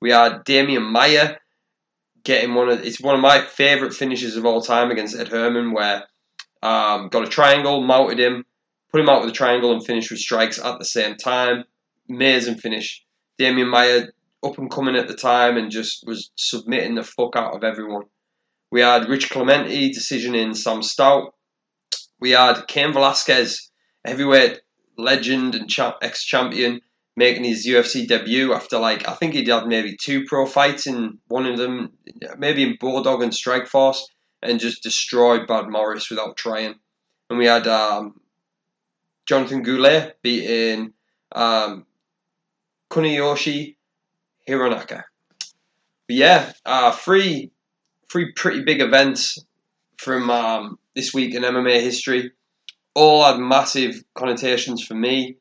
We 0.00 0.10
had 0.10 0.44
Demian 0.44 0.90
Maia 0.90 1.36
getting 2.24 2.54
one 2.54 2.68
of 2.68 2.84
it's 2.84 3.00
one 3.00 3.14
of 3.14 3.20
my 3.20 3.40
favourite 3.40 3.94
finishes 3.94 4.36
of 4.36 4.44
all 4.44 4.60
time 4.60 4.90
against 4.90 5.18
Ed 5.18 5.28
Herman, 5.28 5.72
where 5.72 6.04
um, 6.62 7.08
got 7.08 7.24
a 7.24 7.28
triangle, 7.28 7.82
mounted 7.82 8.20
him, 8.20 8.44
put 8.90 9.00
him 9.00 9.08
out 9.08 9.22
with 9.22 9.30
a 9.30 9.36
triangle, 9.36 9.72
and 9.72 9.84
finished 9.84 10.10
with 10.10 10.20
strikes 10.20 10.62
at 10.62 10.78
the 10.78 10.84
same 10.84 11.16
time. 11.16 11.64
Amazing 12.08 12.56
finish. 12.56 13.04
Demian 13.40 13.70
Maia 13.70 14.06
up 14.44 14.58
and 14.58 14.70
coming 14.70 14.96
at 14.96 15.08
the 15.08 15.14
time 15.14 15.56
and 15.56 15.70
just 15.70 16.04
was 16.06 16.30
submitting 16.36 16.96
the 16.96 17.04
fuck 17.04 17.36
out 17.36 17.54
of 17.54 17.64
everyone. 17.64 18.04
We 18.70 18.80
had 18.80 19.08
Rich 19.08 19.30
Clementi 19.30 19.90
decision 19.92 20.34
in 20.34 20.54
Sam 20.54 20.82
Stout. 20.82 21.34
We 22.20 22.30
had 22.30 22.66
Cain 22.68 22.92
Velasquez, 22.92 23.70
heavyweight 24.04 24.60
legend 24.98 25.54
and 25.54 25.70
ex 26.02 26.24
champion, 26.24 26.80
making 27.16 27.44
his 27.44 27.66
UFC 27.66 28.06
debut 28.06 28.54
after 28.54 28.78
like 28.78 29.08
I 29.08 29.14
think 29.14 29.34
he'd 29.34 29.48
had 29.48 29.66
maybe 29.66 29.96
two 30.00 30.24
pro 30.24 30.46
fights 30.46 30.86
in 30.86 31.18
one 31.28 31.46
of 31.46 31.58
them, 31.58 31.92
maybe 32.38 32.62
in 32.62 32.76
Bodog 32.78 33.22
and 33.22 33.32
Strikeforce, 33.32 34.00
and 34.42 34.60
just 34.60 34.82
destroyed 34.82 35.46
Brad 35.46 35.68
Morris 35.68 36.10
without 36.10 36.36
trying. 36.36 36.74
And 37.28 37.38
we 37.38 37.46
had 37.46 37.66
um, 37.66 38.20
Jonathan 39.26 39.62
Goulet 39.62 40.16
beating 40.22 40.92
um, 41.34 41.86
Kuniyoshi 42.90 43.76
Hironaka. 44.48 45.02
But 46.08 46.16
yeah, 46.16 46.52
uh, 46.64 46.92
three 46.92 47.52
three 48.10 48.32
pretty 48.32 48.62
big 48.62 48.80
events 48.80 49.38
from 49.96 50.28
um, 50.30 50.78
this 50.94 51.14
week 51.14 51.34
in 51.34 51.42
MMA 51.42 51.80
history. 51.80 52.32
All 52.94 53.24
had 53.24 53.38
massive 53.38 54.02
connotations 54.14 54.84
for 54.84 54.94
me. 54.94 55.38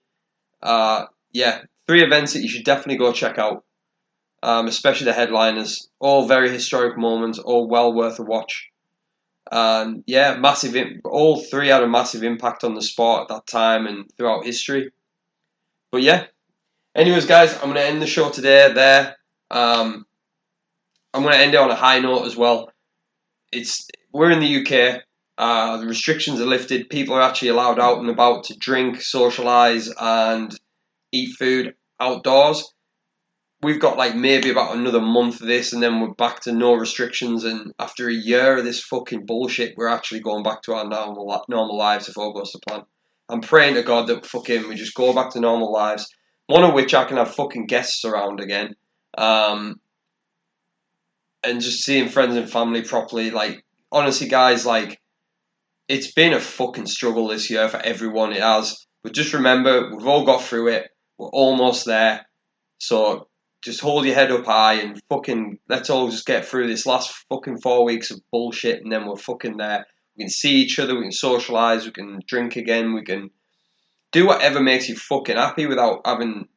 Uh, 0.63 1.05
yeah, 1.33 1.61
three 1.87 2.03
events 2.03 2.33
that 2.33 2.41
you 2.41 2.49
should 2.49 2.65
definitely 2.65 2.97
go 2.97 3.11
check 3.11 3.37
out, 3.37 3.63
um, 4.43 4.67
especially 4.67 5.05
the 5.05 5.13
headliners. 5.13 5.89
All 5.99 6.27
very 6.27 6.49
historic 6.49 6.97
moments, 6.97 7.39
all 7.39 7.67
well 7.67 7.93
worth 7.93 8.19
a 8.19 8.23
watch. 8.23 8.69
Um, 9.51 10.03
yeah, 10.07 10.37
massive. 10.37 10.75
All 11.03 11.41
three 11.41 11.67
had 11.67 11.83
a 11.83 11.87
massive 11.87 12.23
impact 12.23 12.63
on 12.63 12.75
the 12.75 12.81
sport 12.81 13.23
at 13.23 13.27
that 13.29 13.47
time 13.47 13.87
and 13.87 14.09
throughout 14.17 14.45
history. 14.45 14.91
But 15.91 16.01
yeah. 16.01 16.25
Anyways, 16.95 17.25
guys, 17.25 17.53
I'm 17.55 17.69
gonna 17.69 17.81
end 17.81 18.01
the 18.01 18.07
show 18.07 18.29
today. 18.29 18.71
There. 18.73 19.15
Um, 19.49 20.05
I'm 21.13 21.23
gonna 21.23 21.37
end 21.37 21.53
it 21.53 21.59
on 21.59 21.71
a 21.71 21.75
high 21.75 21.99
note 21.99 22.25
as 22.25 22.35
well. 22.35 22.71
It's 23.51 23.87
we're 24.13 24.31
in 24.31 24.39
the 24.39 24.61
UK. 24.61 25.01
Uh, 25.37 25.77
the 25.77 25.87
restrictions 25.87 26.39
are 26.39 26.45
lifted. 26.45 26.89
People 26.89 27.15
are 27.15 27.21
actually 27.21 27.49
allowed 27.49 27.79
out 27.79 27.99
and 27.99 28.09
about 28.09 28.45
to 28.45 28.57
drink, 28.57 28.97
socialise, 28.97 29.89
and 29.99 30.57
eat 31.11 31.35
food 31.37 31.75
outdoors. 31.99 32.73
We've 33.63 33.79
got 33.79 33.97
like 33.97 34.15
maybe 34.15 34.49
about 34.49 34.75
another 34.75 35.01
month 35.01 35.41
of 35.41 35.47
this, 35.47 35.71
and 35.71 35.83
then 35.83 35.99
we're 35.99 36.13
back 36.13 36.41
to 36.41 36.51
no 36.51 36.73
restrictions. 36.73 37.43
And 37.43 37.73
after 37.77 38.09
a 38.09 38.13
year 38.13 38.57
of 38.57 38.65
this 38.65 38.83
fucking 38.83 39.25
bullshit, 39.27 39.75
we're 39.77 39.87
actually 39.87 40.21
going 40.21 40.43
back 40.43 40.63
to 40.63 40.73
our 40.73 40.87
normal 40.87 41.43
normal 41.47 41.77
lives 41.77 42.09
if 42.09 42.17
all 42.17 42.33
goes 42.33 42.51
to 42.51 42.59
plan. 42.67 42.81
I'm 43.29 43.41
praying 43.41 43.75
to 43.75 43.83
God 43.83 44.07
that 44.07 44.25
fucking 44.25 44.67
we 44.67 44.75
just 44.75 44.95
go 44.95 45.13
back 45.13 45.31
to 45.31 45.39
normal 45.39 45.71
lives. 45.71 46.07
One 46.47 46.63
of 46.63 46.73
which 46.73 46.93
I 46.93 47.05
can 47.05 47.17
have 47.17 47.35
fucking 47.35 47.67
guests 47.67 48.03
around 48.03 48.41
again, 48.41 48.75
um, 49.17 49.79
and 51.43 51.61
just 51.61 51.83
seeing 51.83 52.09
friends 52.09 52.35
and 52.35 52.49
family 52.49 52.81
properly. 52.81 53.29
Like 53.29 53.63
honestly, 53.91 54.27
guys, 54.27 54.65
like 54.65 54.99
it's 55.87 56.11
been 56.11 56.33
a 56.33 56.39
fucking 56.39 56.87
struggle 56.87 57.27
this 57.27 57.49
year 57.49 57.69
for 57.69 57.77
everyone. 57.77 58.33
It 58.33 58.41
has. 58.41 58.85
But 59.03 59.13
just 59.13 59.33
remember, 59.33 59.95
we've 59.95 60.07
all 60.07 60.25
got 60.25 60.43
through 60.43 60.69
it. 60.69 60.90
We're 61.21 61.27
almost 61.27 61.85
there. 61.85 62.25
So 62.79 63.27
just 63.63 63.79
hold 63.79 64.05
your 64.05 64.15
head 64.15 64.31
up 64.31 64.43
high 64.43 64.81
and 64.81 64.99
fucking 65.07 65.59
let's 65.69 65.91
all 65.91 66.09
just 66.09 66.25
get 66.25 66.45
through 66.45 66.67
this 66.67 66.87
last 66.87 67.13
fucking 67.29 67.61
four 67.61 67.85
weeks 67.85 68.09
of 68.09 68.19
bullshit 68.31 68.81
and 68.81 68.91
then 68.91 69.05
we're 69.05 69.17
fucking 69.17 69.57
there. 69.57 69.85
We 70.17 70.23
can 70.23 70.31
see 70.31 70.55
each 70.55 70.79
other, 70.79 70.95
we 70.95 71.03
can 71.03 71.11
socialise, 71.11 71.85
we 71.85 71.91
can 71.91 72.21
drink 72.25 72.55
again, 72.55 72.95
we 72.95 73.03
can 73.03 73.29
do 74.11 74.25
whatever 74.25 74.61
makes 74.63 74.89
you 74.89 74.95
fucking 74.95 75.35
happy 75.37 75.67
without 75.67 76.01
having 76.05 76.47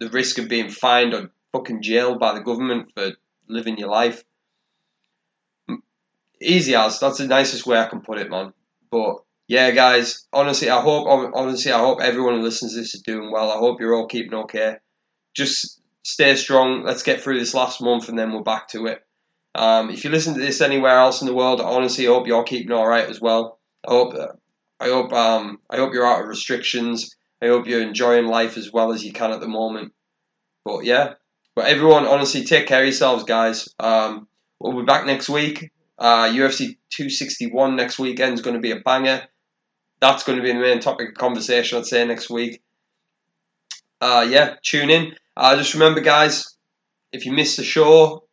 the 0.00 0.08
risk 0.08 0.38
of 0.38 0.48
being 0.48 0.70
fined 0.70 1.12
or 1.12 1.30
fucking 1.52 1.82
jailed 1.82 2.18
by 2.18 2.32
the 2.32 2.40
government 2.40 2.92
for 2.96 3.12
living 3.48 3.76
your 3.76 3.90
life. 3.90 4.24
Easy 6.40 6.74
as 6.74 7.00
that's 7.00 7.18
the 7.18 7.26
nicest 7.26 7.66
way 7.66 7.78
I 7.78 7.86
can 7.86 8.00
put 8.00 8.18
it, 8.18 8.30
man. 8.30 8.54
But 8.90 9.16
yeah, 9.48 9.70
guys. 9.70 10.26
Honestly, 10.32 10.68
I 10.70 10.80
hope 10.80 11.06
honestly 11.34 11.72
I 11.72 11.78
hope 11.78 12.00
everyone 12.00 12.34
who 12.34 12.42
listens 12.42 12.72
to 12.72 12.78
this 12.80 12.94
is 12.94 13.02
doing 13.02 13.30
well. 13.30 13.50
I 13.50 13.58
hope 13.58 13.80
you're 13.80 13.94
all 13.94 14.06
keeping 14.06 14.34
okay. 14.34 14.76
Just 15.34 15.80
stay 16.02 16.34
strong. 16.34 16.82
Let's 16.84 17.02
get 17.02 17.20
through 17.20 17.38
this 17.38 17.54
last 17.54 17.80
month, 17.80 18.08
and 18.08 18.18
then 18.18 18.32
we're 18.32 18.42
back 18.42 18.68
to 18.68 18.86
it. 18.86 19.02
Um, 19.54 19.90
if 19.90 20.04
you 20.04 20.10
listen 20.10 20.34
to 20.34 20.40
this 20.40 20.60
anywhere 20.60 20.98
else 20.98 21.20
in 21.20 21.28
the 21.28 21.34
world, 21.34 21.60
I 21.60 21.64
honestly 21.64 22.06
hope 22.06 22.26
you're 22.26 22.44
keeping 22.44 22.72
all 22.72 22.86
right 22.86 23.08
as 23.08 23.20
well. 23.20 23.60
I 23.86 23.92
hope 23.92 24.14
I 24.80 24.88
hope 24.88 25.12
um, 25.12 25.60
I 25.70 25.76
hope 25.76 25.94
you're 25.94 26.06
out 26.06 26.22
of 26.22 26.28
restrictions. 26.28 27.14
I 27.40 27.46
hope 27.46 27.66
you're 27.66 27.82
enjoying 27.82 28.26
life 28.26 28.56
as 28.56 28.72
well 28.72 28.92
as 28.92 29.04
you 29.04 29.12
can 29.12 29.30
at 29.30 29.40
the 29.40 29.48
moment. 29.48 29.92
But 30.64 30.84
yeah, 30.84 31.14
but 31.54 31.66
everyone, 31.66 32.06
honestly, 32.06 32.44
take 32.44 32.66
care 32.66 32.80
of 32.80 32.86
yourselves, 32.86 33.22
guys. 33.22 33.68
Um, 33.78 34.26
we'll 34.58 34.76
be 34.76 34.84
back 34.84 35.06
next 35.06 35.28
week. 35.28 35.70
Uh, 35.98 36.28
UFC 36.28 36.76
261 36.90 37.76
next 37.76 37.98
weekend 37.98 38.34
is 38.34 38.42
going 38.42 38.56
to 38.56 38.60
be 38.60 38.72
a 38.72 38.80
banger 38.80 39.22
that's 40.00 40.24
going 40.24 40.36
to 40.36 40.42
be 40.42 40.52
the 40.52 40.58
main 40.58 40.80
topic 40.80 41.10
of 41.10 41.14
conversation, 41.14 41.78
I'd 41.78 41.86
say, 41.86 42.04
next 42.04 42.30
week. 42.30 42.62
Uh, 44.00 44.26
yeah, 44.28 44.56
tune 44.62 44.90
in. 44.90 45.14
Uh, 45.36 45.56
just 45.56 45.74
remember, 45.74 46.00
guys, 46.00 46.56
if 47.12 47.26
you 47.26 47.32
miss 47.32 47.56
the 47.56 47.64
show, 47.64 48.24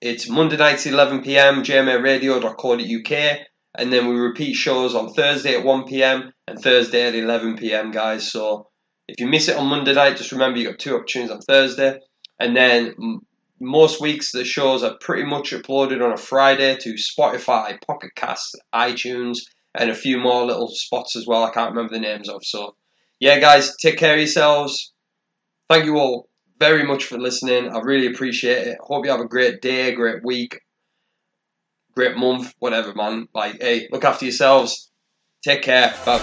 it's 0.00 0.28
Monday 0.28 0.56
nights 0.56 0.86
11 0.86 1.22
pm, 1.22 1.62
jmaradio.co.uk, 1.62 3.38
and 3.76 3.92
then 3.92 4.08
we 4.08 4.14
repeat 4.14 4.54
shows 4.54 4.94
on 4.94 5.12
Thursday 5.12 5.54
at 5.56 5.64
1 5.64 5.84
pm 5.84 6.32
and 6.48 6.58
Thursday 6.58 7.06
at 7.06 7.14
11 7.14 7.56
pm, 7.56 7.90
guys. 7.90 8.30
So 8.30 8.68
if 9.06 9.20
you 9.20 9.26
miss 9.26 9.48
it 9.48 9.56
on 9.56 9.66
Monday 9.66 9.92
night, 9.92 10.16
just 10.16 10.32
remember 10.32 10.58
you 10.58 10.68
got 10.68 10.78
two 10.78 10.96
opportunities 10.96 11.32
on 11.32 11.40
Thursday, 11.40 11.98
and 12.38 12.56
then 12.56 12.94
most 13.60 14.00
weeks 14.00 14.32
the 14.32 14.44
shows 14.44 14.82
are 14.82 14.96
pretty 15.00 15.24
much 15.24 15.50
uploaded 15.52 16.02
on 16.02 16.12
a 16.12 16.16
Friday 16.16 16.76
to 16.76 16.94
Spotify, 16.94 17.78
Pocket 17.86 18.10
Cast, 18.16 18.58
iTunes, 18.74 19.40
and 19.74 19.90
a 19.90 19.94
few 19.94 20.18
more 20.18 20.44
little 20.44 20.68
spots 20.68 21.16
as 21.16 21.26
well. 21.26 21.44
I 21.44 21.50
can't 21.50 21.70
remember 21.70 21.94
the 21.94 22.00
names 22.00 22.28
of. 22.28 22.44
So, 22.44 22.76
yeah, 23.18 23.38
guys, 23.38 23.76
take 23.76 23.98
care 23.98 24.14
of 24.14 24.18
yourselves. 24.18 24.92
Thank 25.68 25.84
you 25.84 25.98
all 25.98 26.28
very 26.58 26.84
much 26.84 27.04
for 27.04 27.18
listening. 27.18 27.70
I 27.70 27.78
really 27.80 28.06
appreciate 28.06 28.66
it. 28.66 28.78
Hope 28.80 29.04
you 29.04 29.10
have 29.10 29.20
a 29.20 29.28
great 29.28 29.62
day, 29.62 29.92
great 29.92 30.24
week, 30.24 30.60
great 31.94 32.16
month, 32.16 32.54
whatever, 32.58 32.94
man. 32.94 33.28
Like, 33.34 33.62
hey, 33.62 33.88
look 33.90 34.04
after 34.04 34.26
yourselves. 34.26 34.90
Take 35.42 35.62
care. 35.62 35.94
Bye. 36.04 36.20